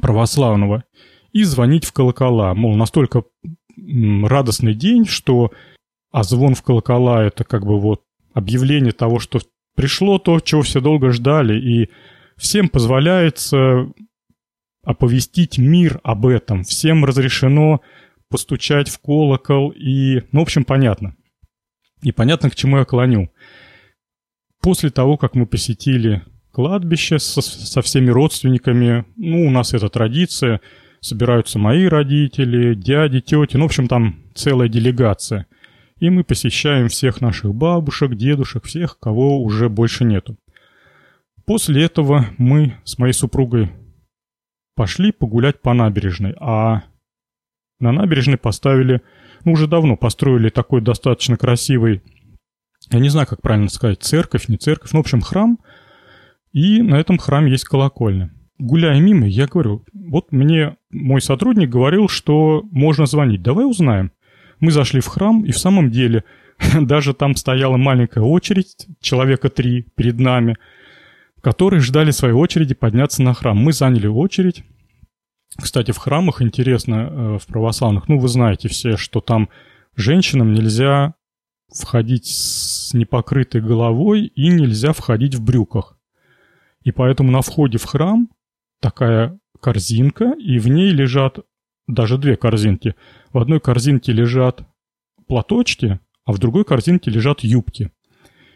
православного 0.00 0.84
и 1.32 1.44
звонить 1.44 1.84
в 1.84 1.92
колокола. 1.92 2.54
Мол, 2.54 2.74
настолько 2.76 3.24
радостный 3.76 4.74
день, 4.74 5.06
что 5.06 5.52
а 6.10 6.22
звон 6.22 6.54
в 6.54 6.62
колокола— 6.62 7.24
это 7.26 7.44
как 7.44 7.66
бы 7.66 7.78
вот 7.78 8.02
объявление 8.32 8.92
того, 8.92 9.18
что 9.18 9.40
пришло 9.76 10.18
то, 10.18 10.40
чего 10.40 10.62
все 10.62 10.80
долго 10.80 11.12
ждали, 11.12 11.58
и 11.58 11.90
всем 12.36 12.68
позволяется 12.68 13.86
оповестить 14.82 15.58
мир 15.58 16.00
об 16.02 16.26
этом, 16.26 16.64
всем 16.64 17.04
разрешено 17.04 17.80
постучать 18.28 18.88
в 18.88 18.98
колокол, 18.98 19.70
и, 19.70 20.22
ну, 20.32 20.40
в 20.40 20.42
общем, 20.42 20.64
понятно. 20.64 21.14
И 22.02 22.12
понятно, 22.12 22.50
к 22.50 22.54
чему 22.54 22.78
я 22.78 22.84
клоню. 22.84 23.30
После 24.60 24.90
того, 24.90 25.16
как 25.16 25.34
мы 25.34 25.46
посетили 25.46 26.22
кладбище 26.50 27.18
со, 27.18 27.42
со 27.42 27.82
всеми 27.82 28.10
родственниками, 28.10 29.04
ну, 29.16 29.46
у 29.46 29.50
нас 29.50 29.74
это 29.74 29.88
традиция, 29.88 30.60
собираются 31.00 31.58
мои 31.58 31.86
родители, 31.86 32.74
дяди, 32.74 33.20
тети, 33.20 33.56
ну, 33.56 33.64
в 33.64 33.66
общем, 33.66 33.88
там 33.88 34.24
целая 34.34 34.68
делегация. 34.68 35.46
И 35.98 36.10
мы 36.10 36.24
посещаем 36.24 36.88
всех 36.88 37.20
наших 37.20 37.54
бабушек, 37.54 38.14
дедушек, 38.14 38.64
всех, 38.64 38.98
кого 38.98 39.42
уже 39.42 39.68
больше 39.68 40.04
нету. 40.04 40.36
После 41.46 41.84
этого 41.84 42.26
мы 42.38 42.76
с 42.84 42.98
моей 42.98 43.12
супругой 43.12 43.70
пошли 44.74 45.10
погулять 45.12 45.62
по 45.62 45.72
набережной, 45.72 46.34
а 46.38 46.82
на 47.80 47.92
набережной 47.92 48.36
поставили, 48.36 49.00
ну, 49.44 49.52
уже 49.52 49.66
давно 49.66 49.96
построили 49.96 50.50
такой 50.50 50.82
достаточно 50.82 51.36
красивый, 51.36 52.02
я 52.90 52.98
не 52.98 53.08
знаю, 53.08 53.26
как 53.26 53.42
правильно 53.42 53.68
сказать, 53.68 54.02
церковь, 54.02 54.48
не 54.48 54.58
церковь, 54.58 54.92
ну, 54.92 54.98
в 54.98 55.00
общем, 55.00 55.20
храм, 55.20 55.58
и 56.52 56.82
на 56.82 56.96
этом 56.96 57.18
храме 57.18 57.52
есть 57.52 57.64
колокольня. 57.64 58.32
Гуляя 58.58 59.00
мимо, 59.00 59.26
я 59.26 59.46
говорю, 59.46 59.84
вот 59.92 60.32
мне 60.32 60.76
мой 60.90 61.20
сотрудник 61.20 61.68
говорил, 61.68 62.08
что 62.08 62.62
можно 62.70 63.06
звонить, 63.06 63.42
давай 63.42 63.66
узнаем. 63.66 64.12
Мы 64.60 64.70
зашли 64.70 65.00
в 65.00 65.06
храм, 65.06 65.44
и 65.44 65.52
в 65.52 65.58
самом 65.58 65.90
деле 65.90 66.24
даже 66.80 67.14
там 67.14 67.34
стояла 67.36 67.76
маленькая 67.76 68.24
очередь, 68.24 68.86
человека 69.00 69.48
три 69.48 69.82
перед 69.94 70.18
нами, 70.18 70.56
которые 71.42 71.80
ждали 71.80 72.10
своей 72.10 72.34
очереди 72.34 72.74
подняться 72.74 73.22
на 73.22 73.34
храм. 73.34 73.56
Мы 73.56 73.72
заняли 73.72 74.06
очередь, 74.06 74.64
кстати, 75.56 75.90
в 75.90 75.98
храмах 75.98 76.42
интересно, 76.42 76.94
э, 76.94 77.38
в 77.38 77.46
православных, 77.46 78.08
ну, 78.08 78.18
вы 78.18 78.28
знаете 78.28 78.68
все, 78.68 78.96
что 78.96 79.20
там 79.20 79.48
женщинам 79.94 80.52
нельзя 80.52 81.14
входить 81.72 82.26
с 82.26 82.94
непокрытой 82.94 83.60
головой 83.60 84.26
и 84.26 84.48
нельзя 84.48 84.92
входить 84.92 85.34
в 85.34 85.42
брюках. 85.42 85.98
И 86.82 86.92
поэтому 86.92 87.30
на 87.30 87.42
входе 87.42 87.78
в 87.78 87.84
храм 87.84 88.28
такая 88.80 89.38
корзинка, 89.60 90.32
и 90.38 90.58
в 90.58 90.68
ней 90.68 90.90
лежат 90.90 91.40
даже 91.88 92.18
две 92.18 92.36
корзинки. 92.36 92.94
В 93.36 93.38
одной 93.38 93.60
корзинке 93.60 94.12
лежат 94.12 94.62
платочки, 95.28 96.00
а 96.24 96.32
в 96.32 96.38
другой 96.38 96.64
корзинке 96.64 97.10
лежат 97.10 97.44
юбки. 97.44 97.90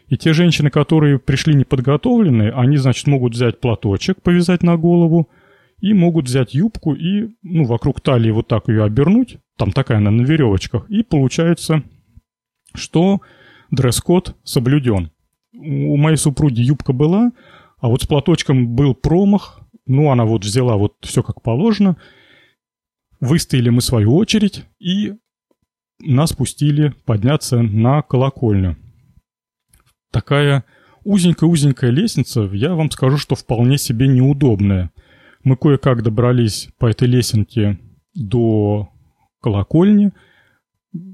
И 0.07 0.17
те 0.17 0.33
женщины, 0.33 0.71
которые 0.71 1.19
пришли 1.19 1.53
неподготовленные, 1.53 2.51
они, 2.51 2.77
значит, 2.77 3.05
могут 3.05 3.33
взять 3.35 3.59
платочек, 3.59 4.23
повязать 4.23 4.63
на 4.63 4.77
голову– 4.77 5.29
и 5.81 5.93
могут 5.93 6.25
взять 6.25 6.53
юбку 6.53 6.93
и, 6.93 7.29
ну, 7.41 7.65
вокруг 7.65 8.01
талии 8.01 8.29
вот 8.29 8.47
так 8.47 8.69
ее 8.69 8.83
обернуть, 8.83 9.37
там 9.57 9.71
такая 9.71 9.97
она 9.97 10.11
на 10.11 10.21
веревочках, 10.21 10.89
и 10.89 11.03
получается, 11.03 11.83
что 12.75 13.21
дресс-код 13.71 14.35
соблюден. 14.43 15.11
У 15.53 15.97
моей 15.97 16.17
супруги 16.17 16.61
юбка 16.61 16.93
была, 16.93 17.31
а 17.79 17.87
вот 17.87 18.03
с 18.03 18.07
платочком 18.07 18.75
был 18.75 18.93
промах, 18.93 19.61
ну, 19.87 20.11
она 20.11 20.25
вот 20.25 20.45
взяла 20.45 20.77
вот 20.77 20.93
все 21.01 21.23
как 21.23 21.41
положено, 21.41 21.97
выстояли 23.21 23.69
мы 23.69 23.81
свою 23.81 24.15
очередь, 24.15 24.65
и 24.79 25.13
нас 25.99 26.33
пустили 26.33 26.93
подняться 27.05 27.61
на 27.61 28.01
колокольню. 28.01 28.75
Такая 30.11 30.65
узенькая-узенькая 31.05 31.91
лестница, 31.91 32.49
я 32.51 32.73
вам 32.73 32.91
скажу, 32.91 33.17
что 33.17 33.35
вполне 33.35 33.77
себе 33.77 34.07
неудобная. 34.07 34.91
Мы 35.43 35.55
кое-как 35.55 36.03
добрались 36.03 36.69
по 36.77 36.87
этой 36.87 37.07
лесенке 37.07 37.79
до 38.13 38.89
колокольни. 39.41 40.11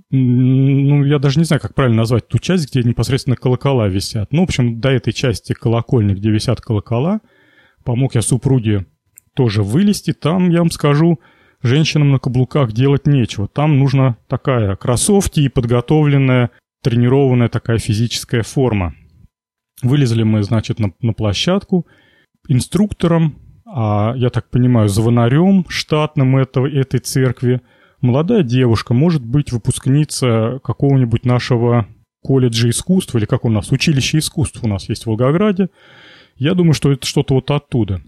Ну, 0.09 1.03
я 1.05 1.19
даже 1.19 1.39
не 1.39 1.45
знаю, 1.45 1.61
как 1.61 1.75
правильно 1.75 1.97
назвать 1.97 2.27
ту 2.27 2.39
часть, 2.39 2.71
где 2.71 2.87
непосредственно 2.87 3.35
колокола 3.35 3.87
висят. 3.87 4.31
Ну, 4.31 4.41
в 4.41 4.43
общем, 4.45 4.79
до 4.79 4.89
этой 4.89 5.13
части 5.13 5.53
колокольни, 5.53 6.13
где 6.13 6.31
висят 6.31 6.61
колокола, 6.61 7.21
помог 7.83 8.15
я 8.15 8.21
супруге 8.21 8.85
тоже 9.35 9.63
вылезти. 9.63 10.13
Там, 10.13 10.49
я 10.49 10.59
вам 10.59 10.71
скажу, 10.71 11.19
женщинам 11.61 12.11
на 12.11 12.19
каблуках 12.19 12.71
делать 12.71 13.07
нечего. 13.07 13.47
Там 13.47 13.77
нужна 13.77 14.17
такая 14.27 14.75
кроссовки 14.75 15.39
и 15.41 15.49
подготовленная, 15.49 16.51
тренированная 16.83 17.49
такая 17.49 17.77
физическая 17.77 18.43
форма. 18.43 18.95
Вылезли 19.81 20.23
мы, 20.23 20.43
значит, 20.43 20.79
на, 20.79 20.91
на 21.01 21.13
площадку. 21.13 21.85
Инструктором 22.47 23.35
а, 23.69 24.13
я 24.15 24.29
так 24.29 24.49
понимаю, 24.49 24.87
звонарем 24.89 25.65
штатным 25.67 26.37
этого, 26.37 26.67
этой 26.67 26.99
церкви. 26.99 27.61
Молодая 28.01 28.43
девушка, 28.43 28.93
может 28.93 29.25
быть, 29.25 29.51
выпускница 29.51 30.59
какого-нибудь 30.63 31.25
нашего 31.25 31.87
колледжа 32.23 32.69
искусств, 32.69 33.15
или 33.15 33.25
как 33.25 33.45
у 33.45 33.49
нас, 33.49 33.71
училище 33.71 34.19
искусств 34.19 34.63
у 34.63 34.67
нас 34.67 34.87
есть 34.89 35.03
в 35.03 35.07
Волгограде. 35.07 35.69
Я 36.35 36.53
думаю, 36.53 36.73
что 36.73 36.91
это 36.91 37.05
что-то 37.05 37.35
вот 37.35 37.51
оттуда. 37.51 38.01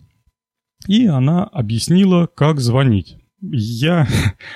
И 0.88 1.08
она 1.08 1.44
объяснила, 1.44 2.28
как 2.28 2.60
звонить. 2.60 3.18
Я 3.42 4.08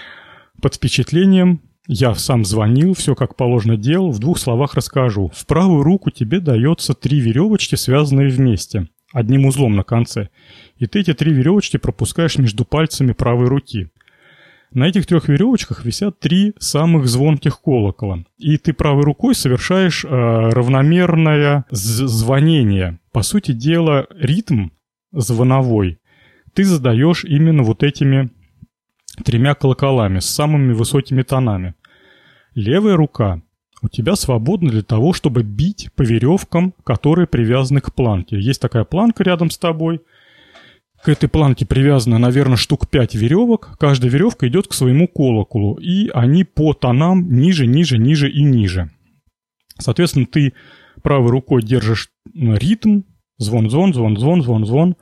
под 0.61 0.75
впечатлением, 0.75 1.61
я 1.88 2.15
сам 2.15 2.45
звонил, 2.45 2.93
все 2.93 3.15
как 3.15 3.36
положено 3.36 3.77
делал, 3.77 4.11
в 4.11 4.19
двух 4.19 4.38
словах 4.38 4.73
расскажу. 4.75 5.31
В 5.34 5.45
правую 5.45 5.84
руку 5.84 6.11
тебе 6.11 6.39
дается 6.39 6.93
три 6.93 7.19
веревочки, 7.19 7.75
связанные 7.75 8.29
вместе 8.29 8.88
одним 9.11 9.45
узлом 9.45 9.75
на 9.75 9.84
конце. 9.84 10.29
И 10.77 10.88
ты 10.88 11.01
эти 11.01 11.13
три 11.13 11.31
веревочки 11.34 11.77
пропускаешь 11.77 12.38
между 12.38 12.65
пальцами 12.65 13.11
правой 13.11 13.47
руки. 13.47 13.89
На 14.71 14.88
этих 14.88 15.05
трех 15.05 15.29
веревочках 15.29 15.86
висят 15.86 16.19
три 16.19 16.55
самых 16.57 17.07
звонких 17.07 17.61
колокола. 17.61 18.25
И 18.39 18.57
ты 18.57 18.73
правой 18.73 19.03
рукой 19.03 19.36
совершаешь 19.36 20.03
э, 20.03 20.07
равномерное 20.07 21.65
звонение. 21.69 22.99
По 23.11 23.21
сути 23.21 23.51
дела, 23.51 24.07
ритм 24.09 24.69
звоновой 25.11 25.99
ты 26.53 26.63
задаешь 26.63 27.23
именно 27.23 27.63
вот 27.63 27.84
этими 27.84 28.29
тремя 29.24 29.55
колоколами 29.55 30.20
с 30.20 30.26
самыми 30.26 30.74
высокими 30.74 31.22
тонами. 31.24 31.76
Левая 32.55 32.95
рука 32.95 33.41
у 33.82 33.89
тебя 33.89 34.16
свободно 34.16 34.70
для 34.70 34.82
того, 34.82 35.11
чтобы 35.11 35.43
бить 35.43 35.89
по 35.95 36.03
веревкам, 36.03 36.74
которые 36.84 37.28
привязаны 37.28 37.82
к 37.82 37.93
планке. 37.93 38.39
Есть 38.39 38.61
такая 38.61 38.86
планка 38.86 39.24
рядом 39.24 39.49
с 39.49 39.57
тобой. 39.57 40.01
К 41.03 41.09
этой 41.09 41.28
планке 41.28 41.66
привязано, 41.66 42.18
наверное, 42.18 42.55
штук 42.55 42.89
5 42.89 43.16
веревок. 43.16 43.76
Каждая 43.78 44.09
веревка 44.09 44.47
идет 44.47 44.68
к 44.70 44.74
своему 44.74 45.09
колоколу. 45.09 45.76
И 45.76 46.07
они 46.14 46.45
по 46.45 46.74
тонам 46.74 47.30
ниже, 47.30 47.68
ниже, 47.68 47.97
ниже 47.97 48.32
и 48.32 48.41
ниже. 48.41 48.89
Соответственно, 49.80 50.28
ты 50.28 50.53
правой 51.01 51.30
рукой 51.30 51.61
держишь 51.61 52.09
ритм. 52.34 53.01
Звон, 53.38 53.70
звон, 53.70 53.93
звон, 53.93 54.18
звон, 54.18 54.43
звон, 54.43 54.66
звон. 54.66 54.95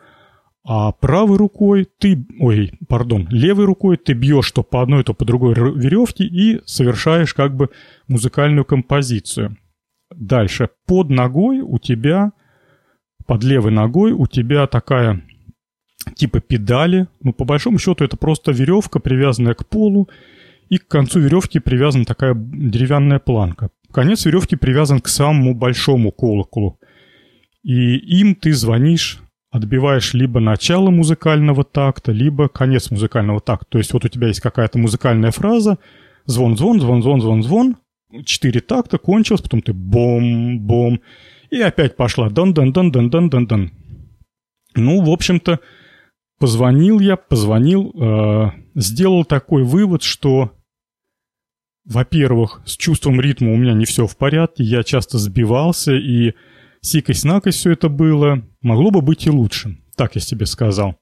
А 0.63 0.91
правой 0.91 1.37
рукой 1.37 1.87
ты, 1.97 2.23
ой, 2.39 2.71
пардон, 2.87 3.27
левой 3.31 3.65
рукой 3.65 3.97
ты 3.97 4.13
бьешь 4.13 4.51
то 4.51 4.61
по 4.61 4.83
одной, 4.83 5.03
то 5.03 5.13
по 5.13 5.25
другой 5.25 5.55
веревке 5.55 6.23
и 6.23 6.61
совершаешь 6.65 7.33
как 7.33 7.55
бы 7.55 7.69
музыкальную 8.07 8.63
композицию. 8.63 9.57
Дальше. 10.15 10.69
Под 10.85 11.09
ногой 11.09 11.61
у 11.61 11.79
тебя, 11.79 12.31
под 13.25 13.43
левой 13.43 13.71
ногой 13.71 14.11
у 14.11 14.27
тебя 14.27 14.67
такая 14.67 15.23
типа 16.15 16.41
педали. 16.41 17.07
Ну, 17.21 17.33
по 17.33 17.45
большому 17.45 17.79
счету, 17.79 18.03
это 18.03 18.17
просто 18.17 18.51
веревка, 18.51 18.99
привязанная 18.99 19.55
к 19.55 19.67
полу, 19.67 20.09
и 20.69 20.77
к 20.77 20.87
концу 20.87 21.19
веревки 21.19 21.59
привязана 21.59 22.05
такая 22.05 22.35
деревянная 22.35 23.19
планка. 23.19 23.69
Конец 23.91 24.25
веревки 24.25 24.55
привязан 24.55 24.99
к 24.99 25.07
самому 25.07 25.55
большому 25.55 26.11
колоколу. 26.11 26.79
И 27.63 27.97
им 28.19 28.35
ты 28.35 28.53
звонишь 28.53 29.21
отбиваешь 29.51 30.13
либо 30.13 30.39
начало 30.39 30.89
музыкального 30.89 31.63
такта, 31.63 32.11
либо 32.11 32.47
конец 32.47 32.89
музыкального 32.89 33.41
такта. 33.41 33.65
То 33.69 33.77
есть 33.77 33.93
вот 33.93 34.05
у 34.05 34.07
тебя 34.07 34.27
есть 34.27 34.39
какая-то 34.39 34.79
музыкальная 34.79 35.31
фраза, 35.31 35.77
звон, 36.25 36.57
звон, 36.57 36.79
звон, 36.79 37.01
звон, 37.03 37.21
звон, 37.21 37.43
звон, 37.43 37.77
четыре 38.25 38.61
такта, 38.61 38.97
кончилось, 38.97 39.41
потом 39.41 39.61
ты 39.61 39.73
бом, 39.73 40.59
бом, 40.59 41.01
и 41.49 41.59
опять 41.59 41.97
пошла 41.97 42.29
дон 42.29 42.53
дон 42.53 42.71
дон 42.71 42.91
дон 42.91 43.09
дон 43.09 43.29
дон 43.29 43.45
дон 43.45 43.71
Ну, 44.75 45.03
в 45.03 45.09
общем-то, 45.09 45.59
позвонил 46.39 46.99
я, 46.99 47.17
позвонил, 47.17 47.91
э, 47.93 48.51
сделал 48.75 49.25
такой 49.25 49.63
вывод, 49.63 50.01
что, 50.01 50.53
во-первых, 51.83 52.61
с 52.65 52.77
чувством 52.77 53.19
ритма 53.19 53.51
у 53.51 53.57
меня 53.57 53.73
не 53.73 53.83
все 53.83 54.07
в 54.07 54.15
порядке, 54.15 54.63
я 54.63 54.83
часто 54.83 55.17
сбивался 55.17 55.93
и 55.93 56.33
Сикость-накость 56.81 57.59
все 57.59 57.71
это 57.71 57.89
было. 57.89 58.41
Могло 58.61 58.91
бы 58.91 59.01
быть 59.01 59.25
и 59.25 59.29
лучше. 59.29 59.77
Так 59.95 60.15
я 60.15 60.21
себе 60.21 60.45
сказал. 60.45 60.95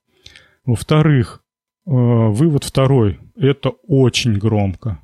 Во-вторых, 0.64 1.42
э, 1.86 1.90
вывод 1.90 2.64
второй. 2.64 3.18
Это 3.36 3.70
очень 3.86 4.34
громко. 4.38 5.00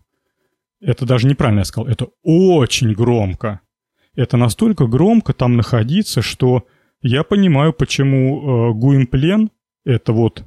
Это 0.81 1.07
даже 1.07 1.27
неправильно 1.27 1.61
я 1.61 1.65
сказал, 1.65 1.89
это 1.89 2.09
очень 2.23 2.93
громко. 2.93 3.61
Это 4.15 4.37
настолько 4.37 4.87
громко 4.87 5.33
там 5.33 5.57
находиться, 5.57 6.23
что 6.23 6.67
я 7.03 7.23
понимаю, 7.23 7.73
почему 7.73 8.71
э, 8.71 8.75
Гуимплен, 8.75 9.51
это 9.85 10.13
вот 10.13 10.45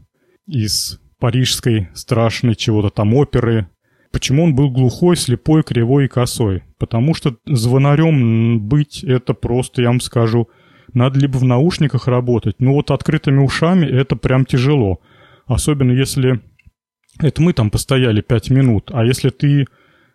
из 0.47 0.99
парижской 1.19 1.89
страшной 1.93 2.55
чего-то 2.55 2.89
там 2.89 3.13
оперы, 3.13 3.69
почему 4.11 4.43
он 4.43 4.55
был 4.55 4.71
глухой, 4.71 5.15
слепой, 5.15 5.63
кривой 5.63 6.05
и 6.05 6.07
косой. 6.07 6.63
Потому 6.77 7.13
что 7.13 7.37
звонарем 7.45 8.67
быть 8.67 9.03
это 9.03 9.33
просто, 9.33 9.81
я 9.81 9.89
вам 9.89 9.99
скажу, 9.99 10.49
надо 10.93 11.19
либо 11.19 11.37
в 11.37 11.43
наушниках 11.43 12.07
работать, 12.07 12.55
ну 12.59 12.73
вот 12.73 12.91
открытыми 12.91 13.39
ушами 13.39 13.85
это 13.85 14.15
прям 14.15 14.45
тяжело. 14.45 14.99
Особенно 15.45 15.91
если... 15.91 16.41
Это 17.19 17.41
мы 17.41 17.53
там 17.53 17.69
постояли 17.69 18.21
пять 18.21 18.49
минут, 18.49 18.91
а 18.93 19.03
если 19.03 19.29
ты 19.29 19.65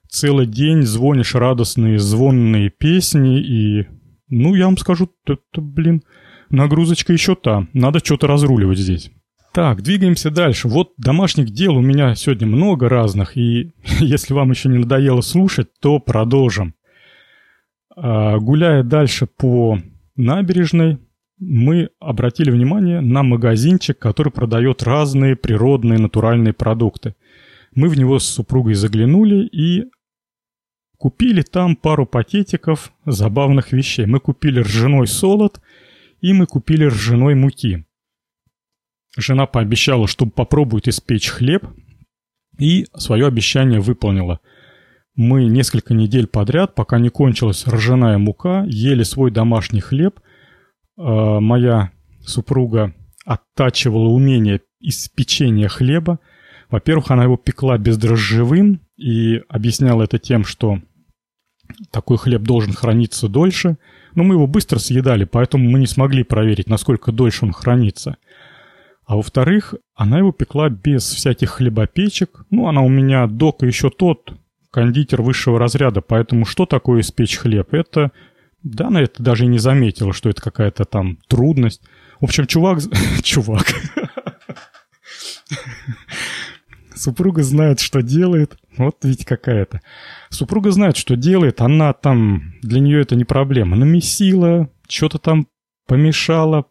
целый 0.09 0.47
день 0.47 0.83
звонишь 0.83 1.35
радостные 1.35 1.99
звонные 1.99 2.71
песни 2.71 3.41
и... 3.41 3.87
Ну, 4.29 4.55
я 4.55 4.65
вам 4.67 4.79
скажу, 4.79 5.11
это, 5.27 5.39
блин, 5.61 6.03
нагрузочка 6.51 7.13
еще 7.13 7.35
та. 7.35 7.67
Надо 7.73 7.99
что-то 7.99 8.27
разруливать 8.27 8.79
здесь. 8.79 9.11
Так, 9.53 9.83
двигаемся 9.83 10.31
дальше. 10.31 10.67
Вот 10.67 10.95
домашних 10.97 11.51
дел 11.51 11.77
у 11.77 11.81
меня 11.81 12.15
сегодня 12.17 12.47
много 12.47 12.89
разных, 12.89 13.37
и 13.37 13.73
если 14.01 14.35
вам 14.35 14.51
еще 14.51 14.69
не 14.69 14.79
надоело 14.79 15.21
слушать, 15.21 15.69
то 15.81 15.99
продолжим. 15.99 16.75
А, 17.97 18.39
гуляя 18.39 18.83
дальше 18.83 19.27
по 19.27 19.79
набережной, 20.17 20.99
мы 21.39 21.91
обратили 21.99 22.51
внимание 22.51 23.01
на 23.01 23.23
магазинчик, 23.23 23.99
который 23.99 24.33
продает 24.33 24.83
разные 24.83 25.37
природные 25.37 25.99
натуральные 25.99 26.53
продукты. 26.53 27.15
Мы 27.75 27.89
в 27.89 27.99
него 27.99 28.19
с 28.19 28.25
супругой 28.25 28.75
заглянули 28.75 29.47
и 29.47 29.85
купили 30.97 31.43
там 31.43 31.77
пару 31.77 32.07
пакетиков 32.07 32.93
забавных 33.05 33.73
вещей. 33.73 34.07
Мы 34.07 34.21
купили 34.21 34.61
ржаной 34.61 35.07
солод 35.07 35.61
и 36.21 36.33
мы 36.33 36.47
купили 36.47 36.87
ржаной 36.87 37.35
муки. 37.35 37.85
Жена 39.15 39.47
пообещала, 39.47 40.09
что 40.09 40.25
попробует 40.25 40.89
испечь 40.89 41.29
хлеб, 41.29 41.67
и 42.59 42.87
свое 42.97 43.27
обещание 43.27 43.79
выполнила. 43.79 44.41
Мы 45.17 45.45
несколько 45.45 45.95
недель 45.95 46.27
подряд, 46.27 46.75
пока 46.75 46.99
не 46.99 47.09
кончилась 47.09 47.67
ржаная 47.67 48.19
мука, 48.19 48.65
ели 48.67 49.03
свой 49.03 49.31
домашний 49.31 49.81
хлеб– 49.81 50.21
Э, 50.97 51.41
моя 51.41 51.91
супруга 52.25 52.95
оттачивала 53.25 54.09
умение 54.09 54.61
из 54.81 55.09
печения 55.09 55.69
хлеба. 55.69 56.21
Во-первых, 56.71 57.11
она 57.11 57.25
его 57.25 57.37
пекла 57.37 57.79
бездрожжевым 57.79 58.81
и 58.97 59.43
объясняла 59.49 60.05
это 60.05 60.19
тем, 60.19 60.45
что 60.45 60.81
такой 61.91 62.19
хлеб 62.19 62.43
должен 62.43 62.73
храниться 62.73 63.29
дольше. 63.29 63.79
Но 64.15 64.23
мы 64.23 64.35
его 64.35 64.47
быстро 64.47 64.79
съедали, 64.79 65.25
поэтому 65.25 65.69
мы 65.69 65.81
не 65.81 65.87
смогли 65.87 66.23
проверить, 66.23 66.69
насколько 66.69 67.11
дольше 67.11 67.45
он 67.45 67.53
хранится. 67.53 68.17
А 69.07 69.17
во-вторых, 69.17 69.75
она 69.95 70.19
его 70.19 70.33
пекла 70.33 70.69
без 70.69 71.03
всяких 71.05 71.51
хлебопечек. 71.51 72.47
Ну, 72.51 72.69
она 72.69 72.83
у 72.83 72.89
меня 72.89 73.27
док 73.27 73.63
еще 73.63 73.91
тот, 73.91 74.33
кондитер 74.75 75.23
высшего 75.23 75.57
разряда, 75.57 76.01
поэтому 76.01 76.45
что 76.45 76.67
такое 76.67 77.03
испечь 77.03 77.37
хлеб? 77.37 77.73
Это 77.73 78.11
да, 78.65 78.89
она 78.89 79.03
это 79.03 79.23
даже 79.23 79.45
и 79.45 79.47
не 79.47 79.59
заметила, 79.59 80.13
что 80.13 80.31
это 80.31 80.43
какая-то 80.43 80.85
там 80.85 81.19
трудность. 81.29 81.81
В 82.21 82.25
общем, 82.25 82.47
чувак... 82.47 82.81
Чувак. 83.23 83.67
Супруга 86.97 87.45
знает, 87.45 87.79
что 87.79 88.01
делает. 88.03 88.57
Вот 88.77 89.05
ведь 89.05 89.25
какая-то. 89.25 89.81
Супруга 90.31 90.73
знает, 90.73 90.97
что 90.97 91.15
делает. 91.15 91.61
Она 91.61 91.93
там... 91.93 92.55
Для 92.63 92.81
нее 92.81 93.03
это 93.03 93.15
не 93.15 93.25
проблема. 93.25 93.77
Намесила, 93.77 94.69
что-то 94.89 95.19
там 95.19 95.47
помешала, 95.87 96.65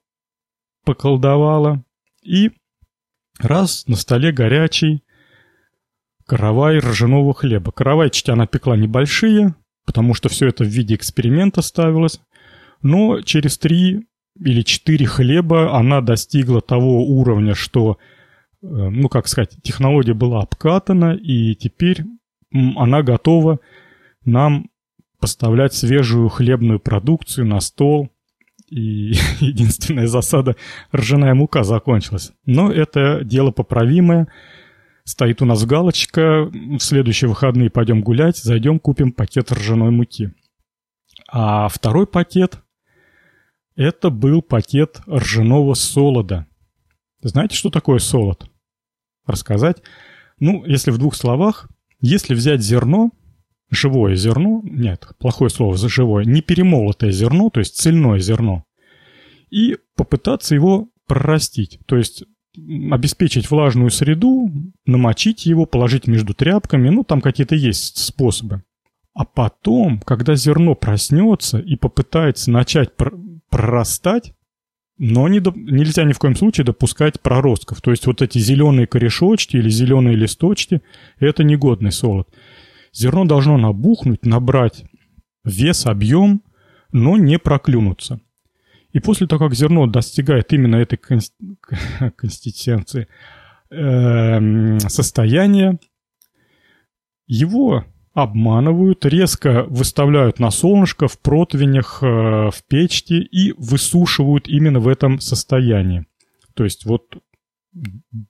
поколдовала. 0.84 1.86
И 2.22 2.52
раз 3.40 3.88
на 3.88 3.96
столе 3.96 4.34
горячий 4.34 5.04
каравай 6.26 6.80
ржаного 6.80 7.34
хлеба. 7.34 7.72
Каравайчики 7.72 8.32
она 8.32 8.48
пекла 8.48 8.76
небольшие, 8.78 9.56
потому 9.86 10.14
что 10.14 10.30
все 10.30 10.48
это 10.48 10.64
в 10.64 10.68
виде 10.68 10.96
эксперимента 10.96 11.62
ставилось. 11.62 12.22
Но 12.82 13.22
через 13.22 13.58
три 13.58 14.08
или 14.40 14.62
четыре 14.62 15.06
хлеба 15.06 15.78
она 15.78 16.02
достигла 16.02 16.62
того 16.62 17.06
уровня, 17.06 17.54
что, 17.54 17.98
э, 18.62 18.66
ну, 18.66 19.10
как 19.10 19.28
сказать, 19.28 19.58
технология 19.62 20.14
была 20.14 20.42
обкатана, 20.42 21.14
и 21.14 21.56
теперь 21.56 22.04
она 22.52 23.04
готова 23.04 23.60
нам 24.26 24.70
поставлять 25.20 25.74
свежую 25.74 26.30
хлебную 26.30 26.80
продукцию 26.80 27.48
на 27.48 27.60
стол. 27.60 28.10
И 28.70 29.14
единственная 29.40 30.08
засада– 30.08 30.56
ржаная 30.96 31.36
мука 31.36 31.64
закончилась. 31.64 32.32
Но 32.46 32.72
это 32.72 33.24
дело 33.24 33.52
поправимое– 33.52 34.28
Стоит 35.06 35.42
у 35.42 35.46
нас 35.46 35.66
галочка, 35.66 36.46
в 36.46 36.80
следующие 36.80 37.30
выходные 37.30 37.70
пойдем 37.70 38.02
гулять, 38.02 38.38
зайдем, 38.38 38.80
купим 38.80 39.12
пакет 39.12 39.52
ржаной 39.52 39.92
муки. 39.92 40.34
А 41.30 41.68
второй 41.68 42.08
пакет– 42.08 42.62
это 43.76 44.10
был 44.10 44.42
пакет 44.42 45.02
ржаного 45.08 45.74
солода. 45.74 46.48
Знаете, 47.22 47.56
что 47.56 47.70
такое 47.70 48.00
солод? 48.00 48.50
Рассказать? 49.26 49.82
Ну, 50.40 50.64
если 50.66 50.92
в 50.92 50.98
двух 50.98 51.16
словах, 51.16 51.70
если 52.00 52.34
взять 52.34 52.62
зерно, 52.62 53.12
живое 53.70 54.16
зерно, 54.16 54.62
нет, 54.64 55.08
плохое 55.20 55.50
слово 55.50 55.76
за 55.76 55.90
живое, 55.90 56.26
не 56.26 56.42
перемолотое 56.42 57.12
зерно, 57.12 57.50
то 57.50 57.60
есть 57.60 57.76
цельное 57.78 58.20
зерно, 58.20 58.64
и 59.50 59.78
попытаться 59.96 60.56
его 60.56 60.90
прорастить. 61.08 61.80
То 61.88 61.98
есть 61.98 62.24
обеспечить 62.56 63.50
влажную 63.50 63.90
среду, 63.90 64.52
намочить 64.86 65.46
его, 65.46 65.66
положить 65.66 66.08
между 66.08 66.34
тряпками, 66.34 66.90
ну, 66.90 67.04
там 67.04 67.22
какие-то 67.22 67.56
есть 67.56 67.98
способы. 67.98 68.64
А 69.14 69.26
потом, 69.26 70.00
когда 70.00 70.36
зерно 70.36 70.76
проснется 70.76 71.60
и 71.60 71.76
попытается 71.76 72.52
начать 72.52 72.96
пр- 72.96 73.14
прорастать, 73.50 74.34
но 74.98 75.28
не 75.28 75.40
до... 75.40 75.52
нельзя 75.56 76.04
ни 76.04 76.14
в 76.14 76.20
коем 76.20 76.36
случае 76.36 76.66
допускать 76.66 77.20
проростков. 77.22 77.82
То 77.82 77.92
есть 77.92 78.06
вот 78.08 78.22
эти 78.22 78.40
зеленые 78.40 78.88
корешочки 78.88 79.58
или 79.58 79.70
зеленые 79.70 80.16
листочки– 80.16 80.82
это 81.20 81.44
негодный 81.44 81.92
солод. 81.92 82.30
Зерно 82.92 83.26
должно 83.26 83.58
набухнуть, 83.58 84.26
набрать 84.26 84.86
вес, 85.44 85.86
объем, 85.86 86.42
но 86.92 87.18
не 87.18 87.40
проклюнуться. 87.40 88.22
И 88.94 89.00
после 89.00 89.28
того, 89.28 89.48
как 89.48 89.56
зерно 89.56 89.88
достигает 89.88 90.54
именно 90.54 90.76
этой 90.76 90.98
конституции 92.16 93.08
э, 93.72 94.80
состояния, 94.88 95.80
его 97.26 97.86
обманывают, 98.14 99.04
резко 99.06 99.64
выставляют 99.64 100.38
на 100.38 100.52
солнышко, 100.52 101.08
в 101.08 101.20
противнях, 101.20 102.04
э, 102.04 102.06
в 102.06 102.64
печке 102.68 103.18
и 103.18 103.54
высушивают 103.58 104.48
именно 104.48 104.80
в 104.80 104.88
этом 104.88 105.20
состоянии. 105.20 106.06
То 106.54 106.64
есть 106.64 106.86
вот 106.86 107.18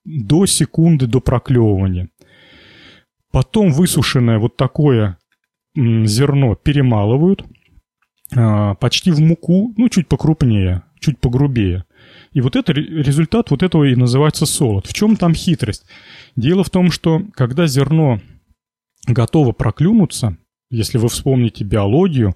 до 0.05 0.45
секунды 0.45 1.07
до 1.07 1.19
проклевывания. 1.19 2.07
Потом 3.31 3.73
высушенное 3.73 4.39
вот 4.39 4.55
такое 4.55 5.17
зерно 5.75 6.55
перемалывают– 6.55 7.43
почти 8.79 9.11
в 9.11 9.19
муку, 9.19 9.73
ну, 9.77 9.89
чуть 9.89 10.07
покрупнее, 10.07 10.83
чуть 10.99 11.19
погрубее. 11.19 11.85
И 12.31 12.41
вот 12.41 12.55
это 12.55 12.73
результат 12.73 13.51
вот 13.51 13.63
этого 13.63 13.83
и 13.85 13.95
называется 13.95 14.45
солод. 14.45 14.87
В 14.87 14.93
чем 14.93 15.15
там 15.15 15.33
хитрость? 15.33 15.85
Дело 16.35 16.63
в 16.63 16.69
том, 16.69 16.91
что 16.91 17.21
когда 17.33 17.67
зерно 17.67 18.19
готово 19.07 19.51
проклюнуться, 19.51 20.37
если 20.71 20.97
вы 20.97 21.09
вспомните 21.09 21.63
биологию, 21.63 22.33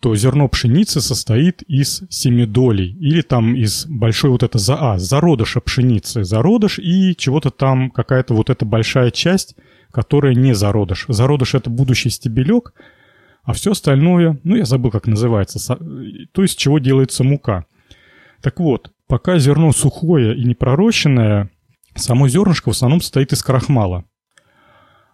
то 0.00 0.14
зерно 0.14 0.48
пшеницы 0.48 1.00
состоит 1.00 1.62
из 1.62 2.02
семидолей 2.10 2.90
или 3.00 3.22
там 3.22 3.56
из 3.56 3.86
большой 3.86 4.30
вот 4.30 4.42
это 4.42 4.58
за 4.58 4.76
а, 4.76 4.98
зародыша 4.98 5.60
пшеницы, 5.60 6.24
зародыш 6.24 6.78
и 6.78 7.16
чего-то 7.16 7.50
там 7.50 7.90
какая-то 7.90 8.34
вот 8.34 8.50
эта 8.50 8.66
большая 8.66 9.10
часть, 9.10 9.56
которая 9.90 10.34
не 10.34 10.54
зародыш. 10.54 11.06
Зародыш 11.08 11.54
это 11.54 11.70
будущий 11.70 12.10
стебелек, 12.10 12.74
а 13.44 13.52
все 13.52 13.72
остальное, 13.72 14.38
ну 14.42 14.56
я 14.56 14.64
забыл, 14.64 14.90
как 14.90 15.06
называется, 15.06 15.58
то 16.32 16.42
есть 16.42 16.58
чего 16.58 16.78
делается 16.78 17.24
мука. 17.24 17.66
Так 18.40 18.58
вот, 18.58 18.90
пока 19.06 19.38
зерно 19.38 19.72
сухое 19.72 20.36
и 20.36 20.44
непророщенное, 20.44 21.50
само 21.94 22.28
зернышко 22.28 22.70
в 22.70 22.72
основном 22.72 23.00
состоит 23.00 23.32
из 23.32 23.42
крахмала. 23.42 24.04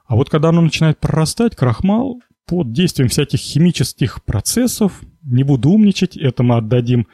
А 0.07 0.17
вот 0.17 0.31
когда 0.31 0.49
оно 0.49 0.61
начинает 0.61 0.99
прорастать, 0.99 1.55
крахмал 1.55 2.21
под 2.47 2.73
действием 2.73 3.09
всяких 3.09 3.39
химических 3.39 4.25
процессов, 4.25 5.01
не 5.23 5.45
буду 5.45 5.71
умничать, 5.71 6.17
это 6.17 6.43
мы 6.43 6.57
отдадим 6.57 7.07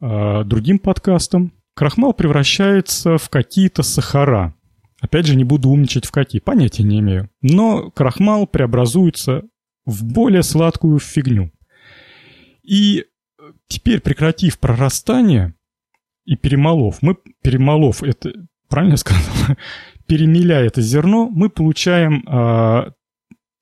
э, 0.00 0.44
другим 0.44 0.78
подкастам, 0.78 1.52
крахмал 1.74 2.12
превращается 2.12 3.16
в 3.16 3.30
какие-то 3.30 3.82
сахара. 3.82 4.54
Опять 5.00 5.26
же, 5.26 5.36
не 5.36 5.44
буду 5.44 5.68
умничать 5.68 6.06
в 6.06 6.10
какие, 6.10 6.40
понятия 6.40 6.82
не 6.82 7.00
имею. 7.00 7.30
Но 7.40 7.90
крахмал 7.90 8.46
преобразуется 8.46 9.44
в 9.86 10.04
более 10.04 10.42
сладкую 10.42 10.98
фигню. 10.98 11.52
И 12.62 13.06
теперь, 13.68 14.00
прекратив 14.00 14.58
прорастание 14.58 15.54
и 16.24 16.36
перемолов, 16.36 16.98
мы, 17.00 17.16
перемолов, 17.42 18.02
это, 18.02 18.32
правильно 18.68 18.94
я 18.94 18.98
сказал, 18.98 19.22
перемеляя 20.06 20.66
это 20.66 20.82
зерно, 20.82 21.28
мы 21.30 21.48
получаем 21.48 22.24
а, 22.26 22.92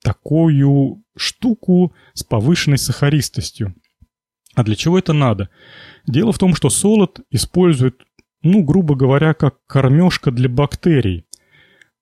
такую 0.03 1.03
штуку 1.15 1.93
с 2.13 2.23
повышенной 2.23 2.79
сахаристостью. 2.79 3.75
А 4.55 4.63
для 4.63 4.75
чего 4.75 4.97
это 4.97 5.13
надо? 5.13 5.49
Дело 6.07 6.31
в 6.31 6.39
том, 6.39 6.55
что 6.55 6.69
солод 6.69 7.19
использует, 7.29 8.01
ну, 8.41 8.63
грубо 8.63 8.95
говоря, 8.95 9.33
как 9.33 9.65
кормежка 9.67 10.31
для 10.31 10.49
бактерий. 10.49 11.25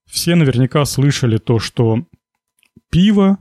Все 0.06 0.36
наверняка 0.36 0.86
слышали 0.86 1.38
то, 1.38 1.60
что 1.60 2.06
пиво 2.92 3.40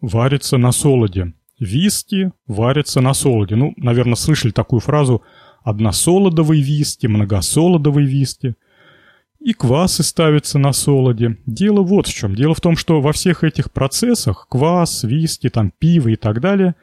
варится 0.00 0.56
на 0.58 0.72
солоде, 0.72 1.34
виски 1.58 2.32
варится 2.46 3.00
на 3.00 3.14
солоде. 3.14 3.56
Ну, 3.56 3.74
наверное, 3.76 4.14
слышали 4.14 4.50
такую 4.50 4.80
фразу 4.80 5.22
«односолодовый 5.62 6.60
виски», 6.60 7.06
«многосолодовый 7.06 8.04
виски». 8.04 8.54
И 9.38 9.54
квасы 9.54 10.02
ставятся 10.02 10.58
на 10.58 10.72
солоде. 10.72 11.38
Дело 11.46 11.80
вот 11.80 12.06
в 12.06 12.14
чем. 12.14 12.34
Дело 12.34 12.54
в 12.54 12.60
том, 12.60 12.76
что 12.76 13.00
во 13.00 13.12
всех 13.12 13.42
этих 13.42 13.72
процессах, 13.72 14.46
квас, 14.50 15.02
виски, 15.02 15.48
там, 15.48 15.72
пиво 15.78 16.08
и 16.08 16.16
так 16.16 16.40
далее, 16.40 16.74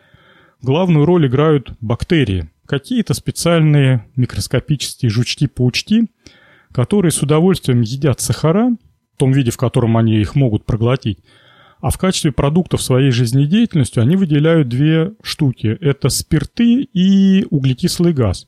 главную 0.62 1.06
роль 1.06 1.28
играют 1.28 1.74
бактерии. 1.82 2.50
Какие-то 2.66 3.14
специальные 3.14 4.08
микроскопические 4.16 5.12
жучки-паучки, 5.12 6.08
которые 6.72 7.12
с 7.12 7.22
удовольствием 7.22 7.82
едят 7.82 8.20
сахара, 8.22 8.72
в 9.14 9.20
том 9.20 9.32
виде, 9.32 9.52
в 9.52 9.58
котором 9.58 9.96
они 9.96 10.18
их 10.18 10.36
могут 10.36 10.66
проглотить, 10.66 11.20
а 11.80 11.90
в 11.90 11.98
качестве 11.98 12.32
продуктов 12.32 12.82
своей 12.82 13.12
жизнедеятельности 13.12 14.00
они 14.00 14.16
выделяют 14.16 14.68
две 14.68 15.14
штуки. 15.22 15.78
Это 15.80 16.10
спирты 16.10 16.84
и 16.84 17.46
углекислый 17.50 18.14
газ. 18.14 18.48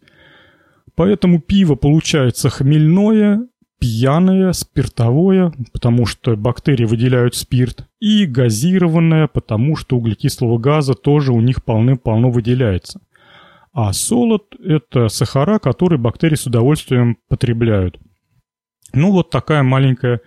Поэтому 0.95 1.39
пиво 1.39 1.75
получается 1.75 2.49
хмельное, 2.49 3.47
пьяное, 3.79 4.51
спиртовое, 4.51 5.53
потому 5.71 6.05
что 6.05 6.35
бактерии 6.35 6.85
выделяют 6.85 7.35
спирт, 7.35 7.87
и 7.99 8.25
газированное, 8.25 9.27
потому 9.27 9.75
что 9.75 9.97
углекислого 9.97 10.57
газа 10.57 10.93
тоже 10.93 11.31
у 11.31 11.39
них 11.39 11.63
полным-полно 11.63 12.29
выделяется. 12.29 13.01
А 13.71 13.93
солод– 13.93 14.55
это 14.63 15.07
сахара, 15.07 15.59
которые 15.59 15.99
бактерии 15.99 16.35
с 16.35 16.47
удовольствием 16.47 17.17
потребляют. 17.29 17.97
Ну 18.93 19.11
вот 19.11 19.29
такая 19.29 19.63
маленькая 19.63 20.21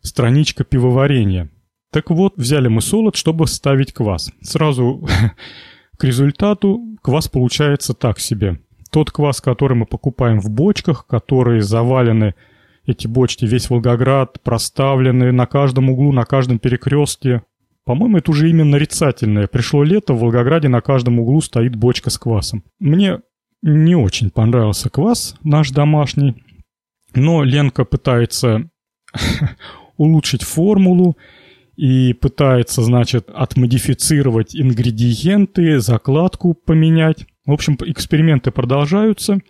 страничка 0.00 0.64
пивоварения. 0.64 1.50
Так 1.90 2.10
вот, 2.10 2.36
взяли 2.36 2.68
мы 2.68 2.82
солод, 2.82 3.16
чтобы 3.16 3.46
ставить 3.46 3.92
квас. 3.92 4.30
Сразу 4.42 5.06
к 5.98 6.04
результату 6.04 6.80
квас 7.02 7.28
получается 7.28 7.94
так 7.94 8.18
себе. 8.20 8.60
Тот 8.90 9.10
квас, 9.10 9.40
который 9.40 9.76
мы 9.76 9.86
покупаем 9.86 10.40
в 10.40 10.50
бочках, 10.50 11.06
которые 11.06 11.62
завалены 11.62 12.34
эти 12.86 13.06
бочки, 13.06 13.44
весь 13.44 13.68
Волгоград, 13.68 14.42
проставлены 14.42 15.30
на 15.32 15.46
каждом 15.46 15.90
углу, 15.90 16.12
на 16.12 16.24
каждом 16.24 16.58
перекрестке. 16.58 17.42
По-моему, 17.84 18.18
это 18.18 18.30
уже 18.30 18.48
именно 18.48 18.72
нарицательное. 18.72 19.46
Пришло 19.46 19.82
лето, 19.82 20.14
в 20.14 20.20
Волгограде 20.20 20.68
на 20.68 20.80
каждом 20.80 21.20
углу 21.20 21.40
стоит 21.40 21.76
бочка 21.76 22.10
с 22.10 22.18
квасом. 22.18 22.64
Мне 22.78 23.20
не 23.62 23.94
очень 23.94 24.30
понравился 24.30 24.88
квас 24.88 25.36
наш 25.42 25.70
домашний, 25.70 26.42
но 27.14 27.42
Ленка 27.44 27.84
пытается 27.84 28.70
улучшить 29.96 30.42
формулу 30.42 31.16
и 31.78 32.12
пытается, 32.12 32.82
значит, 32.82 33.30
отмодифицировать 33.32 34.54
ингредиенты, 34.54 35.80
закладку 35.80 36.52
поменять. 36.52 37.24
В 37.46 37.52
общем, 37.52 37.78
эксперименты 37.80 38.50
продолжаются– 38.50 39.38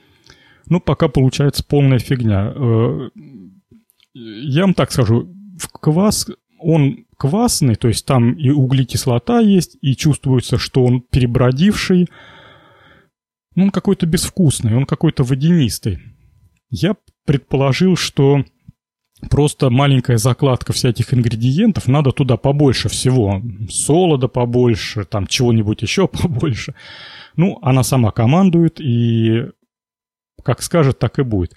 ну, 0.68 0.80
пока 0.80 1.08
получается 1.08 1.64
полная 1.64 1.98
фигня. 1.98 2.52
Э, 2.54 3.08
я 4.14 4.62
вам 4.62 4.74
так 4.74 4.92
скажу, 4.92 5.34
в 5.58 5.68
квас, 5.68 6.26
он 6.58 7.06
квасный, 7.16 7.74
то 7.74 7.88
есть 7.88 8.04
там 8.06 8.34
и 8.34 8.50
углекислота 8.50 9.40
есть, 9.40 9.78
и 9.80 9.96
чувствуется, 9.96 10.58
что 10.58 10.84
он 10.84 11.00
перебродивший. 11.00 12.08
Ну, 13.54 13.64
он 13.64 13.70
какой-то 13.70 14.06
безвкусный, 14.06 14.76
он 14.76 14.84
какой-то 14.84 15.24
водянистый. 15.24 15.98
Я 16.70 16.96
предположил, 17.24 17.96
что 17.96 18.44
просто 19.30 19.70
маленькая 19.70 20.16
закладка 20.16 20.72
всяких 20.72 21.12
ингредиентов, 21.12 21.88
надо 21.88 22.12
туда 22.12 22.36
побольше 22.36 22.88
всего. 22.88 23.42
Солода 23.70 24.28
побольше, 24.28 25.04
там 25.04 25.26
чего-нибудь 25.26 25.82
еще 25.82 26.08
побольше. 26.08 26.74
Ну, 27.36 27.58
она 27.62 27.82
сама 27.82 28.10
командует, 28.10 28.80
и 28.80 29.46
как 30.42 30.62
скажет, 30.62 30.98
так 30.98 31.18
и 31.18 31.22
будет. 31.22 31.52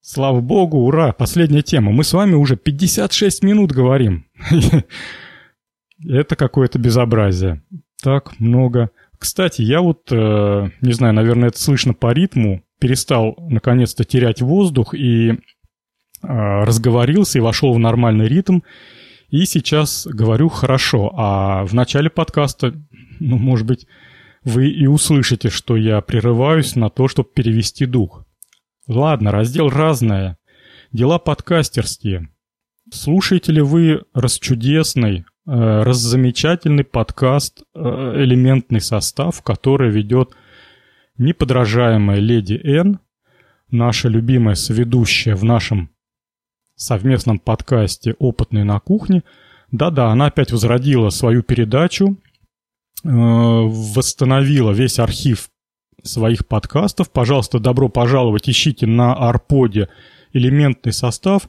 Слава 0.00 0.40
богу, 0.40 0.78
ура, 0.78 1.12
последняя 1.12 1.62
тема. 1.62 1.90
Мы 1.90 2.04
с 2.04 2.12
вами 2.12 2.34
уже 2.34 2.56
56 2.56 3.42
минут 3.42 3.72
говорим. 3.72 4.26
Это 6.06 6.36
какое-то 6.36 6.78
безобразие. 6.78 7.62
Так 8.02 8.38
много. 8.38 8.90
Кстати, 9.18 9.62
я 9.62 9.80
вот, 9.80 10.08
э, 10.10 10.68
не 10.82 10.92
знаю, 10.92 11.14
наверное, 11.14 11.48
это 11.48 11.58
слышно 11.58 11.94
по 11.94 12.12
ритму, 12.12 12.62
перестал 12.78 13.34
наконец-то 13.38 14.04
терять 14.04 14.42
воздух 14.42 14.92
и 14.92 15.38
разговорился 16.26 17.38
и 17.38 17.42
вошел 17.42 17.72
в 17.74 17.78
нормальный 17.78 18.28
ритм. 18.28 18.60
И 19.30 19.44
сейчас 19.46 20.06
говорю 20.06 20.48
хорошо. 20.48 21.12
А 21.16 21.64
в 21.64 21.74
начале 21.74 22.10
подкаста, 22.10 22.74
ну, 23.20 23.36
может 23.36 23.66
быть, 23.66 23.86
вы 24.44 24.68
и 24.68 24.86
услышите, 24.86 25.50
что 25.50 25.76
я 25.76 26.00
прерываюсь 26.00 26.76
на 26.76 26.90
то, 26.90 27.08
чтобы 27.08 27.30
перевести 27.34 27.86
дух. 27.86 28.24
Ладно, 28.86 29.32
раздел 29.32 29.70
«Разное». 29.70 30.36
Дела 30.92 31.18
подкастерские. 31.18 32.28
Слушаете 32.92 33.52
ли 33.52 33.62
вы 33.62 34.02
расчудесный, 34.12 35.24
э, 35.46 35.82
раззамечательный 35.82 36.84
подкаст 36.84 37.62
э, 37.74 37.78
«Элементный 38.16 38.80
состав», 38.80 39.42
который 39.42 39.90
ведет 39.90 40.36
неподражаемая 41.16 42.18
леди 42.18 42.60
Н, 42.62 43.00
наша 43.70 44.08
любимая 44.08 44.54
соведущая 44.54 45.34
в 45.34 45.44
нашем 45.44 45.90
совместном 46.76 47.38
подкасте 47.38 48.14
«Опытные 48.18 48.64
на 48.64 48.80
кухне». 48.80 49.22
Да-да, 49.70 50.08
она 50.10 50.26
опять 50.26 50.52
возродила 50.52 51.10
свою 51.10 51.42
передачу, 51.42 52.16
э, 53.04 53.08
восстановила 53.08 54.70
весь 54.70 54.98
архив 54.98 55.50
своих 56.02 56.46
подкастов. 56.46 57.10
Пожалуйста, 57.10 57.58
добро 57.58 57.88
пожаловать, 57.88 58.48
ищите 58.48 58.86
на 58.86 59.14
Арподе 59.14 59.88
элементный 60.32 60.92
состав 60.92 61.48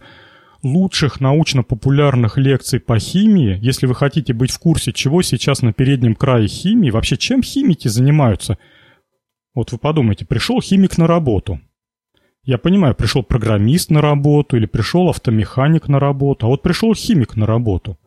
лучших 0.63 1.21
научно-популярных 1.21 2.38
лекций 2.38 2.80
по 2.80 2.97
химии. 2.97 3.59
Если 3.61 3.86
вы 3.86 3.93
хотите 3.93 4.34
быть 4.34 4.51
в 4.51 4.59
курсе, 4.59 4.91
чего 4.93 5.21
сейчас 5.21 5.61
на 5.61 5.73
переднем 5.73 6.15
крае 6.15 6.47
химии, 6.47 6.89
вообще 6.89 7.17
чем 7.17 7.43
химики 7.43 7.88
занимаются. 7.88 8.57
Вот 9.53 9.71
вы 9.71 9.78
подумайте, 9.78 10.26
пришел 10.26 10.59
химик 10.61 10.97
на 10.97 11.07
работу. 11.07 11.61
Я 12.46 12.60
понимаю, 12.60 12.93
пришел 12.93 13.24
программист 13.24 13.89
на 13.89 14.02
работу 14.02 14.56
или 14.56 14.68
пришел 14.68 15.10
автомеханик 15.10 15.88
на 15.88 16.00
работу, 16.00 16.46
а 16.46 16.50
вот 16.50 16.62
пришел 16.62 16.93
химик 16.93 17.36
на 17.36 17.48
работу. 17.48 17.98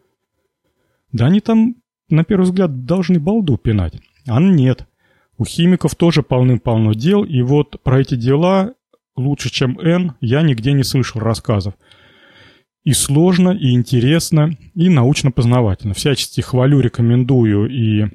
Да 1.11 1.27
они 1.27 1.41
там, 1.41 1.77
на 2.09 2.23
первый 2.23 2.45
взгляд, 2.45 2.85
должны 2.85 3.19
балду 3.19 3.57
пинать. 3.57 3.95
А 4.27 4.41
нет. 4.41 4.87
У 5.39 5.45
химиков 5.45 5.97
тоже 5.97 6.23
полным-полно 6.23 6.93
дел, 6.93 7.25
и 7.25 7.43
вот 7.43 7.83
про 7.83 8.01
эти 8.01 8.15
дела 8.15 8.75
лучше, 9.17 9.51
чем 9.51 9.79
Н, 9.81 10.15
я 10.21 10.43
нигде 10.43 10.73
не 10.73 10.85
слышал 10.85 11.21
рассказов. 11.21 11.75
И 12.85 12.93
сложно, 12.93 13.51
и 13.51 13.73
интересно, 13.73 14.57
и 14.75 14.89
научно-познавательно. 14.89 15.95
Всячески 15.95 16.41
хвалю, 16.41 16.81
рекомендую 16.81 17.69
и 17.69 18.07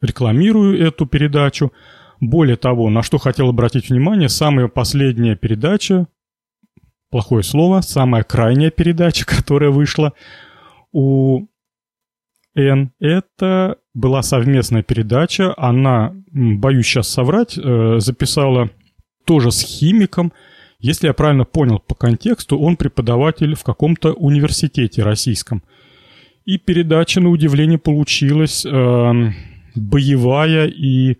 рекламирую 0.00 0.80
эту 0.80 1.06
передачу. 1.06 1.72
Более 2.20 2.56
того, 2.56 2.90
на 2.90 3.02
что 3.02 3.18
хотел 3.18 3.48
обратить 3.48 3.88
внимание, 3.88 4.28
самая 4.28 4.68
последняя 4.68 5.36
передача, 5.36 6.06
плохое 7.10 7.42
слово, 7.42 7.80
самая 7.80 8.22
крайняя 8.22 8.70
передача, 8.70 9.24
которая 9.36 9.70
вышла 9.70 10.12
у 10.92 11.46
Н, 12.54 12.92
это 13.00 13.76
была 13.94 14.22
совместная 14.22 14.82
передача. 14.82 15.54
Она, 15.56 16.14
боюсь 16.32 16.86
сейчас 16.86 17.08
соврать, 17.08 17.56
э, 17.56 17.96
записала 17.98 18.70
тоже 19.24 19.50
с 19.50 19.62
химиком. 19.62 20.32
Если 20.78 21.06
я 21.06 21.14
правильно 21.14 21.44
понял 21.44 21.78
по 21.78 21.94
контексту, 21.94 22.58
он 22.58 22.76
преподаватель 22.76 23.54
в 23.54 23.62
каком-то 23.62 24.12
университете 24.12 25.02
российском. 25.02 25.62
И 26.44 26.58
передача, 26.58 27.20
на 27.20 27.28
удивление, 27.28 27.78
получилась 27.78 28.66
э, 28.66 29.32
боевая 29.74 30.66
и 30.66 31.18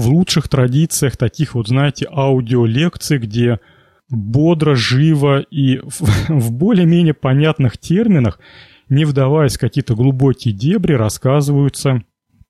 в 0.00 0.08
лучших 0.08 0.48
традициях 0.48 1.16
таких 1.16 1.54
вот, 1.54 1.68
знаете, 1.68 2.08
аудиолекций, 2.10 3.18
где 3.18 3.60
бодро, 4.08 4.74
живо 4.74 5.40
и 5.40 5.78
в, 5.78 6.00
в 6.28 6.52
более-менее 6.52 7.14
понятных 7.14 7.78
терминах, 7.78 8.40
не 8.88 9.04
вдаваясь 9.04 9.56
в 9.56 9.60
какие-то 9.60 9.94
глубокие 9.94 10.54
дебри, 10.54 10.94
рассказываются 10.94 12.02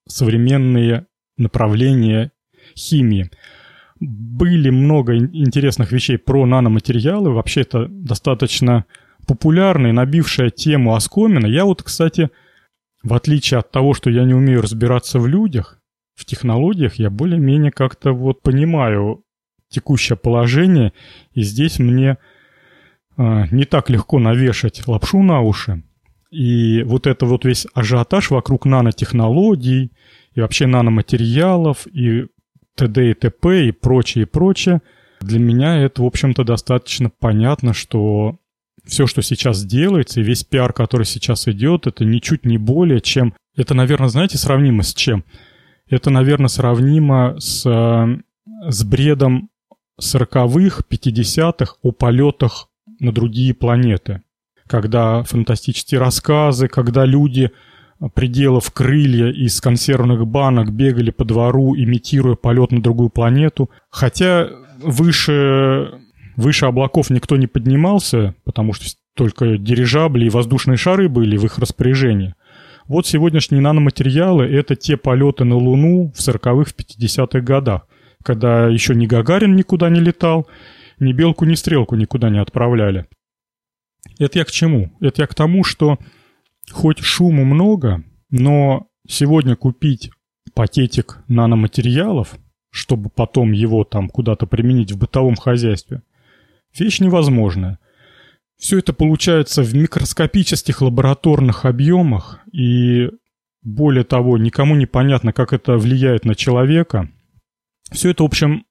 современные 0.07 1.05
направления 1.37 2.31
химии. 2.75 3.29
Были 3.99 4.69
много 4.69 5.15
интересных 5.15 5.91
вещей 5.91 6.17
про 6.17 6.45
наноматериалы. 6.45 7.31
Вообще 7.31 7.61
это 7.61 7.87
достаточно 7.87 8.85
популярная, 9.27 9.91
набившая 9.91 10.49
тему 10.49 10.95
оскомина. 10.95 11.45
Я 11.45 11.65
вот, 11.65 11.83
кстати, 11.83 12.29
в 13.03 13.13
отличие 13.13 13.59
от 13.59 13.71
того, 13.71 13.93
что 13.93 14.09
я 14.09 14.23
не 14.23 14.33
умею 14.33 14.61
разбираться 14.61 15.19
в 15.19 15.27
людях, 15.27 15.80
в 16.21 16.25
технологиях, 16.25 16.95
я 16.95 17.09
более-менее 17.09 17.71
как-то 17.71 18.13
вот 18.13 18.41
понимаю 18.41 19.23
текущее 19.69 20.17
положение, 20.17 20.93
и 21.33 21.41
здесь 21.41 21.79
мне 21.79 22.17
э, 23.17 23.43
не 23.51 23.65
так 23.65 23.89
легко 23.89 24.19
навешать 24.19 24.87
лапшу 24.87 25.23
на 25.23 25.41
уши. 25.41 25.83
И 26.29 26.83
вот 26.83 27.07
это 27.07 27.25
вот 27.25 27.43
весь 27.43 27.67
ажиотаж 27.73 28.31
вокруг 28.31 28.65
нанотехнологий 28.65 29.91
и 30.33 30.39
вообще 30.39 30.67
наноматериалов 30.67 31.87
и 31.87 32.27
т.д. 32.75 33.11
и 33.11 33.13
т.п. 33.13 33.67
и 33.67 33.71
прочее, 33.71 34.23
и 34.23 34.25
прочее, 34.25 34.81
для 35.19 35.39
меня 35.39 35.77
это, 35.77 36.03
в 36.03 36.05
общем-то, 36.05 36.43
достаточно 36.43 37.09
понятно, 37.09 37.73
что 37.73 38.37
все, 38.85 39.07
что 39.07 39.21
сейчас 39.21 39.63
делается, 39.63 40.19
и 40.19 40.23
весь 40.23 40.43
пиар, 40.43 40.73
который 40.73 41.05
сейчас 41.05 41.47
идет, 41.47 41.87
это 41.87 42.05
ничуть 42.05 42.45
не 42.45 42.57
более, 42.57 43.01
чем... 43.01 43.33
Это, 43.55 43.73
наверное, 43.73 44.09
знаете, 44.09 44.37
сравнимо 44.37 44.83
с 44.83 44.93
чем? 44.93 45.23
Это, 45.91 46.09
наверное, 46.09 46.47
сравнимо 46.47 47.35
с, 47.37 47.69
э, 47.69 48.71
с 48.71 48.83
бредом 48.85 49.49
40-х, 49.99 50.83
50-х 50.89 51.75
о 51.83 51.91
полетах 51.91 52.69
на 52.99 53.11
другие 53.11 53.53
планеты. 53.53 54.21
Когда 54.67 55.21
фантастические 55.23 55.99
рассказы, 55.99 56.69
когда 56.69 57.05
люди, 57.05 57.51
пределов 58.15 58.71
крылья 58.71 59.31
из 59.31 59.59
консервных 59.59 60.25
банок, 60.25 60.71
бегали 60.71 61.11
по 61.11 61.25
двору, 61.25 61.75
имитируя 61.75 62.35
полет 62.35 62.71
на 62.71 62.81
другую 62.81 63.09
планету. 63.09 63.69
Хотя 63.89 64.47
выше, 64.81 65.91
выше 66.37 66.65
облаков 66.67 67.09
никто 67.09 67.35
не 67.35 67.47
поднимался, 67.47 68.33
потому 68.45 68.71
что 68.71 68.85
только 69.13 69.57
дирижабли 69.57 70.25
и 70.25 70.29
воздушные 70.29 70.77
шары 70.77 71.09
были 71.09 71.35
в 71.35 71.45
их 71.45 71.59
распоряжении. 71.59 72.33
Вот 72.87 73.07
сегодняшние 73.07 73.61
наноматериалы– 73.61 74.45
это 74.51 74.75
те 74.75 74.97
полеты 74.97 75.43
на 75.43 75.55
Луну 75.55 76.11
в 76.15 76.19
40-х, 76.19 76.71
в 76.71 76.75
50-х 76.75 77.39
годах 77.41 77.87
когда 78.23 78.67
еще 78.67 78.95
ни 78.95 79.05
Гагарин 79.05 79.55
никуда 79.55 79.89
не 79.89 79.99
летал, 79.99 80.47
ни 80.99 81.13
Белку, 81.13 81.45
ни 81.45 81.55
Стрелку 81.55 81.95
никуда 81.95 82.29
не 82.29 82.39
отправляли. 82.39 83.07
Это 84.19 84.39
я 84.39 84.45
к 84.45 84.51
чему? 84.51 84.91
Это 84.99 85.23
я 85.23 85.27
к 85.27 85.35
тому, 85.35 85.63
что 85.63 85.97
хоть 86.71 86.99
шуму 86.99 87.45
много, 87.45 88.03
но 88.29 88.87
сегодня 89.07 89.55
купить 89.55 90.11
пакетик 90.53 91.23
наноматериалов, 91.27 92.35
чтобы 92.71 93.09
потом 93.09 93.51
его 93.51 93.83
там 93.83 94.09
куда-то 94.09 94.47
применить 94.47 94.91
в 94.91 94.97
бытовом 94.97 95.35
хозяйстве, 95.35 96.03
вещь 96.77 96.99
невозможная. 96.99 97.79
Все 98.61 98.79
это 98.79 98.93
получается 98.93 99.63
в 99.63 99.75
микроскопических 99.75 100.81
лабораторных 100.81 101.65
объемах, 101.65 102.39
и 102.53 103.09
более 103.61 104.05
того, 104.05 104.37
никому 104.37 104.75
не 104.75 104.85
понятно, 104.85 105.33
как 105.33 105.51
это 105.51 105.77
влияет 105.77 106.23
на 106.23 106.35
человека– 106.35 107.09
все 107.91 108.11
это, 108.11 108.23
в 108.23 108.27
общем, 108.27 108.65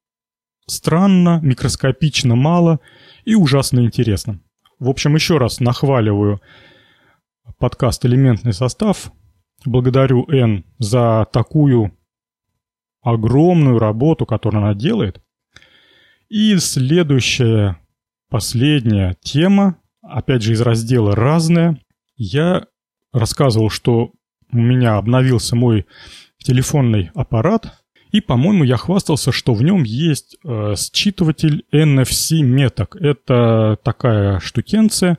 странно, 0.67 1.41
микроскопично 1.43 2.37
мало 2.37 2.81
и 3.25 3.35
ужасно 3.35 3.81
интересно. 3.81 4.41
В 4.79 4.89
общем, 4.89 5.15
еще 5.15 5.37
раз 5.37 5.61
нахваливаю 5.61 6.41
подкаст 7.59 8.05
«Элементный 8.07 8.55
состав». 8.55 9.13
Благодарю 9.67 10.27
Н 10.31 10.65
за 10.79 11.27
такую 11.31 11.93
огромную 13.03 13.79
работу, 13.79 14.25
которую 14.25 14.65
она 14.65 14.75
делает. 14.75 15.23
И 16.31 16.57
следующая, 16.57 17.79
последняя 18.31 19.17
тема, 19.21 19.77
опять 20.11 20.43
же 20.43 20.53
из 20.53 20.61
раздела 20.61 21.15
«Разное». 21.15 21.81
Я 22.17 22.67
рассказывал, 23.13 23.71
что 23.71 24.13
у 24.53 24.57
меня 24.57 24.97
обновился 24.97 25.57
мой 25.57 25.87
телефонный 26.39 27.11
аппарат, 27.15 27.81
и, 28.13 28.21
по-моему, 28.21 28.65
я 28.65 28.77
хвастался, 28.77 29.31
что 29.31 29.55
в 29.55 29.63
нем 29.63 29.85
есть 29.85 30.37
э, 30.45 30.75
считыватель 30.77 31.65
NFC 31.73 32.43
меток. 32.43 32.97
Это 32.97 33.79
такая 33.85 34.41
штукенция, 34.41 35.19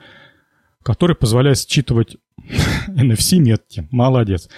которая 0.83 1.15
позволяет 1.15 1.57
считывать 1.57 2.17
NFC 2.87 3.37
метки. 3.37 3.87
Молодец. 3.91 4.49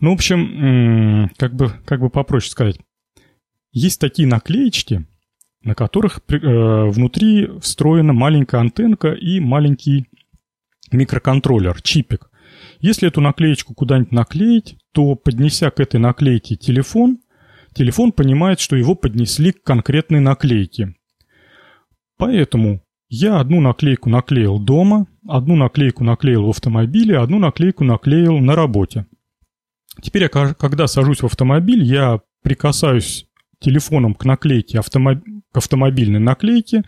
Ну, 0.00 0.10
в 0.10 0.14
общем, 0.14 1.30
как 1.38 1.54
бы, 1.54 1.72
как 1.86 2.00
бы 2.00 2.10
попроще 2.10 2.50
сказать. 2.50 2.78
Есть 3.72 4.00
такие 4.00 4.28
наклеечки, 4.28 5.06
на 5.64 5.74
которых 5.74 6.20
э, 6.28 6.88
внутри 6.90 7.48
встроена 7.60 8.12
маленькая 8.12 8.60
антенка 8.60 9.12
и 9.12 9.40
маленький 9.40 10.06
микроконтроллер, 10.92 11.80
чипик. 11.82 12.30
Если 12.80 13.08
эту 13.08 13.20
наклеечку 13.20 13.74
куда-нибудь 13.74 14.12
наклеить, 14.12 14.76
то, 14.92 15.14
поднеся 15.14 15.70
к 15.70 15.80
этой 15.80 15.98
наклейке 15.98 16.56
телефон, 16.56 17.18
телефон 17.72 18.12
понимает, 18.12 18.60
что 18.60 18.76
его 18.76 18.94
поднесли 18.94 19.52
к 19.52 19.62
конкретной 19.62 20.20
наклейке. 20.20 20.94
Поэтому 22.16 22.82
я 23.08 23.40
одну 23.40 23.60
наклейку 23.60 24.10
наклеил 24.10 24.58
дома, 24.58 25.06
одну 25.26 25.56
наклейку 25.56 26.04
наклеил 26.04 26.46
в 26.46 26.50
автомобиле, 26.50 27.18
одну 27.18 27.38
наклейку 27.38 27.84
наклеил 27.84 28.38
на 28.38 28.54
работе. 28.54 29.06
Теперь, 30.02 30.28
когда 30.28 30.86
сажусь 30.86 31.22
в 31.22 31.26
автомобиль, 31.26 31.82
я 31.82 32.20
прикасаюсь 32.42 33.26
телефоном 33.64 34.14
к 34.14 34.24
наклейке, 34.24 34.78
автомоб... 34.78 35.18
к 35.52 35.56
автомобильной 35.56 36.20
наклейке, 36.20 36.82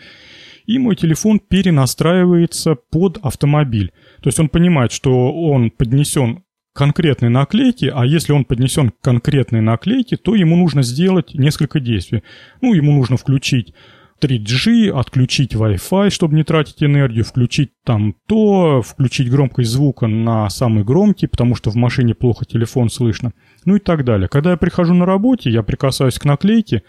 и 0.67 0.79
мой 0.79 0.97
телефон 0.97 1.41
перенастраивается 1.41 2.75
под 2.75 3.19
автомобиль. 3.23 3.93
То 4.23 4.29
есть 4.29 4.41
он 4.41 4.49
понимает, 4.49 4.93
что 4.93 5.33
он 5.33 5.71
поднесен 5.71 6.43
конкретной 6.75 7.31
наклейки, 7.31 7.91
а 7.93 8.05
если 8.05 8.33
он 8.33 8.45
поднесен 8.45 8.91
к 8.91 9.01
конкретной 9.01 9.63
наклейке, 9.63 10.17
то 10.17 10.35
ему 10.35 10.57
нужно 10.57 10.83
сделать 10.83 11.35
несколько 11.35 11.81
действий. 11.81 12.23
Ну, 12.61 12.75
ему 12.75 12.93
нужно 12.93 13.17
включить 13.17 13.73
3G, 14.21 14.91
отключить 14.91 15.55
Wi-Fi, 15.55 16.11
чтобы 16.11 16.35
не 16.35 16.45
тратить 16.45 16.83
энергию, 16.83 17.25
включить 17.25 17.73
там 17.85 18.15
то, 18.27 18.83
включить 18.83 19.31
громкость 19.31 19.71
звука 19.71 20.07
на 20.07 20.49
самый 20.49 20.85
громкий, 20.85 21.27
потому 21.27 21.55
что 21.55 21.71
в 21.71 21.75
машине 21.75 22.15
плохо 22.15 22.45
телефон 22.45 22.91
слышно, 22.91 23.33
ну 23.65 23.77
и 23.77 23.79
так 23.79 24.05
далее. 24.05 24.29
Когда 24.29 24.53
я 24.53 24.57
прихожу 24.57 24.95
на 24.95 25.07
работе, 25.07 25.51
я 25.51 25.63
прикасаюсь 25.63 26.19
к 26.19 26.25
наклейке, 26.25 26.83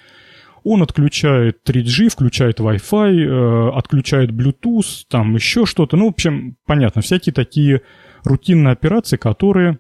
он 0.63 0.83
отключает 0.83 1.59
3G, 1.65 2.09
включает 2.09 2.59
Wi-Fi, 2.59 3.13
э, 3.13 3.69
отключает 3.77 4.31
Bluetooth, 4.31 5.05
там 5.09 5.35
еще 5.35 5.65
что-то. 5.65 5.95
Ну, 5.95 6.05
в 6.05 6.09
общем, 6.09 6.57
понятно, 6.65 7.01
всякие 7.01 7.33
такие 7.33 7.81
рутинные 8.23 8.73
операции, 8.73 9.17
которые 9.17 9.79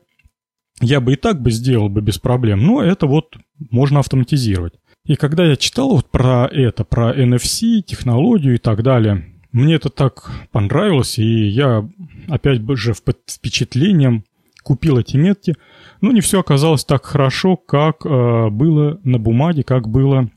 я 0.81 1.01
бы 1.01 1.13
и 1.13 1.15
так 1.15 1.41
бы 1.41 1.51
сделал 1.51 1.89
бы 1.89 2.01
без 2.01 2.19
проблем, 2.19 2.65
но 2.65 2.81
это 2.81 3.07
вот 3.07 3.35
можно 3.71 3.99
автоматизировать. 3.99 4.73
И 5.07 5.15
когда 5.15 5.45
я 5.45 5.55
читал 5.55 5.89
вот 5.89 6.11
про 6.11 6.47
это, 6.51 6.83
про 6.83 7.13
NFC, 7.13 7.81
технологию 7.81 8.55
и 8.55 8.59
так 8.59 8.83
далее, 8.83 9.25
мне 9.53 9.75
это 9.75 9.89
так 9.89 10.29
понравилось, 10.51 11.17
и 11.17 11.47
я 11.47 11.89
опять 12.27 12.61
же 12.77 12.93
впечатлением 12.93 14.25
купил 14.63 14.97
эти 14.97 15.15
метки. 15.15 15.55
Но 16.01 16.11
не 16.11 16.19
все 16.19 16.41
оказалось 16.41 16.83
так 16.83 17.05
хорошо, 17.05 17.55
как 17.55 18.05
э, 18.05 18.49
было 18.49 18.99
на 19.03 19.17
бумаге, 19.17 19.63
как 19.63 19.87
было 19.87 20.29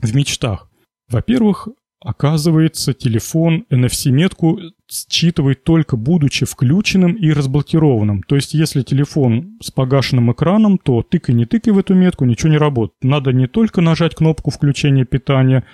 в 0.00 0.14
мечтах. 0.16 0.68
Во-первых, 1.08 1.68
Оказывается, 2.04 2.94
телефон 2.94 3.64
NFC-метку 3.70 4.58
считывает 4.88 5.62
только 5.62 5.96
будучи 5.96 6.44
включенным 6.44 7.12
и 7.12 7.30
разблокированным. 7.30 8.24
То 8.24 8.34
есть, 8.34 8.54
если 8.54 8.82
телефон 8.82 9.58
с 9.62 9.70
погашенным 9.70 10.32
экраном, 10.32 10.78
то 10.78 11.02
тыкай 11.02 11.34
не 11.34 11.46
тыкай 11.46 11.72
в 11.72 11.78
эту 11.78 11.94
метку, 11.94 12.24
ничего 12.24 12.50
не 12.50 12.58
работает. 12.58 12.96
Надо 13.02 13.32
не 13.32 13.46
только 13.46 13.80
нажать 13.80 14.16
кнопку 14.16 14.50
включения 14.50 15.04
питания, 15.04 15.64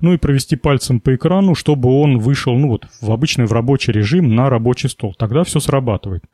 но 0.00 0.14
и 0.14 0.18
провести 0.18 0.56
пальцем 0.56 1.00
по 1.00 1.14
экрану, 1.14 1.54
чтобы 1.54 1.90
он 1.90 2.18
вышел 2.18 2.54
ну 2.56 2.68
вот, 2.68 2.86
в 3.00 3.10
обычный 3.10 3.44
в 3.44 3.52
рабочий 3.52 3.92
режим 3.92 4.34
на 4.34 4.48
рабочий 4.48 4.88
стол. 4.88 5.14
Тогда 5.18 5.44
все 5.44 5.60
срабатывает. 5.60 6.24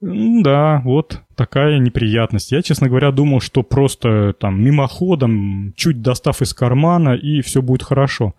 Да, 0.00 0.80
вот 0.84 1.22
такая 1.34 1.78
неприятность. 1.78 2.52
Я, 2.52 2.62
честно 2.62 2.88
говоря, 2.88 3.10
думал, 3.10 3.40
что 3.40 3.62
просто 3.62 4.32
там 4.38 4.62
мимоходом, 4.62 5.72
чуть 5.76 6.02
достав 6.02 6.40
из 6.40 6.54
кармана, 6.54 7.14
и 7.14 7.40
все 7.40 7.62
будет 7.62 7.82
хорошо. 7.82 8.34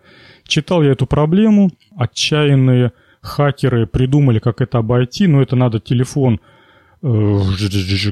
Читал 0.46 0.82
я 0.82 0.92
эту 0.92 1.06
проблему, 1.06 1.70
отчаянные 1.96 2.92
хакеры 3.20 3.86
придумали, 3.86 4.38
как 4.38 4.62
это 4.62 4.78
обойти, 4.78 5.26
но 5.26 5.42
это 5.42 5.54
надо 5.54 5.80
телефон, 5.80 6.40
э, 7.02 7.40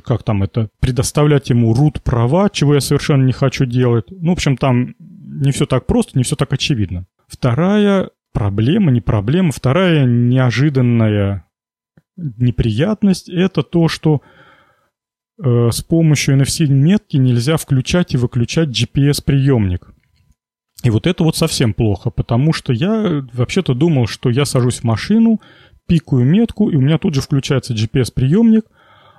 как 0.05 0.22
там 0.22 0.42
это, 0.42 0.68
предоставлять 0.80 1.49
ему 1.49 1.74
root 1.74 2.03
права, 2.03 2.51
чего 2.51 2.74
я 2.74 2.80
совершенно 2.80 3.24
не 3.24 3.32
хочу 3.32 3.64
делать. 3.64 4.07
Ну, 4.11 4.30
в 4.30 4.32
общем, 4.32 4.59
там 4.59 4.94
не 4.99 5.53
все 5.53 5.64
так 5.64 5.86
просто, 5.86 6.18
не 6.18 6.24
все 6.24 6.36
так 6.36 6.53
очевидно. 6.53 7.07
Вторая 7.26 8.11
проблема, 8.32 8.90
не 8.90 9.01
проблема, 9.01 9.53
вторая 9.53 10.05
неожиданная 10.05 11.47
неприятность– 12.18 13.28
это 13.30 13.62
то, 13.62 13.88
что 13.88 14.20
э, 15.42 15.70
с 15.70 15.82
помощью 15.82 16.36
NFC-метки 16.36 17.16
нельзя 17.16 17.56
включать 17.56 18.14
и 18.14 18.18
выключать 18.18 18.68
GPS-приемник. 18.68 19.94
И 20.84 20.90
вот 20.90 21.06
это 21.06 21.24
вот 21.24 21.36
совсем 21.36 21.74
плохо, 21.74 22.10
потому 22.10 22.52
что 22.52 22.72
я 22.72 23.24
вообще-то 23.32 23.74
думал, 23.74 24.06
что 24.06 24.30
я 24.30 24.44
сажусь 24.44 24.80
в 24.80 24.84
машину, 24.84 25.40
пикаю 25.86 26.24
метку, 26.24 26.70
и 26.70 26.76
у 26.76 26.80
меня 26.80 26.98
тут 26.98 27.14
же 27.14 27.20
включается 27.20 27.74
GPS-приемник, 27.74 28.64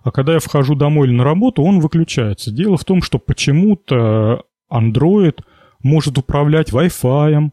а 0.04 0.12
когда 0.12 0.34
я 0.34 0.40
вхожу 0.40 0.76
домой 0.76 1.08
или 1.08 1.16
на 1.16 1.24
работу, 1.24 1.64
он 1.64 1.80
выключается. 1.80 2.52
Дело 2.52 2.78
в 2.78 2.86
том, 2.86 3.02
что 3.02 3.20
почему-то 3.20 4.44
Android 4.72 5.42
может 5.84 6.18
управлять 6.18 6.72
Wi-Fi, 6.72 7.52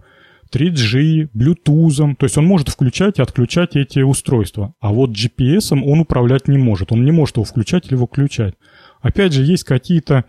3G, 0.52 1.30
Bluetooth, 1.34 2.14
то 2.16 2.24
есть 2.24 2.38
он 2.38 2.46
может 2.46 2.68
включать 2.68 3.18
и 3.18 3.22
отключать 3.22 3.76
эти 3.76 4.00
устройства. 4.00 4.74
А 4.80 4.92
вот 4.92 5.10
GPS 5.10 5.72
он 5.72 6.00
управлять 6.00 6.48
не 6.48 6.58
может, 6.58 6.92
он 6.92 7.04
не 7.04 7.12
может 7.12 7.36
его 7.36 7.44
включать 7.44 7.86
или 7.86 7.94
выключать. 7.94 8.54
Опять 9.00 9.32
же, 9.32 9.44
есть 9.44 9.64
какие-то 9.64 10.24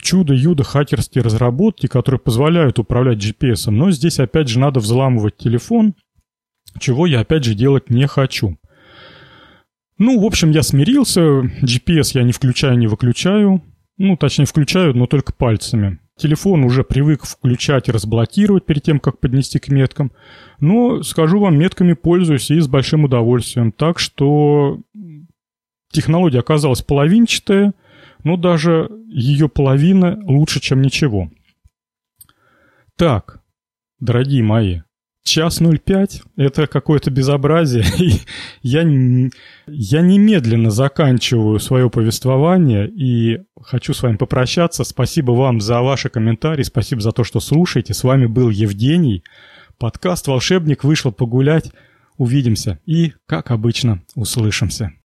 чудо-юдо 0.00 0.64
хакерские 0.64 1.24
разработки, 1.24 1.86
которые 1.86 2.20
позволяют 2.20 2.78
управлять 2.78 3.18
GPS, 3.18 3.70
но 3.70 3.90
здесь 3.90 4.20
опять 4.20 4.48
же 4.48 4.58
надо 4.58 4.80
взламывать 4.80 5.36
телефон, 5.36 5.94
чего 6.78 7.06
я 7.06 7.20
опять 7.20 7.44
же 7.44 7.54
делать 7.54 7.90
не 7.90 8.06
хочу. 8.06 8.58
Ну, 9.96 10.20
в 10.20 10.24
общем, 10.24 10.50
я 10.50 10.62
смирился, 10.62 11.20
GPS 11.62 12.10
я 12.14 12.24
не 12.24 12.32
включаю, 12.32 12.76
не 12.76 12.88
выключаю, 12.88 13.62
ну, 13.96 14.16
точнее, 14.16 14.46
включаю, 14.46 14.94
но 14.94 15.06
только 15.06 15.32
пальцами. 15.32 16.00
Телефон 16.16 16.62
уже 16.62 16.84
привык 16.84 17.24
включать 17.24 17.88
и 17.88 17.92
разблокировать 17.92 18.64
перед 18.64 18.82
тем, 18.82 19.00
как 19.00 19.18
поднести 19.18 19.58
к 19.58 19.68
меткам. 19.68 20.12
Но, 20.60 21.02
скажу 21.02 21.40
вам, 21.40 21.58
метками 21.58 21.94
пользуюсь 21.94 22.50
и 22.52 22.60
с 22.60 22.68
большим 22.68 23.04
удовольствием. 23.04 23.72
Так 23.72 23.98
что 23.98 24.80
технология 25.90 26.38
оказалась 26.38 26.82
половинчатая, 26.82 27.74
но 28.22 28.36
даже 28.36 28.88
ее 29.08 29.48
половина 29.48 30.18
лучше, 30.22 30.60
чем 30.60 30.82
ничего. 30.82 31.30
Так, 32.96 33.42
дорогие 33.98 34.44
мои, 34.44 34.82
час 35.24 35.60
05– 35.60 36.22
это 36.36 36.66
какое-то 36.66 37.10
безобразие. 37.10 37.84
я, 38.62 38.82
я 39.66 40.00
немедленно 40.00 40.70
заканчиваю 40.70 41.58
свое 41.58 41.90
повествование 41.90 42.88
и 42.88 43.40
хочу 43.60 43.94
с 43.94 44.02
вами 44.02 44.16
попрощаться. 44.16 44.84
Спасибо 44.84 45.32
вам 45.32 45.60
за 45.60 45.80
ваши 45.80 46.08
комментарии, 46.08 46.62
спасибо 46.62 47.00
за 47.00 47.12
то, 47.12 47.24
что 47.24 47.40
слушаете. 47.40 47.94
С 47.94 48.04
вами 48.04 48.26
был 48.26 48.50
Евгений. 48.50 49.24
Подкаст 49.78 50.28
«Волшебник» 50.28 50.84
вышел 50.84 51.10
погулять. 51.10 51.72
Увидимся 52.16 52.78
и, 52.86 53.12
как 53.26 53.50
обычно, 53.50 54.02
услышимся. 54.14 54.94